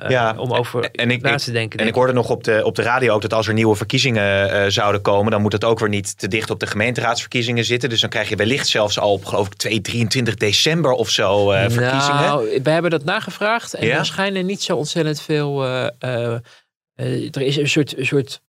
eh, 0.03 0.09
Ja, 0.09 0.35
om 0.37 0.53
over 0.53 0.91
en 0.91 1.11
ik, 1.11 1.21
na 1.21 1.35
te 1.37 1.51
denken. 1.51 1.71
En 1.71 1.77
denk 1.77 1.89
ik 1.89 1.95
hoorde 1.95 2.13
nog 2.13 2.29
op 2.29 2.43
de, 2.43 2.61
op 2.65 2.75
de 2.75 2.81
radio 2.81 3.13
ook 3.13 3.21
dat 3.21 3.33
als 3.33 3.47
er 3.47 3.53
nieuwe 3.53 3.75
verkiezingen 3.75 4.51
eh, 4.51 4.69
zouden 4.69 5.01
komen, 5.01 5.31
dan 5.31 5.41
moet 5.41 5.51
het 5.51 5.63
ook 5.63 5.79
weer 5.79 5.89
niet 5.89 6.17
te 6.17 6.27
dicht 6.27 6.49
op 6.49 6.59
de 6.59 6.67
gemeenteraadsverkiezingen 6.67 7.63
zitten. 7.65 7.89
Dus 7.89 8.01
dan 8.01 8.09
krijg 8.09 8.29
je 8.29 8.35
wellicht 8.35 8.67
zelfs 8.67 8.99
al 8.99 9.11
op 9.11 9.25
geloof 9.25 9.47
ik 9.47 9.53
2, 9.53 9.81
23 9.81 10.35
december 10.35 10.91
of 10.91 11.09
zo 11.09 11.51
eh, 11.51 11.59
verkiezingen. 11.69 12.21
Nou, 12.21 12.59
we 12.63 12.69
hebben 12.69 12.91
dat 12.91 13.03
nagevraagd 13.03 13.73
en 13.73 13.87
Ja? 13.87 13.97
er 13.97 14.05
schijnen 14.05 14.45
niet 14.45 14.61
zo 14.61 14.75
ontzettend 14.77 15.21
veel. 15.21 15.65
er 15.65 17.41
is 17.41 17.57
een 17.57 17.69
soort, 17.69 17.97
een 17.97 18.05
soort, 18.05 18.41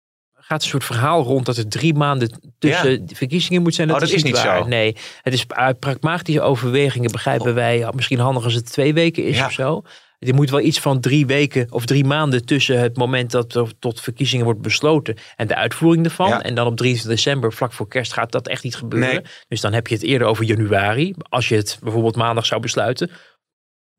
gaat 0.48 0.62
een 0.64 0.70
soort 0.70 0.84
verhaal 0.84 1.24
rond 1.24 1.46
dat 1.46 1.58
er 1.58 1.68
drie 1.68 1.94
maanden 1.94 2.54
tussen 2.60 2.92
Ja. 2.92 2.98
de 3.06 3.16
verkiezingen 3.16 3.62
moet 3.62 3.76
zijn. 3.76 3.94
Oh, 3.94 4.00
dat 4.00 4.10
is 4.10 4.24
niet 4.24 4.44
waar. 4.44 4.62
zo. 4.64 4.68
Nee, 4.68 4.96
het 5.22 5.34
is 5.34 5.46
uit 5.48 5.80
pragmatische 5.80 6.42
overwegingen 6.42 7.12
begrijpen 7.12 7.54
wij. 7.54 7.78
ja, 7.78 7.92
Misschien 7.96 8.20
handig 8.20 8.44
als 8.44 8.54
het 8.54 8.72
twee 8.72 8.94
weken 8.94 9.24
is 9.26 9.38
Ja. 9.38 9.46
of 9.46 9.52
zo. 9.52 9.82
Er 10.20 10.34
moet 10.36 10.50
wel 10.50 10.60
iets 10.60 10.80
van 10.80 11.00
drie 11.00 11.26
weken 11.26 11.68
of 11.72 11.86
drie 11.86 12.06
maanden 12.06 12.46
tussen 12.46 12.80
het 12.80 12.98
moment 12.98 13.32
dat 13.32 13.56
er 13.56 13.80
tot 13.80 14.02
verkiezingen 14.02 14.46
wordt 14.46 14.62
besloten 14.62 15.16
en 15.36 15.48
de 15.48 15.56
uitvoering 15.56 16.06
ervan. 16.06 16.28
Ja. 16.30 16.42
En 16.42 16.56
dan 16.56 16.68
op 16.68 16.78
23 16.78 17.16
december, 17.16 17.54
vlak 17.54 17.74
voor 17.74 17.88
kerst, 17.88 18.14
gaat 18.14 18.32
dat 18.32 18.48
echt 18.48 18.64
niet 18.64 18.76
gebeuren. 18.76 19.10
Nee. 19.10 19.22
Dus 19.48 19.62
dan 19.62 19.74
heb 19.74 19.88
je 19.88 19.94
het 19.94 20.04
eerder 20.04 20.28
over 20.28 20.46
januari. 20.46 21.14
Als 21.30 21.50
je 21.50 21.56
het 21.56 21.80
bijvoorbeeld 21.84 22.16
maandag 22.16 22.46
zou 22.46 22.62
besluiten. 22.62 23.12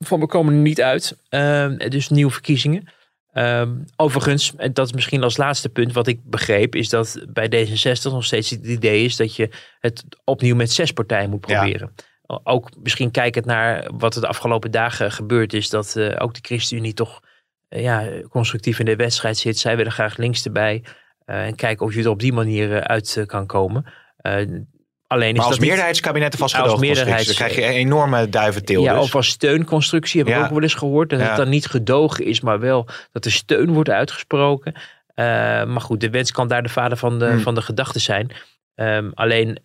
Van 0.05 0.21
we 0.21 0.27
komen 0.27 0.55
er 0.55 0.61
niet 0.61 0.81
uit. 0.83 1.17
Ehm, 1.29 1.77
dus 1.89 2.09
nieuwe 2.09 2.33
verkiezingen. 2.33 2.89
Ehm, 3.39 3.77
overigens, 3.97 4.53
en 4.57 4.73
dat 4.73 4.87
is 4.87 4.93
misschien 4.93 5.23
als 5.23 5.37
laatste 5.37 5.69
punt 5.69 5.93
wat 5.93 6.07
ik 6.07 6.21
begreep, 6.25 6.75
is 6.75 6.89
dat 6.89 7.25
bij 7.29 7.47
D66 7.49 8.03
nog 8.03 8.25
steeds 8.25 8.51
het 8.51 8.67
idee 8.67 9.05
is 9.05 9.17
dat 9.17 9.37
je 9.37 9.49
het 9.81 10.05
opnieuw 10.25 10.55
met 10.57 10.73
zes 10.73 10.93
partijen 10.93 11.31
moet 11.31 11.49
Ja. 11.49 11.59
proberen. 11.59 11.95
ook 12.43 12.71
misschien 12.83 13.11
kijkend 13.11 13.45
naar 13.45 13.91
wat 13.99 14.15
er 14.15 14.21
de 14.21 14.27
afgelopen 14.27 14.71
dagen 14.71 15.13
gebeurd 15.13 15.53
is, 15.53 15.69
dat 15.71 15.97
eh, 15.97 16.15
ook 16.19 16.35
de 16.35 16.41
ChristenUnie 16.43 16.95
toch 16.95 17.21
eh, 17.69 17.83
ja, 17.83 18.09
constructief 18.29 18.79
in 18.79 18.85
de 18.85 18.97
wedstrijd 18.97 19.37
zit. 19.39 19.59
Zij 19.59 19.77
willen 19.77 19.93
graag 19.93 20.17
links 20.17 20.45
erbij. 20.45 20.85
eh, 21.25 21.47
en 21.47 21.55
kijken 21.55 21.87
of 21.87 21.95
je 21.95 22.03
er 22.03 22.09
op 22.09 22.21
die 22.21 22.33
manier 22.33 22.83
uit 22.87 23.23
kan 23.27 23.47
komen. 23.47 23.85
Alleen 25.09 25.31
is 25.31 25.37
Maar 25.37 25.47
als 25.47 25.55
dat 25.57 25.65
meerderheidskabinetten 25.65 26.41
Als 26.41 26.53
vastgedoogd 26.53 26.81
meerderheids- 26.83 27.27
dan 27.27 27.35
krijg 27.35 27.55
je 27.55 27.65
een 27.65 27.73
enorme 27.73 28.29
duiventil. 28.29 28.83
Ja, 28.83 28.95
dus. 28.95 29.03
of 29.03 29.15
als 29.15 29.29
steunconstructie 29.29 30.19
heb 30.21 30.29
ik 30.29 30.35
Ja. 30.35 30.45
ook 30.45 30.51
wel 30.51 30.63
eens 30.63 30.75
gehoord. 30.75 31.11
Dat 31.11 31.21
Ja. 31.21 31.27
het 31.27 31.37
dan 31.37 31.49
niet 31.49 31.67
gedogen 31.67 32.25
is, 32.25 32.41
maar 32.41 32.61
wel 32.61 32.89
dat 33.13 33.25
er 33.25 33.33
steun 33.33 33.73
wordt 33.73 33.91
uitgesproken. 33.91 34.75
Eh, 35.15 35.25
maar 35.65 35.81
goed, 35.81 36.01
de 36.01 36.11
wens 36.11 36.33
kan 36.33 36.49
daar 36.49 36.63
de 36.63 36.69
vader 36.69 36.99
van 36.99 37.19
de, 37.19 37.27
Hmm. 37.27 37.41
van 37.41 37.55
de 37.55 37.63
gedachte 37.63 37.99
zijn. 37.99 38.31
Ehm, 38.75 39.11
alleen 39.15 39.59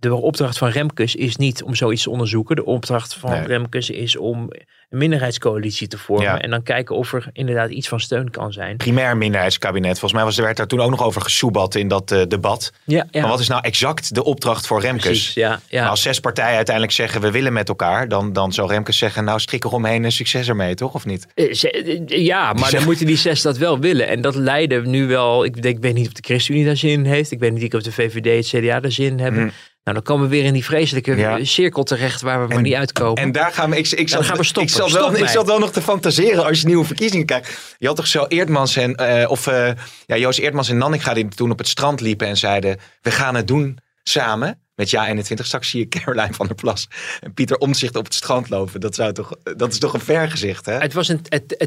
de 0.00 0.14
opdracht 0.14 0.58
van 0.58 0.68
Remkes 0.68 1.14
is 1.14 1.36
niet 1.36 1.62
om 1.62 1.74
zoiets 1.74 2.02
te 2.02 2.10
onderzoeken. 2.10 2.56
De 2.56 2.64
opdracht 2.64 3.14
van 3.14 3.30
Nee. 3.30 3.46
Remkes 3.46 3.90
is 3.90 4.16
om 4.16 4.48
een 4.90 4.98
minderheidscoalitie 4.98 5.88
te 5.88 5.98
vormen. 5.98 6.24
Ja. 6.26 6.40
En 6.40 6.50
dan 6.50 6.62
kijken 6.62 6.96
of 6.96 7.12
er 7.12 7.30
inderdaad 7.32 7.70
iets 7.70 7.88
van 7.88 8.00
steun 8.00 8.30
kan 8.30 8.52
zijn. 8.52 8.76
Primair 8.76 9.16
minderheidskabinet. 9.16 9.90
Volgens 9.90 10.12
mij 10.12 10.24
was, 10.24 10.36
er 10.38 10.44
werd 10.44 10.56
daar 10.56 10.66
toen 10.66 10.80
ook 10.80 10.90
nog 10.90 11.02
over 11.02 11.20
gesoebat 11.20 11.74
in 11.74 11.88
dat 11.88 12.10
eh, 12.12 12.22
debat. 12.28 12.72
Ja, 12.84 13.06
ja. 13.10 13.20
Maar 13.20 13.30
wat 13.30 13.40
is 13.40 13.48
nou 13.48 13.62
exact 13.64 14.14
de 14.14 14.24
opdracht 14.24 14.66
voor 14.66 14.80
Remkes? 14.80 15.02
Precies, 15.04 15.34
ja, 15.34 15.60
ja. 15.68 15.80
Maar 15.80 15.90
als 15.90 16.02
zes 16.02 16.20
partijen 16.20 16.56
uiteindelijk 16.56 16.94
zeggen 16.94 17.20
we 17.20 17.30
willen 17.30 17.52
met 17.52 17.68
elkaar, 17.68 18.08
dan, 18.08 18.32
dan 18.32 18.52
zou 18.52 18.68
Remkes 18.68 18.98
zeggen, 18.98 19.24
nou 19.24 19.40
strik 19.40 19.64
eromheen 19.64 20.04
en 20.04 20.12
succes 20.12 20.48
ermee, 20.48 20.74
toch? 20.74 20.94
Of 20.94 21.06
niet? 21.06 21.26
Eh, 21.34 21.64
eh, 21.64 22.24
Ja, 22.24 22.52
maar 22.52 22.70
dan 22.70 22.84
moeten 22.84 23.06
die 23.06 23.16
zes 23.16 23.42
dat 23.42 23.56
wel 23.58 23.78
willen. 23.78 24.08
En 24.08 24.20
dat 24.20 24.34
leidde 24.34 24.86
nu 24.86 25.06
wel. 25.06 25.44
Ik, 25.44 25.62
denk, 25.62 25.76
ik 25.76 25.82
weet 25.82 25.94
niet 25.94 26.06
of 26.06 26.12
de 26.12 26.22
ChristenUnie 26.26 26.66
daar 26.66 26.76
zin 26.76 26.90
in 26.90 27.04
heeft. 27.04 27.30
Ik 27.30 27.38
weet 27.38 27.52
niet 27.52 27.74
of 27.74 27.82
de 27.82 27.92
VVD, 27.92 28.50
het 28.52 28.62
CDA 28.62 28.80
daar 28.80 28.92
zin 28.92 29.06
in 29.06 29.18
hebben. 29.18 29.52
Nou, 29.88 30.00
dan 30.00 30.14
komen 30.14 30.28
we 30.28 30.36
weer 30.36 30.44
in 30.44 30.52
die 30.52 30.64
vreselijke. 30.64 31.16
Ja. 31.16 31.44
cirkel 31.44 31.82
terecht 31.82 32.20
waar 32.20 32.48
we 32.48 32.54
maar 32.54 32.62
niet 32.62 32.74
uitkomen. 32.74 33.22
En 33.22 33.32
daar 33.32 33.52
gaan 33.52 33.70
we. 33.70 33.76
Ik, 33.76 33.90
ik, 33.90 34.08
zat, 34.08 34.24
gaan 34.24 34.36
we 34.36 34.44
stoppen. 34.44 34.62
Ik 34.62 34.68
Stop 34.68 35.46
wel, 35.46 35.54
ik 35.54 35.60
nog 35.60 35.72
te 35.72 35.82
fantaseren 35.82 36.44
als 36.44 36.60
je 36.60 36.66
nieuwe 36.66 36.84
verkiezingen 36.84 37.26
kijkt. 37.26 37.76
Je 37.78 37.86
had 37.86 37.96
toch 37.96 38.06
zo 38.06 38.24
Eerdmans 38.28 38.76
en. 38.76 38.94
eh, 38.94 39.30
of 39.30 39.46
eh, 39.46 39.70
ja, 40.06 40.16
Joost 40.16 40.38
Eerdmans 40.38 40.68
en 40.68 40.76
Nanninga 40.78 41.14
die 41.14 41.28
toen 41.28 41.50
op 41.50 41.58
het 41.58 41.68
strand 41.68 42.00
liepen 42.00 42.26
en 42.26 42.36
zeiden: 42.36 42.78
We 43.02 43.10
gaan 43.10 43.34
het 43.34 43.48
doen 43.48 43.78
samen. 44.02 44.60
Met 44.74 44.90
Ja 44.90 45.06
21. 45.06 45.46
Straks 45.46 45.70
zie 45.70 45.80
je 45.80 45.88
Caroline 45.88 46.34
van 46.34 46.46
der 46.46 46.54
Plas 46.54 46.88
en 47.20 47.34
Pieter 47.34 47.56
Omtzigt 47.56 47.96
op 47.96 48.04
het 48.04 48.14
strand 48.14 48.48
lopen. 48.48 48.80
Dat, 48.80 48.94
zou 48.94 49.12
toch, 49.12 49.30
dat 49.56 49.72
is 49.72 49.78
toch 49.78 49.94
een 49.94 50.00
vergezicht, 50.00 50.66
hè? 50.66 50.78
Het 50.78 50.92
was 50.92 51.08
een, 51.08 51.20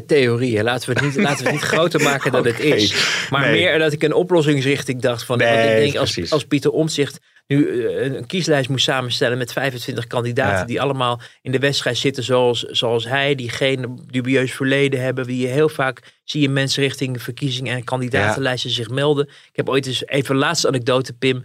theorie. 0.06 0.56
hè. 0.56 0.62
Laten 0.62 0.88
we 0.88 0.94
het 0.94 1.04
niet, 1.04 1.24
laten 1.24 1.38
we 1.38 1.50
het 1.50 1.52
niet 1.60 1.70
groter 1.72 2.00
maken 2.02 2.32
dan 2.32 2.46
het 2.46 2.60
is. 2.60 2.94
Maar 3.30 3.40
Nee. 3.40 3.60
meer 3.60 3.78
dat 3.78 3.92
ik 3.92 4.02
een 4.02 4.12
oplossingsrichting 4.14 5.00
dacht 5.00 5.24
van. 5.24 5.38
Nee, 5.38 5.74
ik 5.74 5.92
denk 5.92 5.96
als, 5.96 6.30
als 6.32 6.44
Pieter 6.44 6.70
Omtzigt 6.70 7.18
nu 7.54 7.86
eh, 7.86 8.04
een 8.04 8.26
kieslijst 8.26 8.68
moest 8.68 8.84
samenstellen 8.84 9.38
met 9.38 9.52
25 9.52 10.06
kandidaten 10.06 10.58
Ja. 10.58 10.64
die 10.64 10.80
allemaal 10.80 11.20
in 11.42 11.52
de 11.52 11.58
wedstrijd 11.58 11.96
zitten 11.96 12.22
zoals, 12.22 12.60
zoals 12.62 13.04
hij, 13.04 13.34
die 13.34 13.48
geen 13.48 14.00
dubieus 14.10 14.52
verleden 14.52 15.00
hebben, 15.00 15.24
wie 15.24 15.40
je 15.40 15.46
heel 15.46 15.68
vaak 15.68 16.20
zie 16.24 16.40
je 16.40 16.48
mensen 16.48 16.82
richting 16.82 17.22
verkiezingen 17.22 17.74
en 17.74 17.84
kandidatenlijsten 17.84 18.70
zich 18.70 18.88
melden. 18.88 19.26
Ik 19.26 19.56
heb 19.56 19.68
ooit 19.68 19.86
eens 19.86 20.06
even 20.06 20.34
een 20.34 20.40
laatste 20.40 20.68
anekdote, 20.68 21.12
Pim, 21.12 21.44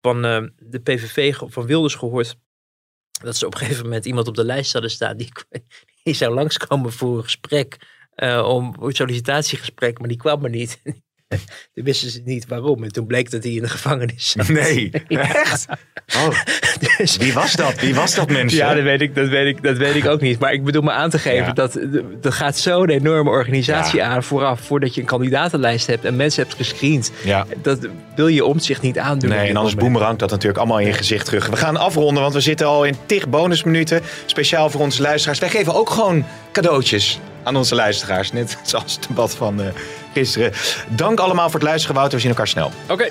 van 0.00 0.24
eh, 0.24 0.42
de 0.58 0.80
PVV 0.80 1.34
van 1.36 1.66
Wilders 1.66 1.94
gehoord. 1.94 2.36
Dat 3.22 3.36
ze 3.36 3.46
op 3.46 3.52
een 3.54 3.60
gegeven 3.60 3.82
moment 3.84 4.04
iemand 4.04 4.28
op 4.28 4.34
de 4.34 4.44
lijst 4.44 4.72
hadden 4.72 4.90
staan 4.90 5.16
die, 5.16 5.32
die 6.02 6.14
zou 6.14 6.34
langskomen 6.34 6.92
voor 6.92 7.16
een 7.16 7.22
gesprek, 7.22 7.76
eh, 8.14 8.46
om 8.48 8.74
voor 8.74 8.86
een 8.86 8.94
sollicitatiegesprek, 8.94 9.98
maar 9.98 10.08
die 10.08 10.16
kwam 10.16 10.44
er 10.44 10.50
niet. 10.50 10.82
Toen 11.74 11.84
wisten 11.84 12.10
ze 12.10 12.20
niet 12.24 12.46
waarom. 12.48 12.82
En 12.84 12.92
toen 12.92 13.06
bleek 13.06 13.30
dat 13.30 13.42
hij 13.42 13.52
in 13.52 13.62
de 13.62 13.68
gevangenis 13.68 14.30
zat. 14.30 14.48
Nee, 14.48 14.90
Ja. 15.08 15.34
echt? 15.34 15.66
Oh, 16.16 16.28
wie 17.18 17.32
was 17.32 17.52
dat? 17.52 17.80
Wie 17.80 17.94
was 17.94 18.14
dat 18.14 18.30
mensen? 18.30 18.58
Ja, 18.58 18.74
dat 18.74 18.82
weet, 18.82 19.00
ik, 19.00 19.14
dat, 19.14 19.28
weet 19.28 19.46
ik, 19.56 19.62
dat 19.62 19.76
weet 19.76 19.94
ik 19.94 20.06
ook 20.06 20.20
niet. 20.20 20.38
Maar 20.38 20.52
ik 20.52 20.64
bedoel 20.64 20.82
me 20.82 20.90
aan 20.90 21.10
te 21.10 21.18
geven 21.18 21.46
Ja. 21.46 21.52
dat 21.52 21.74
er 22.22 22.32
gaat 22.32 22.58
zo'n 22.58 22.88
enorme 22.88 23.30
organisatie 23.30 24.02
aan 24.02 24.22
vooraf. 24.22 24.60
Voordat 24.60 24.94
je 24.94 25.00
een 25.00 25.06
kandidatenlijst 25.06 25.86
hebt 25.86 26.04
en 26.04 26.16
mensen 26.16 26.42
hebt 26.42 26.54
gescreend. 26.56 27.10
Ja. 27.24 27.46
Dat 27.62 27.78
wil 28.16 28.28
je 28.28 28.44
om 28.44 28.58
zich 28.58 28.80
niet 28.80 28.98
aandoen. 28.98 29.30
Nee, 29.30 29.38
en 29.48 29.56
anders 29.56 29.74
moment. 29.74 29.78
boemerang 29.78 30.18
dat 30.18 30.30
natuurlijk 30.30 30.58
allemaal 30.58 30.78
in 30.80 30.86
je 30.86 30.92
gezicht 30.92 31.24
terug. 31.26 31.46
We 31.46 31.56
gaan 31.56 31.76
afronden, 31.76 32.22
want 32.22 32.34
we 32.34 32.40
zitten 32.40 32.66
al 32.66 32.84
in 32.84 32.96
tig 33.06 33.28
bonusminuten. 33.28 34.00
Speciaal 34.26 34.70
voor 34.70 34.80
onze 34.80 35.02
luisteraars. 35.02 35.38
Wij 35.38 35.48
geven 35.48 35.74
ook 35.74 35.90
gewoon 35.90 36.24
cadeautjes 36.52 37.18
aan 37.44 37.56
onze 37.56 37.74
luisteraars. 37.74 38.32
Net 38.32 38.58
zoals 38.62 38.94
het 38.94 39.06
debat 39.08 39.34
van 39.34 39.62
eh, 39.62 39.68
gisteren. 40.12 40.52
Dank 40.88 41.18
allemaal 41.18 41.50
voor 41.50 41.60
het 41.60 41.68
luisteren, 41.68 41.96
Wouter. 41.96 42.14
We 42.14 42.20
zien 42.20 42.30
elkaar 42.30 42.48
snel. 42.48 42.70
Oké. 42.88 43.08